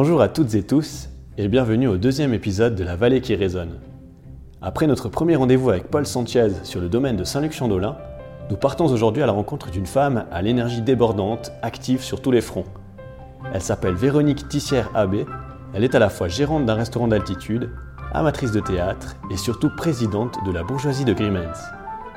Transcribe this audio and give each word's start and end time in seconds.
Bonjour 0.00 0.20
à 0.20 0.28
toutes 0.28 0.54
et 0.54 0.62
tous 0.62 1.08
et 1.38 1.48
bienvenue 1.48 1.88
au 1.88 1.96
deuxième 1.96 2.32
épisode 2.32 2.76
de 2.76 2.84
La 2.84 2.94
Vallée 2.94 3.20
qui 3.20 3.34
résonne. 3.34 3.80
Après 4.62 4.86
notre 4.86 5.08
premier 5.08 5.34
rendez-vous 5.34 5.70
avec 5.70 5.88
Paul 5.90 6.06
Sanchez 6.06 6.50
sur 6.62 6.80
le 6.80 6.88
domaine 6.88 7.16
de 7.16 7.24
Saint-Luc-Chandolin, 7.24 7.96
nous 8.48 8.56
partons 8.56 8.86
aujourd'hui 8.86 9.24
à 9.24 9.26
la 9.26 9.32
rencontre 9.32 9.72
d'une 9.72 9.86
femme 9.86 10.26
à 10.30 10.40
l'énergie 10.40 10.82
débordante, 10.82 11.50
active 11.62 12.00
sur 12.00 12.22
tous 12.22 12.30
les 12.30 12.40
fronts. 12.40 12.66
Elle 13.52 13.60
s'appelle 13.60 13.96
Véronique 13.96 14.48
Tissière 14.48 14.88
Abbé, 14.94 15.26
elle 15.74 15.82
est 15.82 15.96
à 15.96 15.98
la 15.98 16.10
fois 16.10 16.28
gérante 16.28 16.64
d'un 16.64 16.74
restaurant 16.74 17.08
d'altitude, 17.08 17.68
amatrice 18.12 18.52
de 18.52 18.60
théâtre 18.60 19.16
et 19.32 19.36
surtout 19.36 19.74
présidente 19.76 20.36
de 20.46 20.52
la 20.52 20.62
bourgeoisie 20.62 21.06
de 21.06 21.12
Grimmens. 21.12 21.58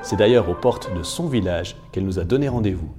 C'est 0.03 0.17
d'ailleurs 0.17 0.47
aux 0.49 0.53
portes 0.53 0.95
de 0.95 1.01
son 1.01 1.25
village 1.25 1.75
qu'elle 1.91 2.05
nous 2.05 2.19
a 2.19 2.25
donné 2.25 2.47
rendez-vous. 2.47 2.91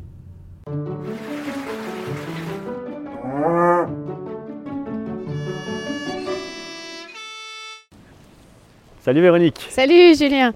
Salut 9.05 9.21
Véronique 9.21 9.67
Salut 9.69 10.15
Julien, 10.15 10.55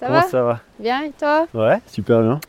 ça 0.00 0.06
Comment 0.06 0.20
va? 0.22 0.26
ça 0.26 0.42
va? 0.42 0.60
Bien 0.80 1.04
et 1.04 1.12
toi? 1.12 1.46
Ouais, 1.54 1.78
super 1.86 2.22
bien. 2.22 2.40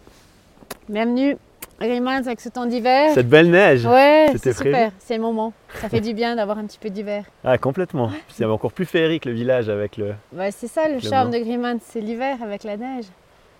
Bienvenue 0.89 1.37
à 1.79 1.85
Grimmels 1.85 2.25
avec 2.25 2.41
ce 2.41 2.49
temps 2.49 2.65
d'hiver. 2.65 3.11
Cette 3.13 3.29
belle 3.29 3.51
neige 3.51 3.85
Ouais, 3.85 4.25
c'était 4.31 4.53
c'est 4.53 4.63
super, 4.63 4.91
c'est 4.97 5.17
le 5.17 5.21
moment. 5.21 5.53
Ça 5.75 5.87
fait 5.87 6.01
du 6.01 6.15
bien 6.15 6.35
d'avoir 6.35 6.57
un 6.57 6.65
petit 6.65 6.79
peu 6.79 6.89
d'hiver. 6.89 7.25
Ah, 7.43 7.59
complètement. 7.59 8.09
C'est 8.29 8.43
encore 8.43 8.73
plus 8.73 8.87
féerique 8.87 9.25
le 9.25 9.33
village 9.33 9.69
avec 9.69 9.97
le. 9.97 10.15
Ouais, 10.33 10.49
c'est 10.49 10.65
ça 10.65 10.89
le 10.89 10.99
charme 10.99 11.29
de 11.29 11.37
Grimmels, 11.37 11.77
c'est 11.83 12.01
l'hiver 12.01 12.37
avec 12.41 12.63
la 12.63 12.77
neige. 12.77 13.05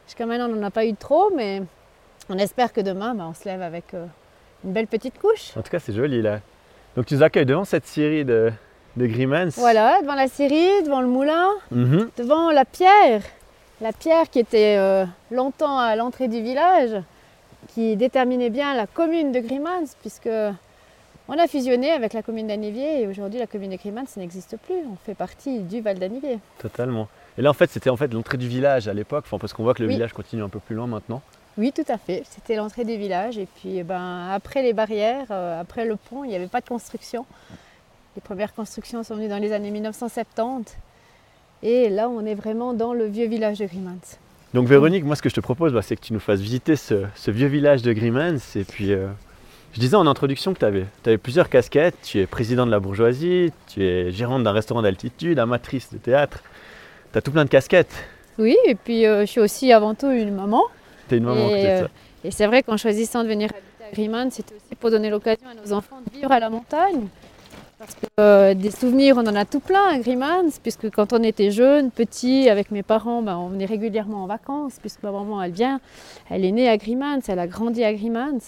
Jusqu'à 0.07 0.25
maintenant, 0.25 0.49
on 0.49 0.55
n'en 0.55 0.65
a 0.65 0.71
pas 0.71 0.87
eu 0.87 0.95
trop, 0.95 1.31
mais 1.35 1.61
on 2.29 2.37
espère 2.39 2.73
que 2.73 2.81
demain, 2.81 3.13
bah, 3.13 3.27
on 3.29 3.35
se 3.35 3.47
lève 3.47 3.61
avec 3.61 3.93
euh, 3.93 4.07
une 4.63 4.73
belle 4.73 4.87
petite 4.87 5.19
couche. 5.19 5.55
En 5.55 5.61
tout 5.61 5.69
cas, 5.69 5.77
c'est 5.77 5.93
joli 5.93 6.23
là. 6.23 6.39
Donc 6.95 7.05
tu 7.05 7.13
nous 7.13 7.21
accueilles 7.21 7.45
devant 7.45 7.63
cette 7.63 7.85
série 7.85 8.25
de, 8.25 8.51
de 8.97 9.07
Grimmans. 9.07 9.49
Voilà, 9.57 10.01
devant 10.01 10.15
la 10.15 10.27
scierie, 10.27 10.83
devant 10.83 11.01
le 11.01 11.07
moulin, 11.07 11.49
Mhm. 11.71 12.09
devant 12.17 12.51
la 12.51 12.65
pierre. 12.65 13.21
La 13.81 13.91
pierre 13.91 14.29
qui 14.29 14.39
était 14.39 14.77
euh, 14.77 15.05
longtemps 15.31 15.77
à 15.77 15.95
l'entrée 15.95 16.27
du 16.29 16.41
village, 16.41 17.01
qui 17.73 17.95
déterminait 17.97 18.49
bien 18.49 18.73
la 18.73 18.87
commune 18.87 19.31
de 19.33 19.39
Grimmels, 19.41 19.87
puisque 20.01 20.29
on 21.27 21.37
a 21.37 21.47
fusionné 21.47 21.91
avec 21.91 22.13
la 22.13 22.21
commune 22.21 22.47
d'Anniviers 22.47 23.01
et 23.01 23.07
aujourd'hui 23.07 23.39
la 23.39 23.47
commune 23.47 23.71
de 23.71 23.75
Grimmels 23.75 24.05
n'existe 24.17 24.55
plus. 24.65 24.75
On 24.91 24.95
fait 25.05 25.15
partie 25.15 25.59
du 25.59 25.81
Val 25.81 25.99
d'Anniviers. 25.99 26.39
Totalement. 26.59 27.07
Et 27.37 27.41
là, 27.41 27.49
en 27.49 27.53
fait, 27.53 27.69
c'était 27.69 27.89
en 27.89 27.97
fait 27.97 28.13
l'entrée 28.13 28.37
du 28.37 28.47
village 28.47 28.87
à 28.87 28.93
l'époque, 28.93 29.25
enfin, 29.27 29.39
parce 29.39 29.51
qu'on 29.51 29.63
voit 29.63 29.73
que 29.73 29.81
le 29.81 29.89
Oui. 29.89 29.95
village 29.95 30.13
continue 30.13 30.41
un 30.43 30.47
peu 30.49 30.59
plus 30.59 30.75
loin 30.75 30.87
maintenant. 30.87 31.21
Oui, 31.57 31.73
tout 31.73 31.83
à 31.89 31.97
fait. 31.97 32.23
C'était 32.29 32.55
l'entrée 32.55 32.85
du 32.85 32.95
village. 32.95 33.37
Et 33.37 33.47
puis, 33.57 33.77
eh 33.79 33.83
ben, 33.83 34.29
après 34.31 34.61
les 34.61 34.71
barrières, 34.73 35.25
euh, 35.31 35.59
après 35.59 35.83
le 35.85 35.95
pont, 35.97 36.23
il 36.23 36.29
n'y 36.29 36.35
avait 36.35 36.47
pas 36.47 36.61
de 36.61 36.67
construction. 36.67 37.25
Les 38.15 38.21
premières 38.21 38.53
constructions 38.53 39.03
sont 39.03 39.15
venues 39.15 39.27
dans 39.27 39.37
les 39.37 39.51
années 39.51 39.71
1970. 39.71 40.77
Et 41.63 41.89
là, 41.89 42.07
on 42.09 42.25
est 42.25 42.35
vraiment 42.35 42.73
dans 42.73 42.93
le 42.93 43.05
vieux 43.05 43.27
village 43.27 43.59
de 43.59 43.65
Grimmels. 43.65 43.97
Donc 44.53 44.67
Véronique, 44.67 45.03
moi, 45.03 45.17
ce 45.17 45.21
que 45.21 45.29
je 45.29 45.35
te 45.35 45.41
propose, 45.41 45.73
bah, 45.73 45.81
c'est 45.81 45.97
que 45.97 46.01
tu 46.01 46.13
nous 46.13 46.19
fasses 46.19 46.39
visiter 46.39 46.77
ce, 46.77 47.03
ce 47.15 47.31
vieux 47.31 47.47
village 47.47 47.81
de 47.81 47.91
Grimmans. 47.91 48.37
Et 48.55 48.63
puis, 48.63 48.93
euh, 48.93 49.07
je 49.73 49.81
disais 49.81 49.97
en 49.97 50.07
introduction 50.07 50.53
que 50.53 50.59
tu 50.59 50.65
avais, 50.65 51.17
plusieurs 51.17 51.49
casquettes. 51.49 51.95
Tu 52.03 52.19
es 52.19 52.25
président 52.25 52.65
de 52.65 52.71
la 52.71 52.79
bourgeoisie, 52.79 53.51
tu 53.67 53.83
es 53.83 54.11
gérante 54.11 54.43
d'un 54.43 54.53
restaurant 54.53 54.81
d'altitude, 54.81 55.37
amatrice 55.37 55.91
de 55.91 55.97
théâtre. 55.97 56.41
Tu 57.11 57.17
as 57.17 57.21
tout 57.21 57.31
plein 57.31 57.43
de 57.43 57.49
casquettes. 57.49 58.05
Oui, 58.37 58.55
et 58.65 58.75
puis 58.75 59.05
euh, 59.05 59.21
je 59.21 59.25
suis 59.25 59.41
aussi 59.41 59.73
avant 59.73 59.93
tout 59.93 60.09
une 60.09 60.33
maman. 60.33 60.63
Tu 61.09 61.15
es 61.15 61.17
une 61.17 61.25
maman 61.25 61.49
Et, 61.49 61.67
euh, 61.67 61.81
ça. 61.81 61.89
Et 62.23 62.31
c'est 62.31 62.47
vrai 62.47 62.63
qu'en 62.63 62.77
choisissant 62.77 63.23
de 63.23 63.27
venir 63.27 63.49
habiter 63.49 63.89
à 63.89 63.91
Grimmels, 63.93 64.31
c'était 64.31 64.55
aussi 64.55 64.75
pour 64.79 64.89
donner 64.89 65.09
l'occasion 65.09 65.47
à 65.49 65.53
nos 65.53 65.73
enfants 65.73 65.99
de 66.07 66.13
vivre 66.13 66.31
à 66.31 66.39
la 66.39 66.49
montagne. 66.49 67.07
Parce 67.77 67.93
que 67.95 68.05
euh, 68.19 68.53
des 68.53 68.71
souvenirs, 68.71 69.17
on 69.17 69.27
en 69.27 69.35
a 69.35 69.43
tout 69.43 69.59
plein 69.59 69.85
à 69.91 69.99
Grimmels, 69.99 70.51
puisque 70.63 70.89
quand 70.89 71.11
on 71.11 71.21
était 71.23 71.51
jeune, 71.51 71.91
petit, 71.91 72.49
avec 72.49 72.71
mes 72.71 72.83
parents, 72.83 73.21
ben, 73.21 73.37
on 73.37 73.49
venait 73.49 73.65
régulièrement 73.65 74.23
en 74.23 74.27
vacances, 74.27 74.77
puisque 74.79 75.03
ma 75.03 75.11
maman, 75.11 75.41
elle 75.41 75.51
vient, 75.51 75.81
elle 76.29 76.45
est 76.45 76.51
née 76.53 76.69
à 76.69 76.77
Grimmels, 76.77 77.21
elle 77.27 77.39
a 77.39 77.47
grandi 77.47 77.83
à 77.83 77.93
Grimmels. 77.93 78.39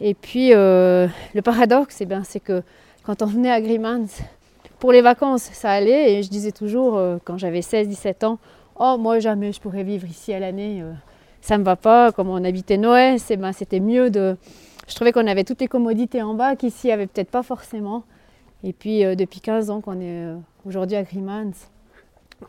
Et 0.00 0.14
puis, 0.14 0.52
euh, 0.52 1.06
le 1.34 1.42
paradoxe, 1.42 1.98
eh 2.00 2.06
ben, 2.06 2.24
c'est 2.24 2.40
que 2.40 2.62
quand 3.04 3.22
on 3.22 3.26
venait 3.26 3.52
à 3.52 3.60
Grimmels, 3.60 4.08
pour 4.80 4.90
les 4.90 5.02
vacances, 5.02 5.42
ça 5.52 5.70
allait, 5.70 6.14
et 6.14 6.22
je 6.24 6.30
disais 6.30 6.52
toujours, 6.52 6.96
euh, 6.96 7.18
quand 7.24 7.38
j'avais 7.38 7.60
16-17 7.60 8.24
ans, 8.24 8.38
oh, 8.80 8.96
moi, 8.98 9.20
jamais 9.20 9.52
je 9.52 9.60
pourrais 9.60 9.84
vivre 9.84 10.06
ici 10.08 10.32
à 10.32 10.40
l'année. 10.40 10.82
ça 11.40 11.56
me 11.56 11.64
va 11.64 11.76
pas, 11.76 12.10
comme 12.12 12.28
on 12.28 12.42
habitait 12.44 12.78
Noël, 12.78 13.20
c'est- 13.20 13.36
ben, 13.36 13.52
c'était 13.52 13.80
mieux 13.80 14.10
de... 14.10 14.36
Je 14.88 14.94
trouvais 14.96 15.12
qu'on 15.12 15.26
avait 15.28 15.44
toutes 15.44 15.60
les 15.60 15.68
commodités 15.68 16.20
en 16.20 16.34
bas 16.34 16.56
qu'ici, 16.56 16.80
il 16.84 16.88
n'y 16.88 16.92
avait 16.94 17.06
peut-être 17.06 17.30
pas 17.30 17.44
forcément. 17.44 18.02
Et 18.64 18.72
puis, 18.72 19.04
euh, 19.04 19.14
depuis 19.14 19.40
15 19.40 19.70
ans 19.70 19.80
qu'on 19.80 20.00
est 20.00 20.24
euh, 20.26 20.36
aujourd'hui 20.66 20.96
à 20.96 21.02
Grimmels, 21.02 21.52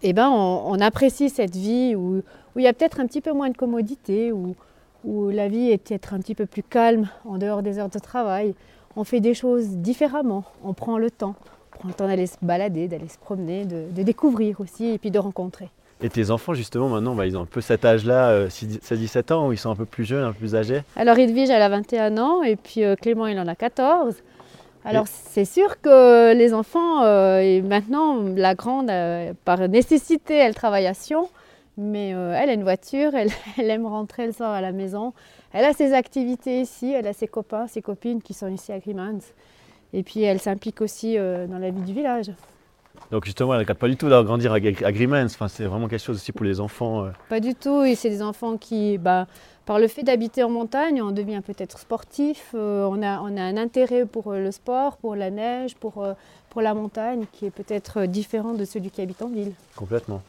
eh 0.02 0.14
ben, 0.14 0.30
on, 0.30 0.64
on 0.68 0.80
apprécie 0.80 1.30
cette 1.30 1.56
vie 1.56 1.96
où, 1.96 2.18
où 2.18 2.60
il 2.60 2.64
y 2.64 2.68
a 2.68 2.74
peut-être 2.74 3.00
un 3.00 3.08
petit 3.08 3.22
peu 3.22 3.32
moins 3.34 3.50
de 3.50 3.58
commodités, 3.58 4.32
où, 4.32 4.56
où 5.04 5.30
la 5.30 5.48
vie 5.48 5.72
est 5.72 5.78
peut-être 5.78 6.14
un 6.14 6.20
petit 6.20 6.36
peu 6.36 6.46
plus 6.46 6.64
calme 6.64 7.10
en 7.26 7.38
dehors 7.38 7.62
des 7.62 7.80
heures 7.80 7.90
de 7.90 8.00
travail. 8.00 8.54
On 8.96 9.04
fait 9.04 9.20
des 9.22 9.34
choses 9.34 9.68
différemment, 9.78 10.44
on 10.64 10.74
prend 10.74 10.98
le 10.98 11.10
temps. 11.10 11.36
On 11.76 11.78
prend 11.80 11.88
le 11.88 11.94
temps 11.94 12.08
d'aller 12.08 12.28
se 12.28 12.38
balader, 12.42 12.88
d'aller 12.88 13.08
se 13.08 13.18
promener, 13.18 13.66
de, 13.66 13.86
de 13.90 14.04
découvrir 14.04 14.60
aussi 14.60 14.88
et 14.88 14.98
puis 14.98 15.12
de 15.12 15.20
rencontrer. 15.20 15.70
Et 16.04 16.10
tes 16.10 16.32
enfants, 16.32 16.54
justement, 16.54 16.90
maintenant, 16.90 17.14
bah, 17.14 17.28
ils 17.28 17.38
ont 17.38 17.42
un 17.42 17.46
peu 17.46 17.62
cet 17.62 17.86
âge-là, 17.86 18.30
euh, 18.30 18.50
16-17 18.50 19.34
ans, 19.34 19.48
où 19.48 19.52
ils 19.54 19.58
sont 19.58 19.70
un 19.70 19.76
peu 19.76 19.86
plus 19.86 20.04
jeunes, 20.04 20.24
un 20.24 20.32
peu 20.32 20.40
plus 20.40 20.56
âgés. 20.56 20.82
Alors 20.96 21.18
Edwige, 21.18 21.50
elle 21.50 21.62
a 21.62 21.70
21 21.70 22.18
ans 22.18 22.42
et 22.42 22.56
puis 22.56 22.84
euh, 22.84 22.96
Clément, 22.96 23.28
il 23.28 23.40
en 23.40 23.48
a 23.48 23.56
14. 23.56 24.16
Alors 24.84 25.08
c'est 25.08 25.46
sûr 25.46 25.80
que 25.82 26.34
les 26.34 26.54
enfants, 26.54 27.04
euh, 27.04 27.40
et 27.40 27.62
maintenant 27.62 28.22
la 28.36 28.56
grande, 28.56 28.90
euh, 28.90 29.34
par 29.46 29.60
nécessité, 29.70 30.36
elle 30.36 30.56
travaille 30.56 30.88
à 30.88 30.94
Sion, 30.94 31.30
mais 31.78 32.14
euh, 32.14 32.36
elle 32.36 32.50
a 32.50 32.54
une 32.54 32.64
voiture, 32.64 33.14
elle, 33.16 33.30
elle 33.58 33.70
aime 33.70 33.86
rentrer 33.86 34.26
le 34.26 34.32
soir 34.32 34.52
à 34.52 34.62
la 34.62 34.72
maison. 34.72 35.14
Elle 35.54 35.66
a 35.66 35.74
ses 35.74 35.94
activités 35.94 36.62
ici, 36.62 36.92
elle 36.92 37.08
a 37.08 37.14
ses 37.14 37.28
copains, 37.28 37.68
ses 37.68 37.82
copines 37.82 38.22
qui 38.22 38.34
sont 38.34 38.48
ici 38.48 38.72
à 38.72 38.80
Grimmels. 38.80 39.22
Et 39.94 40.04
puis 40.04 40.24
elle 40.24 40.40
s'implique 40.40 40.82
aussi 40.82 41.18
dans 41.18 41.60
la 41.60 41.70
vie 41.70 41.82
du 41.82 41.94
village. 41.94 42.32
Donc, 43.12 43.26
justement, 43.26 43.54
elle 43.54 43.60
ne 43.60 43.64
regarde 43.64 43.80
pas 43.80 43.88
du 43.88 43.98
tout 43.98 44.08
de 44.10 44.22
grandir 44.22 44.52
à, 44.54 44.56
à 44.56 44.92
Grimmans. 44.92 45.26
Enfin, 45.26 45.48
c'est 45.48 45.66
vraiment 45.66 45.88
quelque 45.88 46.04
chose 46.04 46.18
aussi 46.18 46.32
pour 46.32 46.46
les 46.46 46.60
enfants. 46.60 47.06
euh. 47.06 47.10
Pas 47.30 47.40
du 47.40 47.56
tout, 47.56 47.84
et 47.84 47.96
c'est 47.96 48.10
des 48.10 48.22
enfants 48.22 48.58
qui, 48.58 48.98
bah, 48.98 49.28
par 49.66 49.80
le 49.80 49.88
fait 49.88 50.04
d'habiter 50.04 50.44
en 50.44 50.50
montagne, 50.50 51.02
on 51.02 51.12
devient 51.12 51.42
peut-être 51.46 51.78
sportif, 51.80 52.52
euh, 52.56 52.86
on, 52.90 53.02
a, 53.04 53.20
on 53.22 53.36
a 53.38 53.42
un 53.42 53.58
intérêt 53.58 54.06
pour 54.06 54.32
euh, 54.32 54.40
le 54.40 54.52
sport, 54.52 54.98
pour 54.98 55.16
la 55.16 55.30
neige, 55.30 55.76
pour, 55.76 56.06
pour 56.50 56.62
la 56.62 56.74
montagne, 56.74 57.26
qui 57.32 57.46
est 57.48 57.52
peut-être 57.52 58.06
différent 58.06 58.54
de 58.54 58.66
celui 58.66 58.90
qui 58.90 59.02
habite 59.02 59.22
en 59.22 59.30
ville. 59.30 59.54
Complètement. 59.76 60.22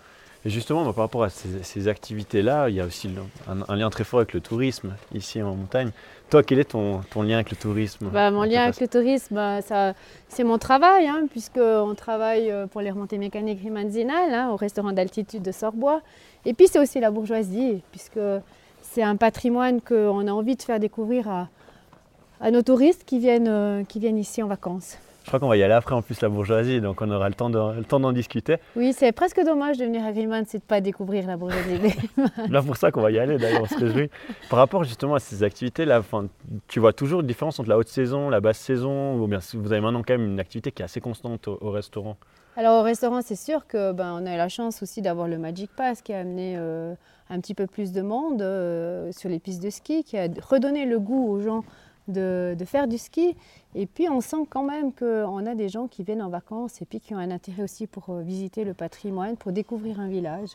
Et 0.45 0.51
justement, 0.51 0.85
bah, 0.85 0.93
par 0.93 1.05
rapport 1.05 1.23
à 1.23 1.29
ces, 1.31 1.63
ces 1.63 1.87
activités-là, 1.87 2.69
il 2.69 2.75
y 2.75 2.81
a 2.81 2.85
aussi 2.85 3.07
le- 3.09 3.23
un, 3.49 3.63
un 3.69 3.77
lien 3.77 3.91
très 3.91 4.03
fort 4.03 4.19
avec 4.21 4.33
le 4.33 4.41
tourisme 4.41 4.95
ici 5.15 5.41
en 5.41 5.55
montagne. 5.55 5.91
Toi, 6.31 6.43
quel 6.43 6.59
est 6.59 6.65
ton, 6.71 7.01
ton 7.13 7.23
lien 7.23 7.37
avec 7.37 7.51
le 7.51 7.57
tourisme 7.57 8.09
Bah, 8.13 8.31
mon 8.33 8.43
lien 8.43 8.63
avec 8.65 8.81
le 8.81 8.89
tourisme, 8.89 9.35
bah, 9.37 9.61
c'est 10.29 10.43
mon 10.45 10.59
travail, 10.59 11.07
hein, 11.07 11.27
puisqu'on 11.31 11.95
travaille 11.95 12.51
euh, 12.51 12.67
pour 12.67 12.81
les 12.81 12.91
remontées 12.91 13.19
mécaniques 13.19 13.61
rimanzinales, 13.63 14.35
hein, 14.35 14.51
au 14.51 14.57
restaurant 14.57 14.93
d'altitude 14.93 15.43
de 15.43 15.53
Sorbois. 15.53 16.01
Et 16.45 16.55
puis 16.55 16.67
c'est 16.67 16.81
aussi 16.81 16.99
la 16.99 17.11
bourgeoisie, 17.13 17.83
puisque 17.93 18.19
c'est 18.81 19.03
un 19.05 19.15
patrimoine 19.17 19.81
qu'on 19.81 20.27
a 20.27 20.33
envie 20.33 20.57
de 20.57 20.63
faire 20.63 20.81
découvrir 20.81 21.29
à, 21.29 21.49
à 22.41 22.51
nos 22.51 22.63
touristes 22.63 23.05
qui 23.05 23.21
viennent, 23.21 23.47
euh, 23.49 23.85
qui 23.85 24.01
viennent 24.01 24.19
ici 24.19 24.43
en 24.43 24.49
vacances. 24.49 24.99
Je 25.23 25.29
crois 25.29 25.39
qu'on 25.39 25.49
va 25.49 25.57
y 25.57 25.63
aller 25.63 25.73
après 25.73 25.95
en 25.95 26.03
plus 26.03 26.21
la 26.21 26.29
bourgeoisie, 26.29 26.81
donc 26.81 27.01
on 27.01 27.11
aura 27.11 27.29
le 27.29 27.35
temps 27.35 27.49
de- 27.49 27.83
d'en 27.99 28.13
discuter. 28.13 28.57
Oui, 28.77 28.93
c'est 28.93 29.13
presque 29.13 29.41
dommage 29.45 29.79
de 29.79 29.85
venir 29.85 30.05
à 30.05 30.13
Grimmels 30.13 30.43
et 30.53 30.59
de 30.59 30.63
ne 30.63 30.67
pas 30.67 30.81
découvrir 30.81 31.27
la 31.27 31.37
bourgeoisie. 31.37 31.97
Là 32.51 32.61
pour 32.63 32.77
ça 32.77 32.91
qu'on 32.91 33.01
va 33.03 33.11
y 33.13 33.19
aller 33.19 33.39
d'ailleurs, 33.39 33.63
on 33.63 33.67
se 33.67 33.77
réjouit. 33.79 34.11
Par 34.51 34.59
rapport 34.59 34.83
justement 34.85 35.15
à 35.15 35.21
ces 35.21 35.43
activités-là, 35.43 36.03
tu 36.69 36.81
vois 36.81 36.93
toujours 36.93 37.21
une 37.21 37.27
différence 37.27 37.61
entre 37.61 37.69
la 37.69 37.79
haute 37.79 37.89
saison, 37.89 38.31
la 38.31 38.41
basse 38.41 38.59
saison, 38.59 39.15
ou 39.21 39.27
bien 39.29 39.39
vous 39.55 39.73
avez 39.73 39.81
maintenant 39.81 40.03
quand 40.07 40.15
même 40.19 40.27
une 40.33 40.41
activité 40.41 40.73
qui 40.73 40.83
est 40.83 40.85
assez 40.87 41.01
constante 41.01 41.47
au, 41.49 41.57
au 41.61 41.71
restaurant? 41.71 42.17
Alors 42.57 42.81
au 42.81 42.83
restaurant, 42.83 43.21
c'est 43.23 43.37
sûr 43.37 43.67
que 43.67 43.93
ben, 43.93 44.19
on 44.21 44.27
a 44.27 44.35
eu 44.35 44.37
la 44.37 44.49
chance 44.51 44.83
aussi 44.83 45.01
d'avoir 45.01 45.27
le 45.29 45.39
Magic 45.39 45.71
Pass 45.75 46.03
qui 46.03 46.13
a 46.13 46.19
amené 46.19 46.57
euh, 46.59 46.95
un 47.31 47.41
petit 47.41 47.55
peu 47.55 47.67
plus 47.67 47.93
de 47.93 48.03
monde 48.03 48.43
euh, 48.43 49.11
sur 49.13 49.31
les 49.31 49.39
pistes 49.39 49.63
de 49.63 49.71
ski, 49.71 50.05
qui 50.05 50.19
a 50.19 50.27
redonné 50.51 50.85
le 50.85 50.99
goût 50.99 51.29
aux 51.31 51.41
gens 51.41 51.65
de, 52.13 52.55
de 52.59 52.65
faire 52.65 52.87
du 52.87 52.99
ski. 52.99 53.35
Et 53.75 53.87
puis 53.87 54.09
on 54.09 54.21
sent 54.21 54.45
quand 54.51 54.63
même 54.63 54.93
qu'on 54.93 55.47
a 55.47 55.55
des 55.55 55.69
gens 55.69 55.87
qui 55.89 56.03
viennent 56.05 56.23
en 56.23 56.29
vacances 56.29 56.81
et 56.83 56.85
puis 56.85 57.01
qui 57.01 57.15
ont 57.15 57.19
un 57.19 57.31
intérêt 57.31 57.63
aussi 57.63 57.87
pour 57.87 58.11
euh, 58.11 58.21
visiter 58.21 58.65
le 58.65 58.75
patrimoine, 58.75 59.37
pour 59.37 59.51
découvrir 59.53 59.99
un 59.99 60.09
village. 60.09 60.51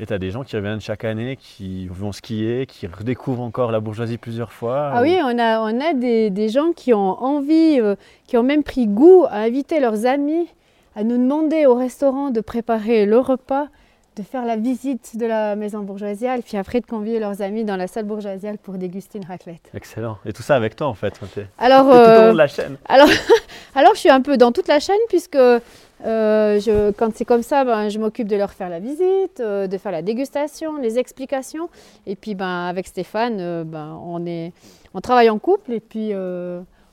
Et 0.00 0.06
tu 0.06 0.12
as 0.14 0.18
des 0.18 0.30
gens 0.30 0.42
qui 0.42 0.56
reviennent 0.56 0.80
chaque 0.80 1.04
année, 1.04 1.36
qui 1.36 1.86
vont 1.88 2.12
skier, 2.12 2.64
qui 2.66 2.86
redécouvrent 2.86 3.42
encore 3.42 3.70
la 3.72 3.80
bourgeoisie 3.80 4.16
plusieurs 4.16 4.50
fois. 4.52 4.90
Ah 4.94 5.00
ou- 5.00 5.04
oui, 5.04 5.18
on 5.22 5.38
a, 5.38 5.60
on 5.60 5.80
a 5.80 5.92
des, 5.92 6.30
des 6.30 6.48
gens 6.48 6.72
qui 6.72 6.94
ont 6.94 7.22
envie, 7.22 7.78
euh, 7.78 7.94
qui 8.26 8.38
ont 8.38 8.42
même 8.42 8.62
pris 8.62 8.86
goût 8.86 9.24
à 9.28 9.40
inviter 9.40 9.80
leurs 9.80 10.06
amis, 10.06 10.48
à 10.96 11.04
nous 11.04 11.18
demander 11.18 11.66
au 11.66 11.74
restaurant 11.74 12.30
de 12.30 12.40
préparer 12.40 13.04
le 13.04 13.18
repas. 13.18 13.68
De 14.16 14.22
faire 14.22 14.44
la 14.44 14.56
visite 14.56 15.16
de 15.16 15.26
la 15.26 15.56
maison 15.56 15.80
bourgeoisiale, 15.80 16.42
puis 16.42 16.56
après 16.56 16.80
de 16.80 16.86
convier 16.86 17.18
leurs 17.18 17.42
amis 17.42 17.64
dans 17.64 17.76
la 17.76 17.86
salle 17.86 18.04
bourgeoisiale 18.04 18.58
pour 18.58 18.74
déguster 18.74 19.18
une 19.18 19.24
raclette. 19.24 19.70
Excellent. 19.74 20.18
Et 20.26 20.32
tout 20.32 20.42
ça 20.42 20.54
avec 20.56 20.76
toi 20.76 20.88
en 20.88 20.94
fait. 20.94 21.18
Alors, 21.58 21.84
tout 21.84 21.90
au 21.90 22.26
long 22.26 22.32
de 22.32 22.38
la 22.38 22.46
chaîne. 22.46 22.76
Alors, 22.88 23.08
alors 23.74 23.94
je 23.94 24.00
suis 24.00 24.10
un 24.10 24.20
peu 24.20 24.36
dans 24.36 24.52
toute 24.52 24.68
la 24.68 24.80
chaîne 24.80 25.00
puisque 25.08 25.36
je, 25.36 26.90
quand 26.92 27.14
c'est 27.14 27.24
comme 27.24 27.42
ça, 27.42 27.64
ben, 27.64 27.88
je 27.88 27.98
m'occupe 27.98 28.28
de 28.28 28.36
leur 28.36 28.52
faire 28.52 28.68
la 28.68 28.80
visite, 28.80 29.40
de 29.40 29.78
faire 29.78 29.92
la 29.92 30.02
dégustation, 30.02 30.76
les 30.76 30.98
explications. 30.98 31.68
Et 32.06 32.16
puis 32.16 32.34
ben, 32.34 32.66
avec 32.66 32.86
Stéphane, 32.86 33.64
ben, 33.64 33.98
on, 34.04 34.26
est, 34.26 34.52
on 34.94 35.00
travaille 35.00 35.30
en 35.30 35.38
couple 35.38 35.72
et 35.72 35.80
puis 35.80 36.12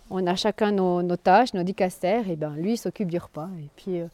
on 0.10 0.26
a 0.28 0.36
chacun 0.36 0.72
nos, 0.72 1.16
tâches, 1.16 1.54
nos 1.54 1.64
dicastères, 1.64 2.30
et 2.30 2.36
ben 2.36 2.54
lui 2.56 2.78
s'occupe 2.78 3.10
du 3.10 3.18
repas. 3.18 3.50
Et 3.60 3.70
puis 3.76 4.00
euh, 4.00 4.06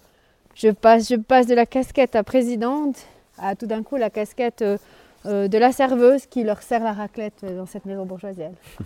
je, 0.56 0.70
passe, 0.70 1.10
je 1.10 1.16
passe 1.16 1.48
de 1.48 1.54
la 1.54 1.66
casquette 1.66 2.16
à 2.16 2.24
présidente 2.24 3.06
à 3.38 3.56
tout 3.56 3.68
d'un 3.68 3.84
coup 3.84 3.98
la 3.98 4.10
casquette 4.10 4.62
euh, 4.62 4.78
euh, 5.26 5.48
de 5.48 5.58
la 5.58 5.72
serveuse 5.72 6.26
qui 6.26 6.44
leur 6.44 6.62
sert 6.62 6.84
la 6.84 6.94
raclette 6.94 7.46
dans 7.46 7.66
cette 7.66 7.86
maison 7.86 8.06
bourgeoisienne. 8.06 8.56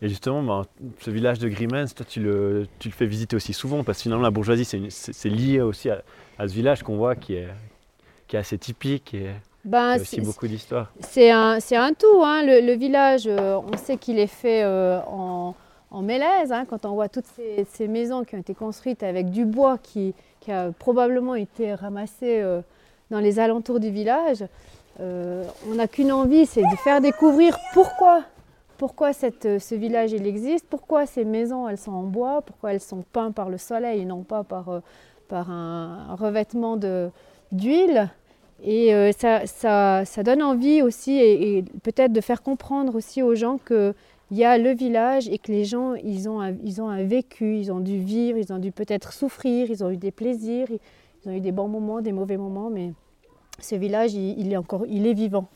Et 0.00 0.08
justement, 0.08 0.42
ben, 0.44 0.64
ce 1.00 1.10
village 1.10 1.40
de 1.40 1.48
Grimens, 1.48 1.92
toi 1.94 2.06
tu 2.08 2.20
le, 2.20 2.68
tu 2.78 2.88
le, 2.88 2.94
fais 2.94 3.06
visiter 3.06 3.34
aussi 3.34 3.52
souvent 3.52 3.82
parce 3.82 3.98
que 3.98 4.02
finalement 4.02 4.22
la 4.22 4.30
bourgeoisie 4.30 4.64
c'est 4.64 5.28
lié 5.28 5.60
aussi 5.60 5.90
à, 5.90 6.02
ce 6.38 6.52
village 6.52 6.84
qu'on 6.84 6.96
voit 6.96 7.16
qui 7.16 7.34
est, 7.34 7.48
qui 8.28 8.36
est 8.36 8.38
assez 8.38 8.58
typique 8.58 9.14
et 9.14 9.30
ben, 9.64 9.94
qui 9.94 9.98
a 9.98 10.02
aussi 10.02 10.20
beaucoup 10.20 10.46
d'histoire. 10.46 10.92
C'est 11.00 11.32
un, 11.32 11.58
un, 11.58 11.92
tout, 11.94 12.22
hein. 12.22 12.44
le, 12.44 12.64
le, 12.64 12.74
village, 12.74 13.26
on 13.26 13.76
sait 13.76 13.96
qu'il 13.96 14.20
est 14.20 14.28
fait 14.28 14.64
en 14.64 15.56
en 15.90 16.02
Mélèze, 16.02 16.52
hein, 16.52 16.64
quand 16.68 16.84
on 16.84 16.92
voit 16.92 17.08
toutes 17.08 17.24
ces, 17.24 17.88
maisons 17.88 18.24
qui 18.24 18.34
ont 18.34 18.38
été 18.38 18.54
construites 18.54 19.02
avec 19.02 19.30
du 19.30 19.44
bois 19.44 19.78
qui, 19.78 20.14
a 20.52 20.72
probablement 20.72 21.34
été 21.34 21.74
ramassé 21.74 22.40
euh, 22.40 22.60
dans 23.10 23.20
les 23.20 23.38
alentours 23.38 23.80
du 23.80 23.90
village, 23.90 24.44
euh, 25.00 25.44
on 25.70 25.74
n'a 25.74 25.86
qu'une 25.86 26.12
envie, 26.12 26.46
c'est 26.46 26.62
de 26.62 26.76
faire 26.82 27.00
découvrir 27.00 27.56
pourquoi, 27.72 28.22
pourquoi 28.76 29.12
cette, 29.12 29.60
ce 29.60 29.74
village 29.74 30.12
il 30.12 30.26
existe, 30.26 30.66
pourquoi 30.68 31.06
ces 31.06 31.24
maisons 31.24 31.68
elles 31.68 31.78
sont 31.78 31.92
en 31.92 32.02
bois, 32.02 32.42
pourquoi 32.42 32.72
elles 32.72 32.80
sont 32.80 33.04
peintes 33.12 33.34
par 33.34 33.48
le 33.48 33.58
soleil 33.58 34.00
et 34.00 34.04
non 34.04 34.22
pas 34.22 34.44
par, 34.44 34.68
euh, 34.68 34.80
par 35.28 35.50
un, 35.50 36.16
revêtement 36.16 36.76
d'huile. 37.52 38.10
Et 38.64 38.92
ça, 39.16 39.46
ça, 39.46 40.22
donne 40.24 40.42
envie 40.42 40.82
aussi 40.82 41.12
et 41.20 41.64
peut-être 41.84 42.12
de 42.12 42.20
faire 42.20 42.42
comprendre 42.42 42.96
aussi 42.96 43.22
aux 43.22 43.36
gens 43.36 43.56
que 43.56 43.94
il 44.30 44.36
y 44.36 44.44
a 44.44 44.58
le 44.58 44.70
village 44.70 45.28
et 45.28 45.38
que 45.38 45.50
les 45.50 45.64
gens, 45.64 45.94
ils 45.94 46.28
ont, 46.28 46.40
un, 46.40 46.52
ils 46.62 46.82
ont 46.82 46.88
un 46.88 47.04
vécu, 47.04 47.56
ils 47.56 47.72
ont 47.72 47.80
dû 47.80 47.98
vivre, 47.98 48.38
ils 48.38 48.52
ont 48.52 48.58
dû 48.58 48.72
peut-être 48.72 49.12
souffrir, 49.12 49.70
ils 49.70 49.82
ont 49.82 49.90
eu 49.90 49.96
des 49.96 50.10
plaisirs, 50.10 50.68
ils 50.70 51.28
ont 51.30 51.32
eu 51.32 51.40
des 51.40 51.52
bons 51.52 51.68
moments, 51.68 52.00
des 52.00 52.12
mauvais 52.12 52.36
moments, 52.36 52.70
mais 52.70 52.92
ce 53.58 53.74
village, 53.74 54.14
il, 54.14 54.52
est 54.52 54.56
encore, 54.56 54.84
il 54.86 55.06
est 55.06 55.14
vivant. 55.14 55.48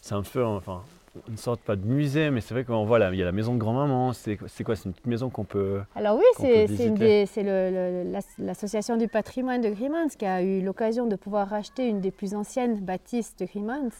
C'est 0.00 0.14
un 0.14 0.22
peu, 0.22 0.44
enfin, 0.44 0.82
une 1.28 1.36
sorte 1.36 1.60
pas 1.60 1.76
de 1.76 1.84
musée, 1.84 2.30
mais 2.30 2.40
c'est 2.40 2.54
vrai 2.54 2.64
qu'on 2.64 2.84
voit 2.84 2.98
là, 2.98 3.10
il 3.12 3.18
y 3.18 3.22
a 3.22 3.24
la 3.24 3.32
maison 3.32 3.54
de 3.54 3.58
grand-maman. 3.58 4.12
C'est 4.12 4.36
quoi 4.36 4.76
C'est 4.76 4.84
une 4.84 4.92
petite 4.92 5.06
maison 5.06 5.28
qu'on 5.28 5.44
peut. 5.44 5.80
Alors 5.96 6.16
oui, 6.16 6.24
c'est 6.38 7.42
l'association 8.38 8.96
du 8.96 9.08
patrimoine 9.08 9.60
de 9.60 9.70
Grimans 9.70 10.08
qui 10.16 10.24
a 10.24 10.42
eu 10.42 10.62
l'occasion 10.62 11.06
de 11.06 11.16
pouvoir 11.16 11.48
racheter 11.48 11.88
une 11.88 12.00
des 12.00 12.12
plus 12.12 12.34
anciennes 12.34 12.78
bâtisses 12.78 13.34
de 13.36 13.44
Grimans 13.44 13.90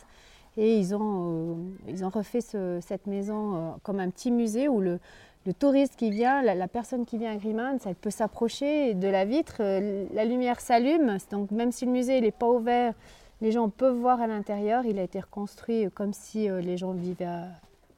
et 0.58 0.76
ils 0.76 0.94
ont, 0.94 0.98
euh, 0.98 1.54
ils 1.88 2.04
ont 2.04 2.10
refait 2.10 2.40
cette 2.40 3.06
maison 3.06 3.54
euh, 3.54 3.70
comme 3.84 4.00
un 4.00 4.10
petit 4.10 4.32
musée 4.32 4.66
où 4.66 4.80
le, 4.80 4.98
le 5.46 5.54
touriste 5.54 5.94
qui 5.96 6.10
vient, 6.10 6.42
la, 6.42 6.68
personne 6.68 7.06
qui 7.06 7.16
vient 7.16 7.32
à 7.32 7.36
Grimans, 7.36 7.78
elle 7.86 7.94
peut 7.94 8.10
s'approcher 8.10 8.94
de 8.94 9.06
la 9.06 9.24
vitre, 9.24 9.58
euh, 9.60 10.04
la 10.12 10.24
lumière 10.24 10.60
s'allume, 10.60 11.16
donc 11.30 11.52
même 11.52 11.70
si 11.70 11.86
le 11.86 11.92
musée 11.92 12.20
n'est 12.20 12.32
pas 12.32 12.48
ouvert, 12.48 12.92
les 13.40 13.52
gens 13.52 13.68
peuvent 13.68 13.96
voir 13.96 14.20
à 14.20 14.26
l'intérieur. 14.26 14.84
Il 14.84 14.98
a 14.98 15.04
été 15.04 15.20
reconstruit 15.20 15.88
comme 15.94 16.12
si 16.12 16.48
les 16.48 16.76
gens 16.76 16.90
vivaient 16.90 17.24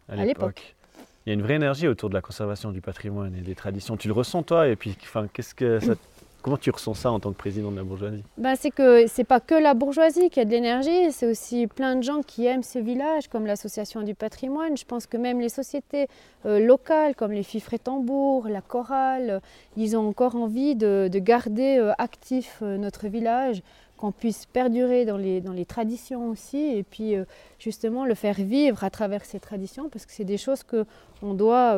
à, 0.09 0.25
l'époque. 0.25 0.77
Il 1.25 1.31
y 1.31 1.33
a 1.33 1.35
une 1.35 1.41
vraie 1.41 1.55
énergie 1.55 1.89
autour 1.89 2.11
de 2.11 2.15
la 2.15 2.21
conservation 2.21 2.73
du 2.73 2.83
patrimoine 2.83 3.35
et 3.35 3.41
des 3.41 3.55
traditions. 3.55 3.97
Tu 3.97 4.06
le 4.06 4.13
ressens 4.13 4.43
toi? 4.43 4.69
Et 4.69 4.77
puis, 4.77 4.95
enfin, 5.01 5.29
qu'est-ce 5.33 5.55
que 5.55 5.81
ça 5.81 5.95
Comment 6.43 6.57
tu 6.57 6.71
ressens 6.71 6.95
ça 6.95 7.13
en 7.13 7.21
tant 7.21 7.33
que 7.33 7.37
président 7.37 7.71
de 7.71 7.77
la 7.77 7.83
bourgeoisie? 7.83 8.23
Ben, 8.39 8.55
C'est 8.57 8.71
que 8.71 9.07
c'est 9.07 9.25
pas 9.25 9.41
que 9.41 9.55
la 9.55 9.75
bourgeoisie 9.75 10.31
qui 10.31 10.41
a 10.41 10.47
de 10.47 10.51
l'énergie, 10.51 11.13
c'est 11.13 11.27
aussi 11.27 11.67
plein 11.67 11.97
de 11.97 12.03
gens 12.03 12.23
qui 12.23 12.47
aiment 12.47 12.63
ce 12.63 12.79
village, 12.79 13.29
comme 13.29 13.45
l'association 13.45 14.03
du 14.03 14.15
patrimoine. 14.15 14.75
Je 14.77 14.87
pense 14.87 15.07
que 15.07 15.19
même 15.19 15.41
les 15.41 15.51
sociétés 15.51 16.07
euh, 16.47 16.59
locales, 16.59 17.15
comme 17.15 17.33
les 17.33 17.43
Fifres 17.43 17.75
et 17.75 17.79
Tambours, 17.79 18.49
la 18.49 18.63
Chorale, 18.63 19.31
euh, 19.31 19.41
ils 19.77 19.99
ont 19.99 20.09
encore 20.09 20.35
envie 20.35 20.77
de, 20.77 21.11
garder 21.13 21.77
euh, 21.77 21.93
actif 21.99 22.63
notre 22.63 23.09
village, 23.09 23.63
qu'on 23.99 24.13
puisse 24.13 24.47
perdurer 24.47 25.05
dans 25.05 25.19
les, 25.19 25.43
dans 25.43 25.53
les 25.53 25.67
traditions 25.67 26.31
aussi, 26.31 26.57
et 26.57 26.83
puis 26.83 27.17
justement 27.59 28.07
le 28.07 28.15
faire 28.15 28.37
vivre 28.37 28.83
à 28.83 28.89
travers 28.89 29.27
ces 29.27 29.41
traditions, 29.41 29.91
parce 29.91 30.07
que 30.07 30.13
c'est 30.13 30.25
des 30.25 30.39
choses 30.39 30.63
qu'on 30.63 31.35
doit 31.35 31.77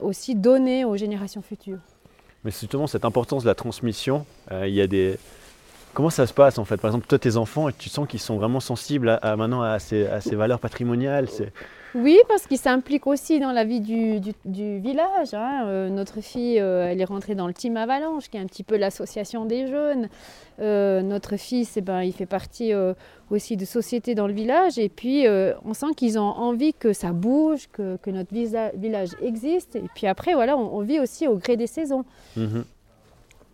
aussi 0.00 0.34
donner 0.34 0.84
aux 0.84 0.98
générations 0.98 1.40
futures. 1.40 1.78
Mais 2.46 2.52
justement, 2.52 2.86
cette 2.86 3.04
importance 3.04 3.42
de 3.42 3.48
la 3.48 3.56
transmission, 3.56 4.24
euh, 4.52 4.68
il 4.68 4.74
y 4.74 4.80
a 4.80 4.86
des. 4.86 5.18
Comment 5.94 6.10
ça 6.10 6.28
se 6.28 6.32
passe 6.32 6.58
en 6.58 6.64
fait? 6.64 6.76
Par 6.76 6.90
exemple, 6.90 7.08
toi, 7.08 7.18
tes 7.18 7.36
enfants, 7.36 7.68
tu 7.76 7.88
sens 7.88 8.06
qu'ils 8.06 8.20
sont 8.20 8.36
vraiment 8.36 8.60
sensibles 8.60 9.18
à, 9.20 9.36
maintenant 9.36 9.62
à 9.62 9.80
ces 9.80 10.06
valeurs 10.32 10.60
patrimoniales 10.60 11.26
oui, 11.96 12.18
parce 12.28 12.46
qu'il 12.46 12.58
s'implique 12.58 13.06
aussi 13.06 13.40
dans 13.40 13.52
la 13.52 13.64
vie 13.64 13.80
du, 13.80 14.20
du, 14.44 14.78
village. 14.78 15.32
Hein. 15.32 15.66
Euh, 15.66 15.88
notre 15.88 16.20
fille, 16.20 16.60
euh, 16.60 16.88
elle 16.90 17.00
est 17.00 17.06
rentrée 17.06 17.34
dans 17.34 17.46
le 17.46 17.54
Team 17.54 17.76
Avalanche, 17.76 18.28
qui 18.28 18.36
est 18.36 18.40
un 18.40 18.46
petit 18.46 18.62
peu 18.62 18.76
l'association 18.76 19.46
des 19.46 19.66
jeunes. 19.66 20.08
Euh, 20.60 21.00
notre 21.02 21.36
fils, 21.36 21.76
eh 21.76 21.80
ben, 21.80 22.02
il 22.02 22.12
fait 22.12 22.26
partie 22.26 22.72
aussi 23.30 23.56
de 23.56 23.64
sociétés 23.64 24.14
dans 24.14 24.26
le 24.26 24.34
village. 24.34 24.78
Et 24.78 24.88
puis, 24.88 25.26
on 25.64 25.74
sent 25.74 25.94
qu'ils 25.96 26.18
ont 26.18 26.22
envie 26.22 26.74
que 26.74 26.92
ça 26.92 27.12
bouge, 27.12 27.68
que, 27.72 27.96
que 27.96 28.10
notre 28.10 28.32
village 28.32 29.10
existe. 29.22 29.76
Et 29.76 29.84
puis 29.94 30.06
après, 30.06 30.34
voilà, 30.34 30.56
on, 30.56 30.80
vit 30.80 31.00
aussi 31.00 31.26
au 31.26 31.36
gré 31.36 31.56
des 31.56 31.66
saisons. 31.66 32.04
Mhm. 32.36 32.64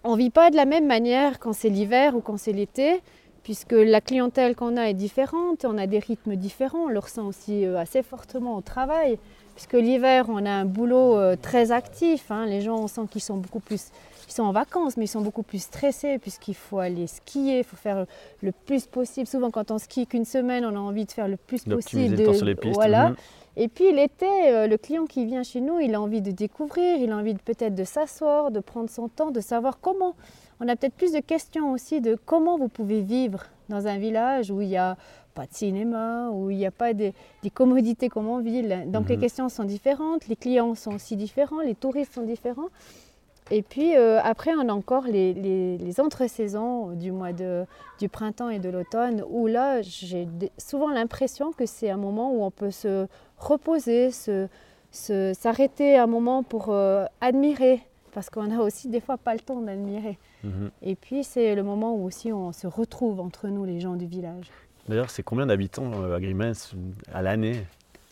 On 0.05 0.12
ne 0.12 0.19
vit 0.19 0.31
pas 0.31 0.50
de 0.50 0.56
la 0.56 0.65
même 0.65 0.87
manière 0.87 1.39
quand 1.39 1.53
c'est 1.53 1.69
l'hiver 1.69 2.17
ou 2.17 2.21
quand 2.21 2.37
c'est 2.37 2.53
l'été 2.53 3.00
puisque 3.43 3.73
la 3.73 4.00
clientèle 4.00 4.55
qu'on 4.55 4.77
a 4.77 4.85
est 4.85 4.94
différente, 4.94 5.65
on 5.65 5.79
a 5.79 5.87
des 5.87 5.99
rythmes 5.99 6.37
différents, 6.37 6.85
on 6.85 6.89
le 6.89 6.99
ressent 6.99 7.27
aussi 7.27 7.65
euh, 7.65 7.79
assez 7.79 8.03
fortement 8.03 8.56
au 8.56 8.61
travail, 8.61 9.19
puisque 9.55 9.75
l'hiver 9.75 10.27
on 10.29 10.44
a 10.47 10.50
un 10.50 10.65
boulot 10.65 11.17
euh, 11.17 11.37
très 11.41 11.73
actif, 11.73 12.31
hein. 12.31 12.47
les 12.47 12.61
gens 12.61 12.79
on 12.79 12.87
sent 12.87 13.03
qu'ils 13.11 13.23
sont 13.23 13.37
beaucoup 13.37 13.61
plus, 13.61 13.91
ils 14.29 14.33
sont 14.33 14.44
en 14.44 14.53
vacances, 14.53 14.97
mais 14.97 15.05
ils 15.05 15.09
sont 15.09 15.21
beaucoup 15.21 15.43
plus 15.43 15.62
stressés 15.62 16.19
puisqu'il 16.19 16.55
faut 16.55 16.79
aller 16.79 17.06
skier, 17.06 17.59
il 17.59 17.65
faut 17.65 17.77
faire 17.77 18.06
le 18.43 18.53
plus 18.53 18.87
possible. 18.87 19.27
Souvent 19.27 19.50
quand 19.50 19.71
on 19.71 19.79
skie 19.79 20.06
qu'une 20.06 20.25
semaine, 20.25 20.65
on 20.65 20.75
a 20.77 20.81
envie 20.81 21.05
de 21.05 21.12
faire 21.12 21.29
le 21.29 21.37
plus 21.37 21.65
possible. 21.65 22.17
De, 22.17 22.33
sur 22.33 22.47
les 22.47 22.55
pistes. 22.55 22.75
Voilà. 22.75 23.11
Mhm. 23.11 23.17
Et 23.56 23.69
puis 23.69 23.93
l'été, 23.93 24.27
euh, 24.27 24.67
le 24.67 24.79
client 24.79 25.05
qui 25.05 25.27
vient 25.27 25.43
chez 25.43 25.61
nous, 25.61 25.79
il 25.79 25.94
a 25.94 26.00
envie 26.00 26.23
de 26.23 26.31
découvrir, 26.31 26.97
il 26.99 27.11
a 27.12 27.17
envie 27.17 27.35
peut-être 27.35 27.75
de 27.75 27.85
s'asseoir, 27.85 28.50
de 28.50 28.61
prendre 28.61 28.89
son 28.89 29.09
temps, 29.09 29.31
de 29.31 29.41
savoir 29.41 29.79
comment 29.81 30.15
on 30.60 30.69
a 30.69 30.76
peut-être 30.76 30.94
plus 30.94 31.12
de 31.12 31.20
questions 31.20 31.72
aussi 31.72 32.00
de 32.00 32.17
comment 32.27 32.56
vous 32.56 32.69
pouvez 32.69 33.00
vivre 33.00 33.44
dans 33.69 33.86
un 33.86 33.98
village 33.98 34.50
où 34.50 34.60
il 34.60 34.69
n'y 34.69 34.77
a 34.77 34.96
pas 35.34 35.46
de 35.46 35.53
cinéma, 35.55 36.31
où 36.31 36.50
il 36.50 36.58
n'y 36.58 36.67
a 36.67 36.70
pas 36.70 36.93
des, 36.93 37.15
commodités 37.55 38.08
comme 38.08 38.29
en 38.29 38.41
ville. 38.41 38.84
Donc 38.86 39.08
les 39.08 39.17
mhm. 39.17 39.22
questions 39.22 39.48
sont 39.48 39.65
différentes, 39.65 40.29
les 40.29 40.36
clients 40.36 40.74
sont 40.74 40.94
aussi 40.94 41.17
différents, 41.17 41.60
les 41.60 41.74
touristes 41.74 42.15
sont 42.15 42.22
différents. 42.22 42.69
Et 43.50 43.62
puis 43.62 43.96
euh, 43.96 44.20
après, 44.22 44.53
on 44.55 44.69
a 44.69 44.72
encore 44.72 45.05
les, 45.05 45.34
les, 45.34 46.00
entre-saisons 46.00 46.93
du 46.93 47.10
mois 47.10 47.32
de, 47.32 47.65
du 47.98 48.08
printemps 48.08 48.50
et 48.50 48.58
de 48.58 48.69
l'automne, 48.69 49.24
où 49.29 49.46
là, 49.46 49.82
j'ai 49.82 50.29
souvent 50.58 50.91
l'impression 50.91 51.53
que 51.53 51.67
c'est 51.67 51.91
un 51.91 51.96
moment 51.96 52.32
où 52.32 52.44
on 52.44 52.50
peut 52.50 52.70
se 52.70 53.06
reposer, 53.38 54.10
s'arrêter 54.91 55.96
un 55.96 56.06
moment 56.06 56.43
pour 56.43 56.67
euh, 56.69 57.05
admirer 57.20 57.82
parce 58.12 58.31
qu'on 58.31 58.50
a 58.50 58.62
aussi 58.62 58.88
des 58.88 59.00
fois 59.00 59.17
pas 59.17 59.34
le 59.34 59.41
temps 59.41 59.60
d'admirer. 59.60 60.19
Mhm. 60.44 60.70
Et 60.82 60.94
puis 60.94 61.25
c'est 61.25 61.55
le 61.55 61.63
moment 61.63 61.94
où 61.94 62.05
aussi 62.05 62.32
on 62.32 62.53
se 62.53 62.67
retrouve 62.67 63.20
entre 63.20 63.49
nous, 63.49 63.65
les 63.65 63.81
gens 63.81 63.96
du 63.96 64.06
village. 64.06 64.51
D'ailleurs, 64.89 65.11
c'est 65.11 65.22
combien 65.22 65.46
d'habitants 65.46 65.93
euh, 65.94 66.17
à 66.17 66.20
Grimens 66.20 66.75
à 67.13 67.22
l'année? 67.22 67.65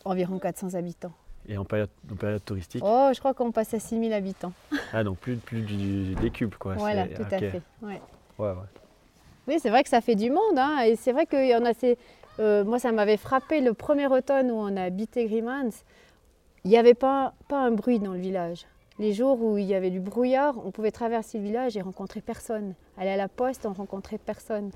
Environ 0.05 0.39
400 0.39 0.75
habitants. 0.75 1.13
Et 1.49 1.59
en 1.59 1.65
période, 1.65 1.91
période 2.19 2.45
touristique? 2.45 2.83
Oh, 2.85 3.11
je 3.13 3.19
crois 3.19 3.35
qu'on 3.35 3.51
passe 3.51 3.75
à 3.75 3.81
6000 3.81 4.13
habitants. 4.13 4.53
ah, 4.93 5.03
donc 5.03 5.19
plus, 5.19 5.37
plus 5.37 5.63
du, 5.63 6.15
des 6.15 6.31
cubes, 6.31 6.55
quoi. 6.55 6.75
Voilà, 6.75 7.09
tout 7.09 7.23
à 7.23 7.39
fait. 7.39 7.63
Ouais. 7.83 8.01
Ouais, 8.39 8.51
ouais. 8.51 8.55
Oui, 9.49 9.59
c'est 9.61 9.71
vrai 9.71 9.83
que 9.83 9.89
ça 9.89 10.01
fait 10.01 10.15
du 10.15 10.31
monde. 10.31 10.59
Hein, 10.59 10.83
et 10.87 10.97
c'est 10.97 11.13
vrai 11.13 11.27
qu'il 11.27 11.47
y 11.47 11.55
en 11.57 11.65
a 11.65 11.75
ces... 11.75 11.99
Euh, 12.39 12.65
moi, 12.65 12.79
ça 12.79 12.93
m'avait 12.93 13.17
frappé 13.17 13.61
le 13.61 13.75
premier 13.75 14.07
automne 14.07 14.51
où 14.51 14.55
on 14.55 14.77
a 14.77 14.83
habité 14.83 15.27
Grimans. 15.27 15.71
Il 16.65 16.71
n'y 16.71 16.79
avait 16.79 16.95
pas, 16.95 17.35
pas 17.49 17.59
un 17.61 17.71
bruit 17.71 17.99
dans 17.99 18.13
le 18.13 18.21
village. 18.21 18.67
Les 19.01 19.15
jours 19.15 19.43
où 19.43 19.57
il 19.57 19.65
y 19.65 19.75
avait 19.75 19.89
du 19.89 19.99
brouillard, 19.99 20.55
on 20.63 20.71
pouvait 20.71 20.91
traverser 20.91 21.39
le 21.39 21.45
village 21.45 21.75
et 21.75 21.81
rencontrer 21.81 22.21
personne. 22.21 22.75
Aller 22.99 23.09
à 23.09 23.17
la 23.17 23.29
poste, 23.29 23.65
on 23.65 23.73
rencontrait 23.73 24.19
personne. 24.19 24.71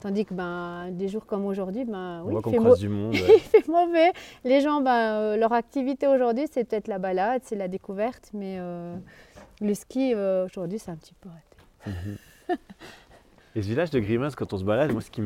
Tandis 0.00 0.24
que 0.24 0.32
ben, 0.32 0.90
des 0.92 1.08
jours 1.08 1.26
comme 1.26 1.44
aujourd'hui, 1.44 1.84
ben, 1.84 2.22
oui, 2.24 2.34
il, 2.46 2.52
fait 2.52 2.78
du 2.78 2.88
monde, 2.88 3.14
il 3.14 3.38
fait 3.38 3.68
mauvais. 3.68 4.12
Les 4.44 4.62
gens, 4.62 4.80
ben, 4.80 5.20
euh, 5.20 5.36
leur 5.36 5.52
activité 5.52 6.06
aujourd'hui, 6.06 6.46
c'est 6.50 6.64
peut-être 6.64 6.88
la 6.88 6.98
balade, 6.98 7.42
c'est 7.44 7.54
la 7.54 7.68
découverte, 7.68 8.30
mais 8.32 8.56
euh, 8.58 8.96
le 9.60 9.74
ski, 9.74 10.14
euh, 10.14 10.46
aujourd'hui, 10.46 10.78
c'est 10.78 10.90
un 10.90 10.96
petit 10.96 11.14
peu 11.20 11.28
raté. 11.28 11.98
Mhm. 11.98 12.56
et 13.56 13.62
ce 13.62 13.68
village 13.68 13.90
de 13.90 14.00
Grimens, 14.00 14.34
quand 14.34 14.54
on 14.54 14.58
se 14.58 14.64
balade, 14.64 14.90
moi, 14.92 15.02
ce 15.02 15.10
qui 15.10 15.22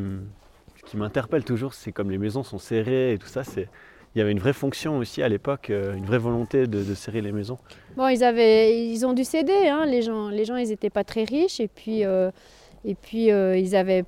qui 0.87 0.97
m'interpelle 0.97 1.45
toujours, 1.45 1.75
c'est 1.75 1.93
comme 1.93 2.11
les 2.11 2.19
maisons 2.19 2.43
sont 2.43 2.59
serrées 2.59 3.13
et 3.13 3.19
tout 3.19 3.29
ça. 3.29 3.45
C'est 3.45 3.69
il 4.15 4.19
y 4.19 4.23
avait 4.23 4.33
une 4.33 4.41
vraie 4.41 4.53
fonction 4.53 4.99
aussi 4.99 5.23
à 5.23 5.29
l'époque, 5.29 5.71
euh, 5.71 5.95
une 5.95 6.05
vraie 6.05 6.19
volonté 6.19 6.67
de, 6.67 6.95
serrer 6.95 7.21
les 7.21 7.31
maisons. 7.31 7.59
Bon, 7.97 8.09
ils 8.09 8.25
avaient, 8.25 8.89
ils 8.89 9.07
ont 9.07 9.13
dû 9.13 9.25
céder. 9.25 9.69
Hein, 9.69 9.87
les 9.87 10.03
gens, 10.03 10.29
les 10.29 10.45
gens, 10.45 10.57
ils 10.57 10.69
n'étaient 10.69 10.91
pas 10.91 11.05
très 11.05 11.25
riches 11.25 11.61
et 11.61 11.69
puis, 11.69 12.05
euh, 12.05 12.31
et 12.85 12.97
puis 12.97 13.31
euh, 13.31 13.57
ils 13.57 13.77
avaient, 13.77 14.05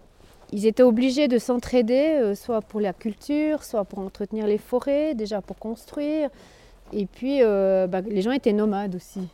ils 0.52 0.66
étaient 0.66 0.82
obligés 0.82 1.28
de 1.28 1.38
s'entraider, 1.38 2.35
soit 2.35 2.62
pour 2.62 2.80
la 2.80 2.92
culture, 2.92 3.62
soit 3.62 3.85
pour 3.85 4.00
entretenir 4.00 4.47
les 4.47 4.59
forêts, 4.59 5.14
déjà 5.14 5.40
pour 5.40 5.56
construire. 5.56 6.30
Et 6.92 7.06
puis, 7.06 7.40
bah, 7.40 8.02
les 8.02 8.21
gens 8.21 8.32
étaient 8.32 8.52
nomades 8.52 8.97
aussi. 8.97 9.28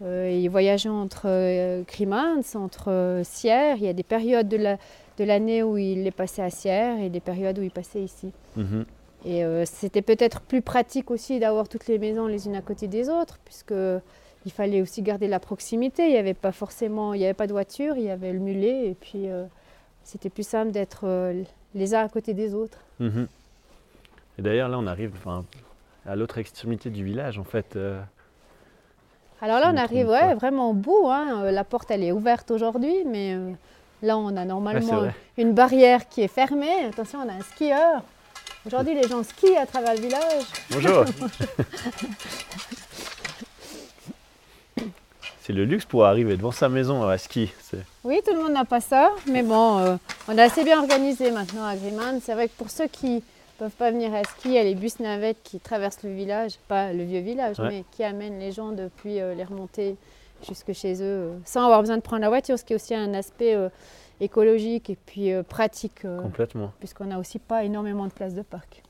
ils 0.00 0.48
voyageaient 0.48 0.90
entre 0.90 1.82
Crimans, 1.86 2.42
entre 2.54 3.22
Sierre. 3.24 3.78
Il 3.78 3.84
y 3.84 3.88
a 3.88 3.92
des 3.92 4.04
périodes 4.04 4.46
de 4.46 5.24
l'année 5.24 5.64
où 5.64 5.76
ils 5.76 6.04
les 6.04 6.12
passaient 6.12 6.42
à 6.42 6.50
Sierre 6.50 7.00
et 7.00 7.08
des 7.08 7.18
périodes 7.20 7.58
où 7.58 7.62
ils 7.62 7.72
passaient 7.72 8.02
ici. 8.02 8.30
Mhm. 8.54 8.84
Et 9.24 9.44
euh, 9.44 9.64
c'était 9.66 10.02
peut-être 10.02 10.40
plus 10.40 10.62
pratique 10.62 11.10
aussi 11.10 11.38
d'avoir 11.38 11.68
toutes 11.68 11.86
les 11.86 11.98
maisons 11.98 12.26
les 12.26 12.46
unes 12.46 12.56
à 12.56 12.62
côté 12.62 12.88
des 12.88 13.08
autres, 13.08 13.38
puisque 13.44 13.74
il 14.46 14.52
fallait 14.52 14.80
aussi 14.80 15.02
garder 15.02 15.28
la 15.28 15.40
proximité. 15.40 16.06
Il 16.06 16.12
n'y 16.12 16.18
avait 16.18 16.34
pas 16.34 16.52
forcément, 16.52 17.12
il 17.12 17.18
n'y 17.18 17.24
avait 17.24 17.34
pas 17.34 17.46
de 17.46 17.52
voiture, 17.52 17.96
il 17.96 18.04
y 18.04 18.10
avait 18.10 18.32
le 18.32 18.38
mulet, 18.38 18.88
et 18.88 18.94
puis 18.94 19.28
euh, 19.28 19.44
c'était 20.04 20.30
plus 20.30 20.46
simple 20.46 20.70
d'être 20.70 21.02
euh, 21.04 21.42
les 21.74 21.94
uns 21.94 22.04
à 22.04 22.08
côté 22.08 22.32
des 22.32 22.54
autres. 22.54 22.78
Mhm. 22.98 23.28
Et 24.38 24.42
d'ailleurs, 24.42 24.70
là, 24.70 24.78
on 24.78 24.86
arrive 24.86 25.12
à 26.06 26.16
l'autre 26.16 26.38
extrémité 26.38 26.88
du 26.88 27.04
village, 27.04 27.38
en 27.38 27.44
fait. 27.44 27.78
Alors 29.42 29.60
là, 29.60 29.70
on 29.72 29.76
arrive 29.76 30.08
ouais, 30.08 30.34
vraiment 30.34 30.70
au 30.70 30.72
bout. 30.72 31.08
Hein. 31.08 31.50
La 31.50 31.64
porte, 31.64 31.90
elle 31.90 32.02
est 32.02 32.12
ouverte 32.12 32.50
aujourd'hui, 32.50 33.04
mais 33.04 33.36
là, 34.02 34.16
on 34.16 34.34
a 34.36 34.46
normalement 34.46 35.08
une 35.36 35.52
barrière 35.52 36.08
qui 36.08 36.22
est 36.22 36.28
fermée. 36.28 36.86
Attention, 36.88 37.18
on 37.22 37.28
a 37.28 37.34
un 37.34 37.42
skieur. 37.42 38.02
Aujourd'hui, 38.66 38.94
les 38.94 39.08
gens 39.08 39.22
skient 39.22 39.56
à 39.56 39.64
travers 39.64 39.94
le 39.94 40.00
village. 40.00 40.44
Bonjour. 40.70 41.06
c'est 45.40 45.54
le 45.54 45.64
luxe 45.64 45.86
pour 45.86 46.04
arriver 46.04 46.36
devant 46.36 46.52
sa 46.52 46.68
maison 46.68 47.08
à 47.08 47.16
ski. 47.16 47.50
Oui, 48.04 48.20
tout 48.24 48.34
le 48.34 48.42
monde 48.42 48.52
n'a 48.52 48.66
pas 48.66 48.82
ça, 48.82 49.12
mais 49.26 49.42
bon, 49.42 49.78
euh, 49.78 49.96
on 50.28 50.36
est 50.36 50.42
assez 50.42 50.62
bien 50.62 50.78
organisé 50.78 51.30
maintenant 51.30 51.64
à 51.64 51.74
Grimand. 51.74 52.20
C'est 52.22 52.34
vrai 52.34 52.48
que 52.48 52.52
pour 52.58 52.68
ceux 52.68 52.86
qui 52.86 53.14
ne 53.14 53.20
peuvent 53.58 53.70
pas 53.70 53.90
venir 53.92 54.14
à 54.14 54.24
ski, 54.24 54.48
il 54.48 54.52
y 54.52 54.58
a 54.58 54.62
les 54.62 54.74
bus 54.74 55.00
navettes 55.00 55.38
qui 55.42 55.58
traversent 55.58 56.02
le 56.02 56.12
village, 56.12 56.58
pas 56.68 56.92
le 56.92 57.04
vieux 57.04 57.20
village, 57.20 57.56
mais 57.60 57.84
qui 57.92 58.04
amènent 58.04 58.38
les 58.38 58.52
gens 58.52 58.72
depuis 58.72 59.20
euh, 59.20 59.34
les 59.34 59.44
remontées 59.44 59.96
jusque 60.46 60.74
chez 60.74 60.96
eux, 60.96 61.30
euh, 61.30 61.32
sans 61.46 61.64
avoir 61.64 61.80
besoin 61.80 61.96
de 61.96 62.02
prendre 62.02 62.20
la 62.20 62.28
voiture, 62.28 62.58
ce 62.58 62.64
qui 62.64 62.74
est 62.74 62.76
aussi 62.76 62.94
un 62.94 63.14
aspect 63.14 63.56
écologique 64.20 64.90
et 64.90 64.96
puis 64.96 65.32
euh, 65.32 65.42
pratique. 65.42 66.04
Euh, 66.04 66.20
Complètement. 66.20 66.72
Puisqu'on 66.78 67.06
n'a 67.06 67.18
aussi 67.18 67.38
pas 67.38 67.64
énormément 67.64 68.06
de 68.06 68.12
places 68.12 68.34
de 68.34 68.42
parc. 68.42 68.82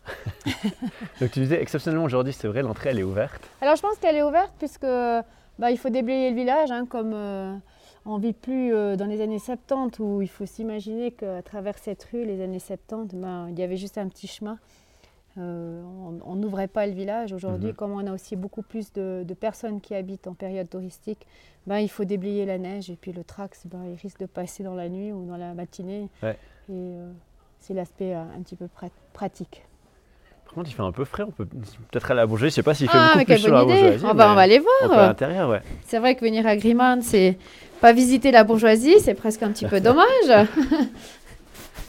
Donc 1.20 1.30
tu 1.30 1.40
disais 1.40 1.60
exceptionnellement 1.62 2.04
aujourd'hui, 2.04 2.32
c'est 2.32 2.49
vrai, 2.49 2.62
l'entrée 2.62 2.90
elle 2.90 2.99
est 2.99 3.04
ouverte. 3.04 3.42
Alors 3.60 3.76
je 3.76 3.82
pense 3.82 3.96
qu'elle 3.99 4.16
est 4.16 4.22
ouverte 4.22 4.52
puisque 4.58 4.82
bah, 4.82 5.70
il 5.70 5.78
faut 5.78 5.90
déblayer 5.90 6.30
le 6.30 6.37
village, 6.37 6.70
hein, 6.70 6.87
comme 6.87 7.12
euh, 7.14 7.54
on 8.06 8.18
vit 8.18 8.32
plus 8.32 8.70
dans 8.96 9.06
les 9.06 9.20
années 9.20 9.38
70 9.38 9.99
où 10.00 10.22
il 10.22 10.28
faut 10.28 10.46
s'imaginer 10.46 11.12
qu'à 11.12 11.42
travers 11.42 11.78
cette 11.78 12.02
rue, 12.12 12.25
les 12.25 12.42
années 12.42 12.58
70, 12.58 13.16
bah, 13.16 13.46
il 13.50 13.58
y 13.58 13.62
avait 13.62 13.76
juste 13.76 13.99
un 13.99 14.08
petit 14.08 14.26
chemin. 14.26 14.58
On 15.40 16.37
n'ouvrait 16.37 16.68
pas 16.68 16.87
le 16.87 16.92
village. 16.92 17.32
Aujourd'hui, 17.32 17.70
mhm. 17.70 17.75
comme 17.75 17.92
on 17.92 18.06
a 18.06 18.12
aussi 18.12 18.37
beaucoup 18.37 18.62
plus 18.62 18.92
de, 18.92 19.25
de, 19.26 19.35
personnes 19.35 19.80
qui 19.80 19.94
habitent 19.94 20.26
en 20.26 20.35
période 20.35 20.68
touristique, 20.68 21.26
ben, 21.66 21.78
il 21.78 21.88
faut 21.88 22.04
déblayer 22.04 22.47
la 22.47 22.59
neige 22.59 22.90
et 22.90 22.97
puis 22.97 23.12
le 23.12 23.25
trax, 23.25 23.66
ben, 23.66 23.85
il 23.90 24.00
risque 24.00 24.20
de 24.20 24.26
passer 24.26 24.62
dans 24.62 24.75
la 24.75 24.88
nuit 24.88 25.12
ou 25.12 25.26
dans 25.26 25.37
la 25.37 25.54
matinée. 25.54 26.09
Et 26.23 26.32
euh, 26.70 27.11
c'est 27.59 27.75
l'aspect 27.75 28.14
euh, 28.14 28.23
un 28.23 28.42
petit 28.42 28.56
peu 28.56 28.68
pratique. 29.12 29.64
Par 30.44 30.54
contre, 30.54 30.70
il 30.70 30.73
fait 30.73 30.82
un 30.82 30.90
peu 30.90 31.04
frais. 31.04 31.23
On 31.23 31.30
peut 31.30 31.47
peut-être 31.47 32.11
aller 32.11 32.20
à 32.20 32.23
la 32.23 32.26
bourgeoisie. 32.26 32.50
Je 32.50 32.56
sais 32.56 32.62
pas 32.62 32.75
s'il 32.75 32.88
fait 32.88 32.99
ah, 32.99 33.12
beaucoup 33.14 33.25
plus 33.25 33.49
la 33.49 33.64
bourgeoisie. 33.64 34.04
On 34.04 34.14
va, 34.14 34.32
on 34.32 34.35
va 34.35 34.40
aller 34.40 34.59
voir. 34.59 34.99
à 34.99 35.06
l'intérieur, 35.06 35.49
ouais. 35.49 35.62
C'est 35.87 35.99
vrai 35.99 36.16
que 36.16 36.25
venir 36.25 36.47
à 36.47 36.56
Grimand, 36.56 37.00
c'est 37.02 37.38
pas 37.80 37.92
visiter 37.92 38.30
la 38.30 38.42
bourgeoisie, 38.42 38.99
c'est 39.00 39.14
presque 39.14 39.42
un 39.42 39.52
petit 39.52 39.66
peu 39.66 39.80
dommage. 39.80 40.49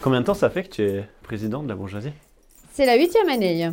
Combien 0.01 0.21
de 0.21 0.25
temps 0.25 0.33
ça 0.33 0.49
fait 0.49 0.63
que 0.63 0.69
tu 0.69 0.83
es 0.83 1.05
présidente 1.23 1.63
de 1.63 1.69
la 1.69 1.75
bourgeoisie? 1.75 2.11
C'est 2.73 2.85
la 2.85 2.95
huitième 2.95 3.27
année. 3.27 3.69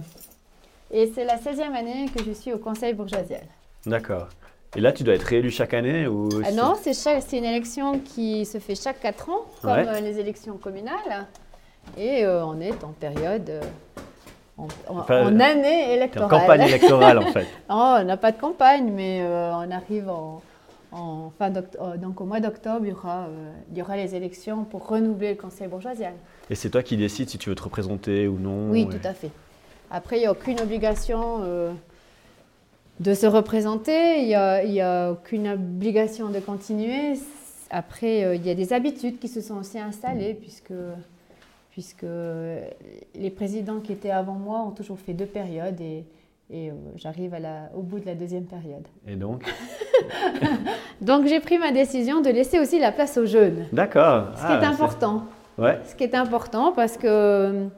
Et 0.90 1.12
c'est 1.14 1.24
la 1.24 1.36
16e 1.36 1.72
année 1.72 2.06
que 2.14 2.24
je 2.24 2.32
suis 2.32 2.52
au 2.52 2.58
conseil 2.58 2.94
bourgeoisial. 2.94 3.42
D'accord. 3.86 4.28
Et 4.76 4.80
là, 4.80 4.92
tu 4.92 5.04
dois 5.04 5.14
être 5.14 5.22
réélu 5.22 5.50
chaque 5.50 5.72
année 5.72 6.06
ou 6.08 6.28
ah 6.44 6.50
Non, 6.50 6.74
c'est 6.80 7.38
une 7.38 7.44
élection 7.44 8.00
qui 8.00 8.44
se 8.44 8.58
fait 8.58 8.74
chaque 8.74 9.00
4 9.00 9.30
ans, 9.30 9.46
comme 9.62 9.70
euh, 9.70 10.00
les 10.00 10.18
élections 10.18 10.56
communales. 10.56 11.26
Et 11.96 12.24
euh, 12.24 12.44
on 12.44 12.60
est 12.60 12.84
en 12.84 12.88
période, 12.88 13.48
euh, 13.48 13.62
en, 14.88 15.40
année 15.40 15.94
électorale. 15.94 16.26
En 16.26 16.40
campagne 16.40 16.62
électorale, 16.62 17.18
en 17.18 17.26
fait. 17.32 17.46
oh, 17.70 17.96
on 18.00 18.04
n'a 18.04 18.16
pas 18.16 18.32
de 18.32 18.40
campagne, 18.40 18.90
mais 18.92 19.22
on 19.24 19.70
arrive 19.70 20.10
en, 20.10 20.42
fin 21.38 21.50
donc 21.50 22.20
au 22.20 22.24
mois 22.24 22.40
d'octobre, 22.40 22.84
il 22.84 23.76
y 23.76 23.82
aura 23.82 23.96
les 23.96 24.14
élections 24.14 24.64
pour 24.64 24.88
renouveler 24.88 25.30
le 25.30 25.40
conseil 25.40 25.68
bourgeoisial. 25.68 26.14
Et 26.50 26.54
c'est 26.54 26.70
toi 26.70 26.82
qui 26.82 26.96
décides 26.96 27.28
si 27.28 27.38
tu 27.38 27.50
veux 27.50 27.54
te 27.54 27.62
représenter 27.62 28.26
ou 28.26 28.38
non 28.38 28.70
Oui, 28.70 28.88
tout 28.88 29.06
à 29.06 29.12
fait. 29.12 29.30
Après, 29.90 30.16
il 30.16 30.20
n'y 30.20 30.26
a 30.26 30.32
aucune 30.32 30.60
obligation 30.60 31.42
de 33.00 33.14
se 33.14 33.26
représenter. 33.26 34.22
Il 34.22 34.28
n'y 34.28 34.80
a, 34.80 35.10
aucune 35.12 35.48
obligation 35.48 36.30
de 36.30 36.40
continuer. 36.40 37.14
Après, 37.70 38.24
euh, 38.24 38.34
il 38.34 38.46
y 38.46 38.50
a 38.50 38.54
des 38.54 38.72
habitudes 38.72 39.18
qui 39.18 39.28
se 39.28 39.42
sont 39.42 39.58
aussi 39.58 39.78
installées, 39.78 40.32
puisque, 40.32 40.72
puisque 41.70 42.06
les 43.14 43.30
présidents 43.30 43.80
qui 43.80 43.92
étaient 43.92 44.10
avant 44.10 44.34
moi 44.34 44.60
ont 44.60 44.70
toujours 44.70 44.98
fait 44.98 45.12
deux 45.12 45.26
périodes 45.26 45.78
et, 45.80 46.06
et 46.50 46.70
euh, 46.70 46.74
j'arrive 46.96 47.36
au 47.76 47.82
bout 47.82 48.00
de 48.00 48.06
la 48.06 48.14
deuxième 48.14 48.44
période. 48.44 48.86
Et 49.06 49.16
donc 49.16 49.44
Donc 51.02 51.26
j'ai 51.26 51.40
pris 51.40 51.58
ma 51.58 51.72
décision 51.72 52.22
de 52.22 52.30
laisser 52.30 52.58
aussi 52.58 52.78
la 52.78 52.90
place 52.90 53.18
aux 53.18 53.26
jeunes. 53.26 53.66
D'accord. 53.72 54.28
Ce 54.36 54.46
qui 54.46 54.52
est 54.52 54.64
ah, 54.64 54.70
important. 54.70 55.24
Ouais. 55.58 55.78
Ce 55.86 55.94
qui 55.94 56.04
est 56.04 56.14
important 56.14 56.72
parce 56.72 56.96
que 56.96 57.68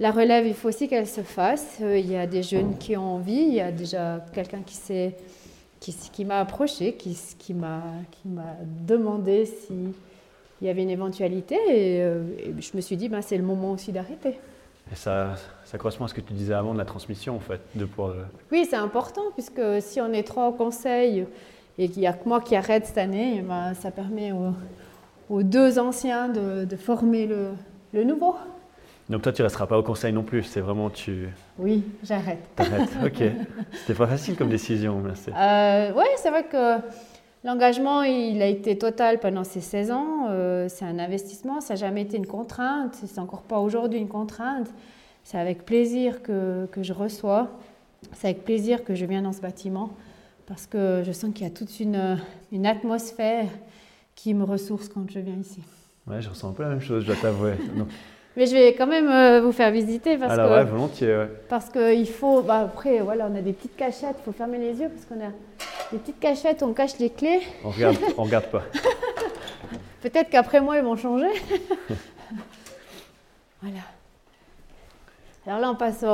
la 0.00 0.10
relève, 0.10 0.46
il 0.46 0.54
faut 0.54 0.68
aussi 0.68 0.88
qu'elle 0.88 1.06
se 1.06 1.20
fasse. 1.20 1.78
Euh, 1.82 1.98
il 1.98 2.10
y 2.10 2.16
a 2.16 2.26
des 2.26 2.42
jeunes 2.42 2.76
qui 2.78 2.96
ont 2.96 3.16
envie. 3.16 3.42
Il 3.42 3.54
y 3.54 3.60
a 3.60 3.70
déjà 3.70 4.24
quelqu'un 4.32 4.62
qui 4.64 4.74
s'est 4.74 5.14
qui, 5.78 5.94
qui 6.12 6.24
m'a 6.24 6.40
approché, 6.40 6.94
qui, 6.94 7.18
qui 7.38 7.54
m'a 7.54 7.82
demandé 8.86 9.46
s'il 9.46 9.92
y 10.60 10.68
avait 10.68 10.82
une 10.82 10.90
éventualité. 10.90 11.56
Et, 11.68 12.02
euh, 12.02 12.22
je 12.58 12.70
me 12.74 12.80
suis 12.80 12.96
dit, 12.96 13.08
ben, 13.08 13.22
c'est 13.22 13.36
le 13.36 13.42
moment 13.42 13.72
aussi 13.72 13.92
d'arrêter. 13.92 14.38
Et 14.92 14.94
ça, 14.94 15.34
ça 15.64 15.78
correspond 15.78 16.04
à 16.04 16.08
ce 16.08 16.14
que 16.14 16.20
tu 16.20 16.32
disais 16.32 16.54
avant 16.54 16.72
de 16.72 16.78
la 16.78 16.84
transmission, 16.84 17.36
en 17.36 17.40
fait. 17.40 17.60
De. 17.74 17.88
Euh, 17.98 18.24
oui, 18.50 18.66
c'est 18.68 18.76
important, 18.76 19.22
puisque 19.34 19.62
si 19.80 20.00
on 20.00 20.12
est 20.12 20.24
trois 20.24 20.48
au 20.48 20.52
conseil 20.52 21.26
et 21.78 21.88
qu'il 21.88 22.00
n'y 22.00 22.06
a 22.06 22.12
que 22.12 22.28
moi 22.28 22.40
qui 22.40 22.56
arrête 22.56 22.86
cette 22.86 22.98
année, 22.98 23.42
ben, 23.46 23.74
ça 23.74 23.90
permet 23.90 24.32
aux, 24.32 24.52
deux 25.42 25.78
anciens 25.78 26.28
de, 26.28 26.64
de 26.64 26.76
former 26.76 27.26
le, 27.26 27.50
le 27.92 28.04
nouveau. 28.04 28.34
Donc 29.08 29.22
toi, 29.22 29.32
tu 29.32 29.42
resteras 29.42 29.66
pas 29.66 29.76
au 29.76 29.82
conseil 29.82 30.12
non 30.12 30.22
plus, 30.22 30.44
c'est 30.44 30.60
vraiment 30.60 30.88
tu... 30.88 31.28
Oui, 31.58 31.82
j'arrête. 32.04 32.38
T'arrêtes, 32.54 32.90
ok. 33.04 33.22
C'était 33.72 33.94
pas 33.94 34.06
facile 34.06 34.36
comme 34.36 34.48
décision, 34.48 35.00
merci. 35.00 35.30
Euh, 35.36 35.92
oui, 35.96 36.04
c'est 36.16 36.30
vrai 36.30 36.44
que 36.44 36.76
l'engagement, 37.42 38.02
il 38.02 38.40
a 38.40 38.46
été 38.46 38.78
total 38.78 39.18
pendant 39.18 39.42
ces 39.42 39.60
16 39.60 39.90
ans. 39.90 40.26
Euh, 40.30 40.66
c'est 40.68 40.84
un 40.84 41.00
investissement, 41.00 41.60
ça 41.60 41.74
n'a 41.74 41.80
jamais 41.80 42.02
été 42.02 42.16
une 42.16 42.26
contrainte, 42.26 42.94
c'est 43.04 43.18
encore 43.18 43.42
pas 43.42 43.58
aujourd'hui 43.58 43.98
une 43.98 44.08
contrainte. 44.08 44.68
C'est 45.24 45.38
avec 45.38 45.64
plaisir 45.66 46.22
que, 46.22 46.66
que 46.70 46.84
je 46.84 46.92
reçois, 46.92 47.48
c'est 48.12 48.28
avec 48.28 48.44
plaisir 48.44 48.84
que 48.84 48.94
je 48.94 49.04
viens 49.06 49.22
dans 49.22 49.32
ce 49.32 49.40
bâtiment, 49.40 49.90
parce 50.46 50.66
que 50.66 51.02
je 51.04 51.10
sens 51.10 51.32
qu'il 51.34 51.42
y 51.42 51.50
a 51.50 51.52
toute 51.52 51.80
une, 51.80 52.16
une 52.52 52.64
atmosphère 52.64 53.48
qui 54.22 54.34
me 54.34 54.44
ressource 54.44 54.88
quand 54.88 55.08
je 55.08 55.18
viens 55.18 55.36
ici. 55.36 55.60
Ouais, 56.06 56.20
je 56.20 56.28
ressens 56.28 56.50
un 56.50 56.52
peu 56.52 56.62
la 56.62 56.68
même 56.68 56.82
chose, 56.82 57.02
je 57.02 57.06
dois 57.06 57.16
t'avouer. 57.16 57.54
Mais 58.36 58.46
je 58.46 58.52
vais 58.52 58.74
quand 58.74 58.86
même 58.86 59.08
euh, 59.08 59.40
vous 59.40 59.50
faire 59.50 59.70
visiter 59.70 60.18
parce 60.18 60.34
Alors, 60.34 60.50
que. 60.50 60.54
Ouais, 60.54 60.64
volontiers, 60.64 61.16
ouais. 61.16 61.30
Parce 61.48 61.70
qu'il 61.70 62.08
faut. 62.08 62.42
Bah, 62.42 62.60
après, 62.60 63.00
voilà, 63.00 63.28
on 63.30 63.34
a 63.34 63.40
des 63.40 63.52
petites 63.52 63.76
cachettes, 63.76 64.16
il 64.20 64.24
faut 64.24 64.32
fermer 64.32 64.58
les 64.58 64.78
yeux 64.78 64.88
parce 64.88 65.06
qu'on 65.06 65.24
a 65.24 65.30
des 65.90 65.98
petites 65.98 66.20
cachettes, 66.20 66.62
on 66.62 66.74
cache 66.74 66.98
les 66.98 67.10
clés. 67.10 67.40
On 67.64 67.70
regarde, 67.70 67.96
on 68.18 68.24
regarde 68.24 68.46
pas. 68.46 68.62
Peut-être 70.02 70.30
qu'après 70.30 70.60
moi, 70.60 70.76
ils 70.76 70.84
vont 70.84 70.96
changer. 70.96 71.28
voilà. 73.62 73.80
Alors 75.46 75.60
là, 75.60 75.70
on 75.70 75.76
passe 75.76 76.04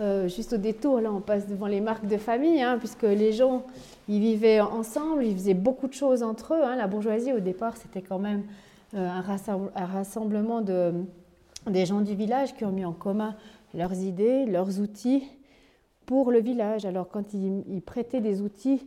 euh, 0.00 0.28
juste 0.28 0.54
au 0.54 0.56
détour, 0.56 1.00
là, 1.00 1.12
on 1.12 1.20
passe 1.20 1.46
devant 1.46 1.66
les 1.66 1.80
marques 1.80 2.06
de 2.06 2.16
famille, 2.16 2.62
hein, 2.62 2.78
puisque 2.78 3.02
les 3.02 3.32
gens, 3.32 3.64
ils 4.08 4.20
vivaient 4.20 4.60
ensemble, 4.60 5.24
ils 5.24 5.34
faisaient 5.34 5.54
beaucoup 5.54 5.86
de 5.86 5.92
choses 5.92 6.22
entre 6.22 6.54
eux. 6.54 6.62
Hein. 6.62 6.76
La 6.76 6.86
bourgeoisie, 6.86 7.32
au 7.32 7.40
départ, 7.40 7.76
c'était 7.76 8.02
quand 8.02 8.18
même 8.18 8.44
euh, 8.94 9.08
un 9.08 9.86
rassemblement 9.86 10.60
de 10.60 10.92
des 11.70 11.86
gens 11.86 12.00
du 12.00 12.16
village 12.16 12.56
qui 12.56 12.64
ont 12.64 12.72
mis 12.72 12.84
en 12.84 12.92
commun 12.92 13.36
leurs 13.72 13.94
idées, 13.94 14.46
leurs 14.46 14.80
outils 14.80 15.22
pour 16.06 16.32
le 16.32 16.40
village. 16.40 16.84
Alors 16.84 17.08
quand 17.08 17.34
ils, 17.34 17.80
prêtaient 17.82 18.20
des 18.20 18.40
outils, 18.42 18.84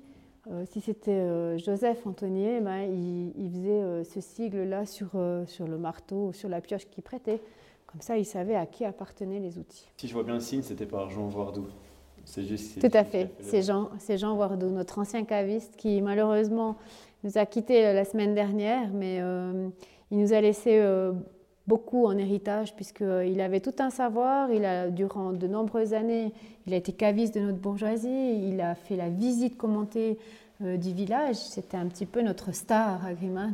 euh, 0.52 0.66
si 0.70 0.82
c'était 0.82 1.58
Joseph 1.58 2.06
Antonier, 2.06 2.60
ben, 2.60 2.82
il, 2.82 3.50
faisait 3.50 4.04
ce 4.04 4.20
sigle-là 4.20 4.86
sur, 4.86 5.12
sur 5.48 5.68
le 5.68 5.78
marteau, 5.78 6.34
sur 6.34 6.50
la 6.50 6.60
pioche 6.60 6.86
qu'il 6.92 7.02
prêtait. 7.02 7.40
Comme 7.88 8.02
ça, 8.02 8.18
ils 8.18 8.26
savaient 8.26 8.56
à 8.56 8.66
qui 8.66 8.86
appartenaient 8.86 9.40
les 9.40 9.58
outils. 9.58 9.88
Si 9.98 10.08
je 10.08 10.14
vois 10.14 10.24
bien 10.24 10.36
le 10.36 10.40
signe, 10.40 10.62
c'était 10.62 10.86
par 10.86 11.10
Jean 11.10 11.28
Voardou. 11.28 11.68
C'est 12.26 12.44
juste. 12.44 12.82
Tout 12.82 12.98
à 12.98 13.04
fait. 13.04 13.30
C'est 13.40 13.62
Jean, 13.62 13.90
c'est 14.00 14.18
Jean 14.18 14.36
Voardou, 14.36 14.70
notre 14.70 15.00
ancien 15.00 15.24
caviste, 15.24 15.76
qui 15.78 16.02
malheureusement 16.02 16.76
nous 17.24 17.38
a 17.38 17.46
quittés 17.46 17.94
la 17.94 18.06
semaine 18.06 18.36
dernière, 18.36 18.90
mais 18.94 19.20
euh, 19.22 19.70
il 20.12 20.20
nous 20.20 20.34
a 20.34 20.42
laissé 20.42 20.78
euh, 20.80 21.14
beaucoup 21.68 22.06
en 22.06 22.18
héritage 22.18 22.76
puisqu'il 22.76 23.42
avait 23.42 23.60
tout 23.60 23.74
un 23.80 23.90
savoir. 23.90 24.52
Il 24.52 24.66
a, 24.66 24.90
durant 24.90 25.32
de 25.34 25.48
nombreuses 25.48 25.94
années, 25.94 26.32
il 26.68 26.74
a 26.74 26.78
été 26.78 26.94
caviste 26.94 27.36
de 27.36 27.40
notre 27.40 27.58
bourgeoisie. 27.58 28.48
Il 28.48 28.62
a 28.62 28.76
fait 28.76 28.96
la 28.96 29.10
visite 29.10 29.58
commentée 29.58 30.18
euh, 30.62 30.78
du 30.78 30.94
village. 30.94 31.36
C'était 31.36 31.78
un 31.78 31.88
petit 31.88 32.06
peu 32.06 32.22
notre 32.22 32.54
star 32.54 33.06
à 33.06 33.14
Grimans. 33.14 33.52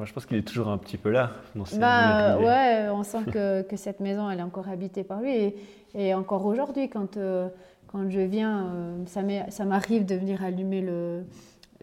Moi, 0.00 0.06
je 0.06 0.14
pense 0.14 0.24
qu'il 0.24 0.38
est 0.38 0.48
toujours 0.48 0.68
un 0.68 0.78
petit 0.78 0.96
peu 0.96 1.10
là. 1.10 1.32
Dans 1.54 1.64
bah, 1.78 2.38
ouais, 2.38 2.88
on 2.90 3.02
sent 3.02 3.18
que, 3.30 3.60
que, 3.60 3.76
cette 3.76 4.00
maison, 4.00 4.30
elle 4.30 4.38
est 4.38 4.42
encore 4.42 4.70
habitée 4.70 5.04
par 5.04 5.20
lui. 5.20 5.30
Et, 5.36 5.56
et 5.94 6.14
encore 6.14 6.46
aujourd'hui, 6.46 6.88
quand, 6.88 7.18
euh, 7.18 7.50
quand 7.86 8.08
je 8.08 8.20
viens, 8.20 8.68
euh, 8.68 9.04
ça 9.50 9.64
m'arrive 9.66 10.06
de 10.06 10.14
venir 10.14 10.42
allumer 10.42 10.80
le, 10.80 11.26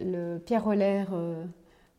le 0.01 0.39
pierre 0.39 0.65
olaire 0.65 1.09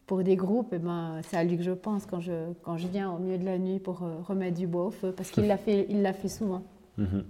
pour 0.07 0.25
des 0.25 0.35
groupes. 0.35 0.73
Et 0.73 0.79
ben, 0.79 1.21
c'est 1.23 1.37
à 1.37 1.45
lui 1.45 1.57
que 1.57 1.63
je 1.63 1.71
pense 1.71 2.05
quand 2.05 2.19
je, 2.19 2.51
quand 2.65 2.77
je 2.77 2.89
viens 2.89 3.13
au 3.13 3.19
milieu 3.19 3.39
de 3.39 3.45
la 3.45 3.57
nuit 3.57 3.79
pour 3.79 4.01
remettre 4.27 4.59
du 4.59 4.67
bois 4.67 4.87
au 4.87 4.91
feu, 4.91 5.13
parce 5.17 5.31
qu'il 5.31 5.47
l'a 5.47 5.57
fait, 5.57 5.87
il 5.89 6.03
l'a 6.03 6.15
fait 6.15 6.27
souvent. 6.27 6.65
Mhm. 6.97 7.23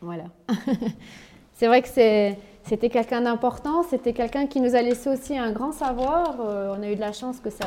Voilà. 0.00 0.24
c'est 1.54 1.68
vrai 1.68 1.82
que 1.82 1.88
c'est 1.88 2.36
c'était 2.68 2.90
quelqu'un 2.90 3.22
d'important, 3.22 3.82
c'était 3.82 4.12
quelqu'un 4.12 4.46
qui 4.46 4.60
nous 4.60 4.76
a 4.76 4.82
laissé 4.82 5.08
aussi 5.08 5.38
un 5.38 5.52
grand 5.52 5.72
savoir. 5.72 6.36
Euh, 6.40 6.74
on 6.76 6.82
a 6.82 6.90
eu 6.90 6.96
de 6.96 7.00
la 7.00 7.12
chance 7.12 7.40
que 7.40 7.48
sa 7.48 7.64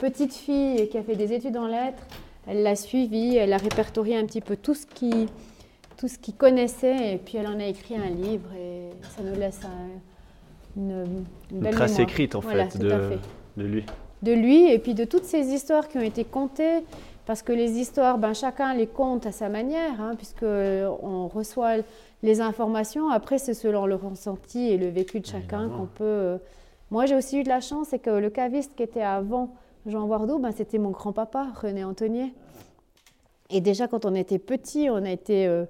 petite 0.00 0.34
fille, 0.34 0.88
qui 0.88 0.98
a 0.98 1.02
fait 1.02 1.14
des 1.14 1.32
études 1.32 1.56
en 1.56 1.66
lettres, 1.66 2.02
elle 2.46 2.62
l'a 2.62 2.74
suivi, 2.74 3.36
elle 3.36 3.52
a 3.52 3.58
répertorié 3.58 4.16
un 4.16 4.24
petit 4.24 4.40
peu 4.40 4.56
tout 4.56 4.74
ce 4.74 4.86
qui 4.86 5.28
tout 5.96 6.08
ce 6.08 6.16
qu'il 6.16 6.34
connaissait 6.34 7.12
et 7.12 7.18
puis 7.18 7.36
elle 7.36 7.46
en 7.46 7.60
a 7.60 7.66
écrit 7.66 7.94
un 7.94 8.08
livre 8.08 8.48
et 8.58 8.88
ça 9.14 9.22
nous 9.22 9.38
laisse 9.38 9.60
une, 10.74 11.24
une, 11.52 11.70
trace 11.70 11.98
écrite 11.98 12.34
en 12.34 12.40
fait, 12.40 12.78
de, 12.78 13.18
de, 13.58 13.64
lui. 13.64 13.84
De 14.22 14.32
lui 14.32 14.70
et 14.72 14.78
puis 14.78 14.94
de 14.94 15.04
toutes 15.04 15.24
ces 15.24 15.48
histoires 15.48 15.88
qui 15.88 15.98
ont 15.98 16.02
été 16.02 16.24
contées 16.24 16.80
parce 17.30 17.42
que 17.42 17.52
les 17.52 17.78
histoires, 17.78 18.18
ben, 18.18 18.34
chacun 18.34 18.74
les 18.74 18.88
compte 18.88 19.24
à 19.24 19.30
sa 19.30 19.48
manière, 19.48 20.00
hein, 20.00 20.14
puisqu'on 20.16 21.28
reçoit 21.28 21.76
les 22.24 22.40
informations. 22.40 23.08
Après, 23.08 23.38
c'est 23.38 23.54
selon 23.54 23.86
le 23.86 23.94
ressenti 23.94 24.58
et 24.68 24.76
le 24.76 24.88
vécu 24.88 25.20
de 25.20 25.26
chacun 25.26 25.68
qu'on 25.68 25.86
peut. 25.86 26.04
Euh, 26.04 26.38
moi, 26.90 27.06
j'ai 27.06 27.14
aussi 27.14 27.38
eu 27.38 27.44
de 27.44 27.48
la 27.48 27.60
chance, 27.60 27.88
c'est 27.90 28.00
que 28.00 28.10
le 28.10 28.30
caviste 28.30 28.74
qui 28.74 28.82
était 28.82 29.02
avant 29.02 29.54
Jean 29.86 30.04
Wardou, 30.04 30.38
ben, 30.38 30.52
c'était 30.52 30.78
mon 30.78 30.90
grand-papa, 30.90 31.48
René 31.60 31.84
Antonier. 31.84 32.34
Et 33.48 33.60
déjà, 33.60 33.88
quand 33.88 34.04
on 34.04 34.14
était 34.14 34.38
petit, 34.38 34.88
on 34.90 35.04
a 35.04 35.10
été. 35.10 35.46
Euh, 35.46 35.64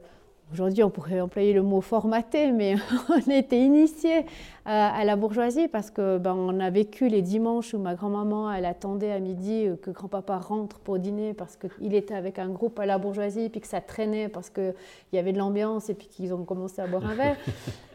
Aujourd'hui, 0.53 0.83
on 0.83 0.91
pourrait 0.91 1.21
employer 1.21 1.53
le 1.53 1.63
mot 1.63 1.81
formaté, 1.81 2.51
mais 2.51 2.75
on 3.09 3.31
a 3.31 3.37
été 3.37 3.65
initié 3.65 4.27
à, 4.65 5.05
la 5.05 5.15
bourgeoisie 5.15 5.69
parce 5.69 5.91
que 5.91 6.19
ben, 6.19 6.35
on 6.35 6.59
a 6.59 6.71
vécu 6.71 7.09
les 7.09 7.23
dimanches 7.23 7.73
où 7.73 7.79
ma 7.79 7.95
grand-maman 7.95 8.53
elle 8.53 8.65
attendait 8.65 9.13
à 9.13 9.21
midi 9.21 9.69
euh, 9.69 9.77
que 9.77 9.93
grand-papa 9.93 10.39
rentre 10.39 10.81
pour 10.81 10.99
dîner 10.99 11.35
parce 11.35 11.57
qu'il 11.57 11.95
était 11.95 12.15
avec 12.15 12.41
un 12.41 12.49
groupe 12.49 12.81
à 12.81 12.87
la 12.87 12.99
bourgeoisie, 12.99 13.49
puis 13.49 13.61
que 13.61 13.69
ça 13.69 13.81
traînait 13.81 14.29
parce 14.29 14.51
qu'il 14.51 14.75
y 15.13 15.19
avait 15.19 15.33
de 15.33 15.39
l'ambiance 15.39 15.89
et 15.89 15.95
puis 15.95 16.09
qu'ils 16.09 16.35
ont 16.35 16.45
commencé 16.45 16.83
à 16.83 16.89
boire 16.89 17.07
un 17.07 17.15
verre. 17.15 17.37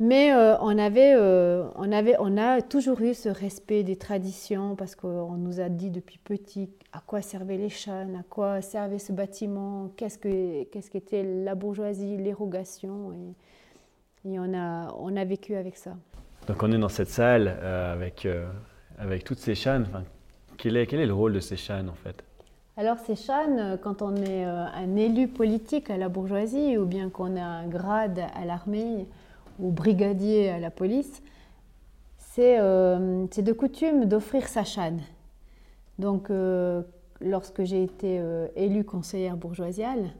Mais 0.00 0.32
euh, 0.32 0.56
on, 0.60 0.78
avait, 0.78 1.14
euh, 1.16 1.64
on, 1.74 1.90
avait, 1.90 2.14
on 2.20 2.36
a 2.36 2.62
toujours 2.62 3.00
eu 3.00 3.14
ce 3.14 3.28
respect 3.28 3.82
des 3.82 3.96
traditions 3.96 4.76
parce 4.76 4.94
qu'on 4.94 5.32
nous 5.32 5.60
a 5.60 5.68
dit 5.68 5.90
depuis 5.90 6.18
petit 6.18 6.70
à 6.92 7.00
quoi 7.04 7.20
servaient 7.20 7.56
les 7.56 7.68
chânes, 7.68 8.14
à 8.14 8.22
quoi 8.22 8.60
servait 8.60 9.00
ce 9.00 9.12
bâtiment, 9.12 9.90
qu'est-ce 9.96 10.18
qu'était 10.18 11.24
la 11.24 11.56
bourgeoisie, 11.56 12.16
l'érogation. 12.16 13.12
Et, 14.24 14.32
et, 14.32 14.38
on, 14.38 14.54
a, 14.54 14.94
on 15.00 15.16
a 15.16 15.24
vécu 15.24 15.56
avec 15.56 15.76
ça. 15.76 15.94
Donc 16.46 16.62
on 16.62 16.70
est 16.70 16.78
dans 16.78 16.88
cette 16.88 17.10
salle 17.10 17.56
euh, 17.60 17.92
avec, 17.92 18.26
avec 18.98 19.24
toutes 19.24 19.38
ces 19.38 19.56
chânes. 19.56 19.88
quel, 20.58 20.76
est, 20.76 20.86
quel 20.86 21.00
est 21.00 21.06
le 21.06 21.14
rôle 21.14 21.32
de 21.32 21.40
ces 21.40 21.56
chânes 21.56 21.88
en 21.88 21.94
fait? 21.94 22.22
Alors 22.76 22.98
ces 22.98 23.16
chânes, 23.16 23.76
quand 23.82 24.02
on 24.02 24.14
est 24.14 24.44
un 24.44 24.94
élu 24.94 25.26
politique 25.26 25.90
à 25.90 25.96
la 25.96 26.08
bourgeoisie 26.08 26.78
ou 26.78 26.86
bien 26.86 27.10
qu'on 27.10 27.36
a 27.36 27.42
un 27.42 27.66
grade 27.66 28.20
à 28.40 28.44
l'armée, 28.44 29.08
ou 29.58 29.70
brigadier 29.70 30.50
à 30.50 30.58
la 30.58 30.70
police, 30.70 31.22
euh, 32.38 33.26
c'est 33.30 33.42
de 33.42 33.52
coutume 33.52 34.04
d'offrir 34.04 34.48
sa 34.48 34.64
chane. 34.64 35.00
Donc, 35.98 36.30
euh, 36.30 36.82
lorsque 37.20 37.64
j'ai 37.64 37.82
été 37.82 38.18
euh, 38.20 38.46
élue 38.54 38.84
conseillère 38.84 39.36
bourgeoisiale, 39.36 40.10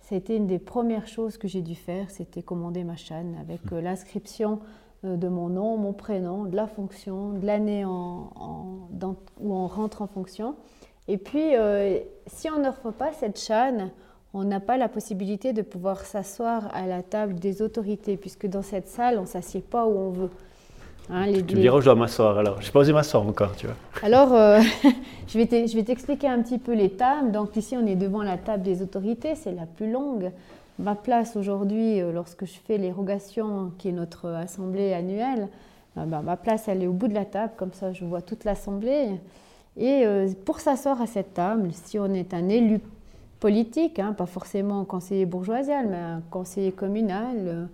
c'était 0.00 0.36
une 0.36 0.46
des 0.46 0.58
premières 0.58 1.06
choses 1.06 1.36
que 1.36 1.48
j'ai 1.48 1.60
dû 1.60 1.74
faire, 1.74 2.10
c'était 2.10 2.42
commander 2.42 2.84
ma 2.84 2.96
chane 2.96 3.36
avec 3.40 3.60
l'inscription 3.70 4.60
de 5.04 5.28
mon 5.28 5.50
nom, 5.50 5.76
mon 5.76 5.92
prénom, 5.92 6.44
de 6.44 6.56
la 6.56 6.66
fonction, 6.66 7.34
de 7.34 7.44
l'année 7.44 7.84
où 7.84 7.90
on 9.44 9.66
rentre 9.66 10.00
en 10.00 10.06
fonction. 10.06 10.56
Et 11.08 11.18
puis, 11.18 11.52
si 12.26 12.48
on 12.48 12.60
n'offre 12.60 12.90
pas 12.90 13.12
cette 13.12 13.38
chane, 13.38 13.90
on 14.38 14.44
n'a 14.44 14.60
pas 14.60 14.76
la 14.76 14.88
possibilité 14.88 15.52
de 15.52 15.62
pouvoir 15.62 16.04
s'asseoir 16.04 16.68
à 16.72 16.86
la 16.86 17.02
table 17.02 17.34
des 17.34 17.60
autorités, 17.60 18.16
puisque 18.16 18.46
dans 18.46 18.62
cette 18.62 18.86
salle, 18.86 19.18
on 19.18 19.22
ne 19.22 19.26
s'assied 19.26 19.60
pas 19.60 19.84
où 19.84 19.98
on 19.98 20.10
veut. 20.10 20.30
Hein, 21.10 21.24
tu 21.32 21.56
me 21.56 21.60
diras 21.60 21.78
où 21.78 21.80
je 21.80 21.86
dois 21.86 21.96
m'asseoir 21.96 22.38
alors. 22.38 22.60
Je 22.60 22.66
n'ai 22.66 22.72
pas 22.72 22.80
osé 22.80 22.92
m'asseoir 22.92 23.26
encore, 23.26 23.56
tu 23.56 23.66
vois. 23.66 23.74
Alors, 24.02 24.32
euh, 24.34 24.60
je 25.26 25.38
vais 25.38 25.82
t'expliquer 25.82 26.28
un 26.28 26.40
petit 26.40 26.58
peu 26.58 26.72
les 26.72 26.90
tables. 26.90 27.32
Donc 27.32 27.56
ici, 27.56 27.76
on 27.76 27.84
est 27.84 27.96
devant 27.96 28.22
la 28.22 28.36
table 28.36 28.62
des 28.62 28.80
autorités, 28.80 29.34
c'est 29.34 29.52
la 29.52 29.66
plus 29.66 29.90
longue. 29.90 30.30
Ma 30.78 30.94
place 30.94 31.34
aujourd'hui, 31.34 32.00
euh, 32.00 32.12
lorsque 32.12 32.44
je 32.44 32.54
fais 32.64 32.78
l'érogation, 32.78 33.72
qui 33.78 33.88
est 33.88 33.92
notre 33.92 34.28
assemblée 34.28 34.92
annuelle, 34.92 35.48
euh, 35.96 36.04
bah, 36.04 36.22
ma 36.24 36.36
place, 36.36 36.68
elle 36.68 36.84
est 36.84 36.86
au 36.86 36.92
bout 36.92 37.08
de 37.08 37.14
la 37.14 37.24
table, 37.24 37.54
comme 37.56 37.72
ça 37.72 37.92
je 37.92 38.04
vois 38.04 38.22
toute 38.22 38.44
l'assemblée. 38.44 39.08
Et 39.80 40.04
pour 40.44 40.58
s'asseoir 40.58 41.00
à 41.00 41.06
cette 41.06 41.34
table, 41.34 41.70
si 41.72 42.00
on 42.00 42.12
est 42.12 42.34
un 42.34 42.48
élu 42.48 42.80
politique, 43.40 43.98
hein, 43.98 44.12
pas 44.12 44.26
forcément 44.26 44.84
conseiller 44.84 45.26
bourgeoisial, 45.26 45.86
mais 45.88 45.96
un 45.96 46.22
conseiller 46.30 46.72
communal, 46.72 47.68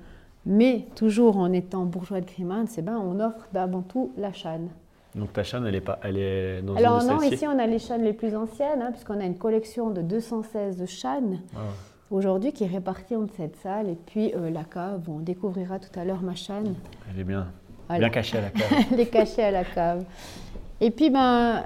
mais 0.47 0.87
toujours 0.95 1.39
en 1.39 1.53
étant 1.53 1.85
bourgeois 1.85 2.21
de 2.21 2.27
Grimand, 2.27 2.67
c'est 2.69 2.83
ben, 2.83 2.99
on 2.99 3.21
offre 3.21 3.49
avant 3.55 3.83
tout 3.83 4.13
la 4.19 4.33
chane. 4.33 4.69
Donc 5.15 5.33
ta 5.33 5.45
chane, 5.45 5.65
elle 5.67 5.77
est, 5.77 5.81
pas, 5.81 5.99
elle 6.03 6.19
est 6.19 6.63
dans 6.63 6.75
Alors 6.75 7.03
non, 7.05 7.23
ici 7.23 7.47
on 7.47 7.59
a 7.59 7.67
les 7.67 7.79
chanes 7.79 8.03
les 8.03 8.13
plus 8.13 8.35
anciennes, 8.35 8.83
hein, 8.83 8.91
puisqu'on 8.91 9.21
a 9.21 9.25
une 9.25 9.39
collection 9.39 9.91
de 9.91 10.03
216 10.03 10.77
de 10.77 10.87
chanes 10.87 11.39
ah. 11.55 11.61
aujourd'hui 12.11 12.53
qui 12.53 12.65
est 12.65 12.69
répartie 12.69 13.15
entre 13.15 13.33
cette 13.37 13.57
salle 13.57 13.89
et 13.89 13.97
puis 14.07 14.33
euh, 14.35 14.51
la 14.51 14.65
cave. 14.65 15.03
on 15.09 15.21
découvrira 15.21 15.79
tout 15.79 15.99
à 15.99 16.05
l'heure 16.05 16.23
ma 16.23 16.35
chane. 16.35 16.75
Elle 17.11 17.21
est 17.21 17.25
bien, 17.25 17.47
bien 17.89 18.11
cachée 18.11 18.39
à 18.39 18.43
la 18.43 18.51
cave. 18.51 18.73
elle 18.93 19.01
est 19.01 19.07
cachée 19.07 19.45
à 19.45 19.51
la 19.53 19.65
cave. 19.65 20.05
Et 20.81 20.91
puis 20.91 21.11
ben, 21.11 21.65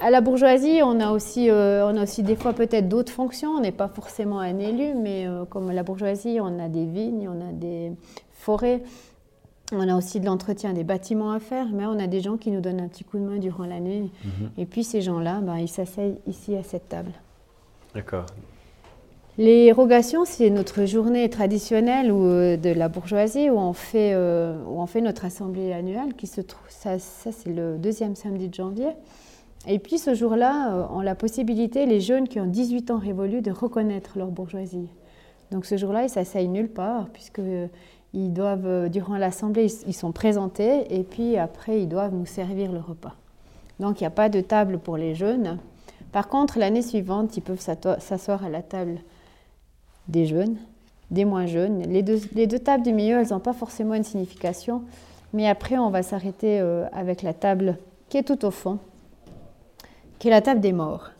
à 0.00 0.10
la 0.10 0.20
bourgeoisie, 0.20 0.80
on 0.82 1.00
a 1.00 1.10
aussi, 1.10 1.50
euh, 1.50 1.86
on 1.86 1.96
a 1.96 2.02
aussi 2.02 2.22
des 2.22 2.36
fois 2.36 2.52
peut-être 2.52 2.88
d'autres 2.88 3.12
fonctions. 3.12 3.50
On 3.50 3.60
n'est 3.60 3.72
pas 3.72 3.88
forcément 3.88 4.40
un 4.40 4.58
élu, 4.58 4.94
mais 4.94 5.26
euh, 5.26 5.44
comme 5.44 5.70
la 5.70 5.82
bourgeoisie, 5.82 6.38
on 6.40 6.58
a 6.58 6.68
des 6.68 6.84
vignes, 6.84 7.28
on 7.28 7.40
a 7.40 7.52
des 7.52 7.92
forêts, 8.32 8.82
on 9.72 9.88
a 9.88 9.96
aussi 9.96 10.20
de 10.20 10.26
l'entretien 10.26 10.72
des 10.74 10.84
bâtiments 10.84 11.32
à 11.32 11.40
faire, 11.40 11.66
mais 11.72 11.86
on 11.86 11.98
a 11.98 12.06
des 12.06 12.20
gens 12.20 12.36
qui 12.36 12.50
nous 12.50 12.60
donnent 12.60 12.80
un 12.80 12.88
petit 12.88 13.04
coup 13.04 13.18
de 13.18 13.24
main 13.24 13.38
durant 13.38 13.64
l'année. 13.64 14.10
Mhm. 14.24 14.50
Et 14.58 14.66
puis 14.66 14.84
ces 14.84 15.00
gens-là, 15.00 15.40
ben, 15.40 15.56
ils 15.56 15.68
s'asseyent 15.68 16.18
ici 16.26 16.54
à 16.56 16.62
cette 16.62 16.88
table. 16.88 17.12
D'accord. 17.94 18.26
Les 19.36 19.72
rogations, 19.72 20.24
c'est 20.24 20.48
notre 20.50 20.84
journée 20.84 21.28
traditionnelle 21.28 22.12
ou 22.12 22.24
euh, 22.24 22.56
de 22.56 22.70
la 22.70 22.88
bourgeoisie 22.88 23.50
où 23.50 23.58
on 23.58 23.72
fait, 23.72 24.14
où 24.14 24.80
on 24.80 24.86
fait 24.86 25.00
notre 25.00 25.24
assemblée 25.24 25.72
annuelle 25.72 26.14
qui 26.14 26.26
se 26.26 26.42
trouve, 26.42 26.66
ça, 26.68 26.98
ça 26.98 27.32
c'est 27.32 27.50
le 27.50 27.78
deuxième 27.78 28.14
samedi 28.14 28.48
de 28.48 28.54
janvier. 28.54 28.90
Et 29.66 29.78
puis 29.78 29.98
ce 29.98 30.14
jour-là, 30.14 30.74
euh, 30.74 30.86
on 30.90 31.00
a 31.00 31.04
la 31.04 31.14
possibilité, 31.14 31.86
les 31.86 32.00
jeunes 32.00 32.28
qui 32.28 32.38
ont 32.38 32.46
18 32.46 32.90
ans 32.90 32.98
révolus, 32.98 33.40
de 33.40 33.50
reconnaître 33.50 34.18
leur 34.18 34.28
bourgeoisie. 34.28 34.88
Donc 35.50 35.64
ce 35.64 35.76
jour-là, 35.76 36.04
ils 36.04 36.10
s'asseyent 36.10 36.48
nulle 36.48 36.68
part, 36.68 37.08
puisqu'ils 37.08 38.32
doivent, 38.32 38.66
euh, 38.66 38.88
durant 38.88 39.16
l'assemblée, 39.16 39.72
ils 39.86 39.94
sont 39.94 40.12
présentés, 40.12 40.94
et 40.94 41.02
puis 41.02 41.38
après, 41.38 41.80
ils 41.80 41.88
doivent 41.88 42.14
nous 42.14 42.26
servir 42.26 42.72
le 42.72 42.80
repas. 42.80 43.14
Donc 43.80 44.00
il 44.00 44.02
n'y 44.02 44.08
a 44.08 44.10
pas 44.10 44.28
de 44.28 44.40
table 44.40 44.78
pour 44.78 44.96
les 44.96 45.14
jeunes. 45.14 45.58
Par 46.12 46.28
contre, 46.28 46.58
l'année 46.58 46.82
suivante, 46.82 47.36
ils 47.36 47.42
peuvent 47.42 47.60
s'asseoir 47.60 48.44
à 48.44 48.48
la 48.48 48.62
table 48.62 49.00
des 50.08 50.26
jeunes, 50.26 50.56
des 51.10 51.24
moins 51.24 51.46
jeunes. 51.46 51.82
Les 51.88 52.02
deux, 52.02 52.20
les 52.34 52.46
deux 52.46 52.58
tables 52.58 52.84
du 52.84 52.92
milieu, 52.92 53.18
elles 53.18 53.30
n'ont 53.30 53.40
pas 53.40 53.54
forcément 53.54 53.94
une 53.94 54.04
signification, 54.04 54.82
mais 55.32 55.48
après, 55.48 55.78
on 55.78 55.90
va 55.90 56.02
s'arrêter 56.02 56.60
euh, 56.60 56.86
avec 56.92 57.22
la 57.22 57.32
table 57.32 57.78
qui 58.10 58.18
est 58.18 58.22
tout 58.22 58.44
au 58.44 58.50
fond 58.50 58.78
qui 60.24 60.28
est 60.28 60.30
la 60.30 60.40
table 60.40 60.62
des 60.62 60.72
morts. 60.72 61.10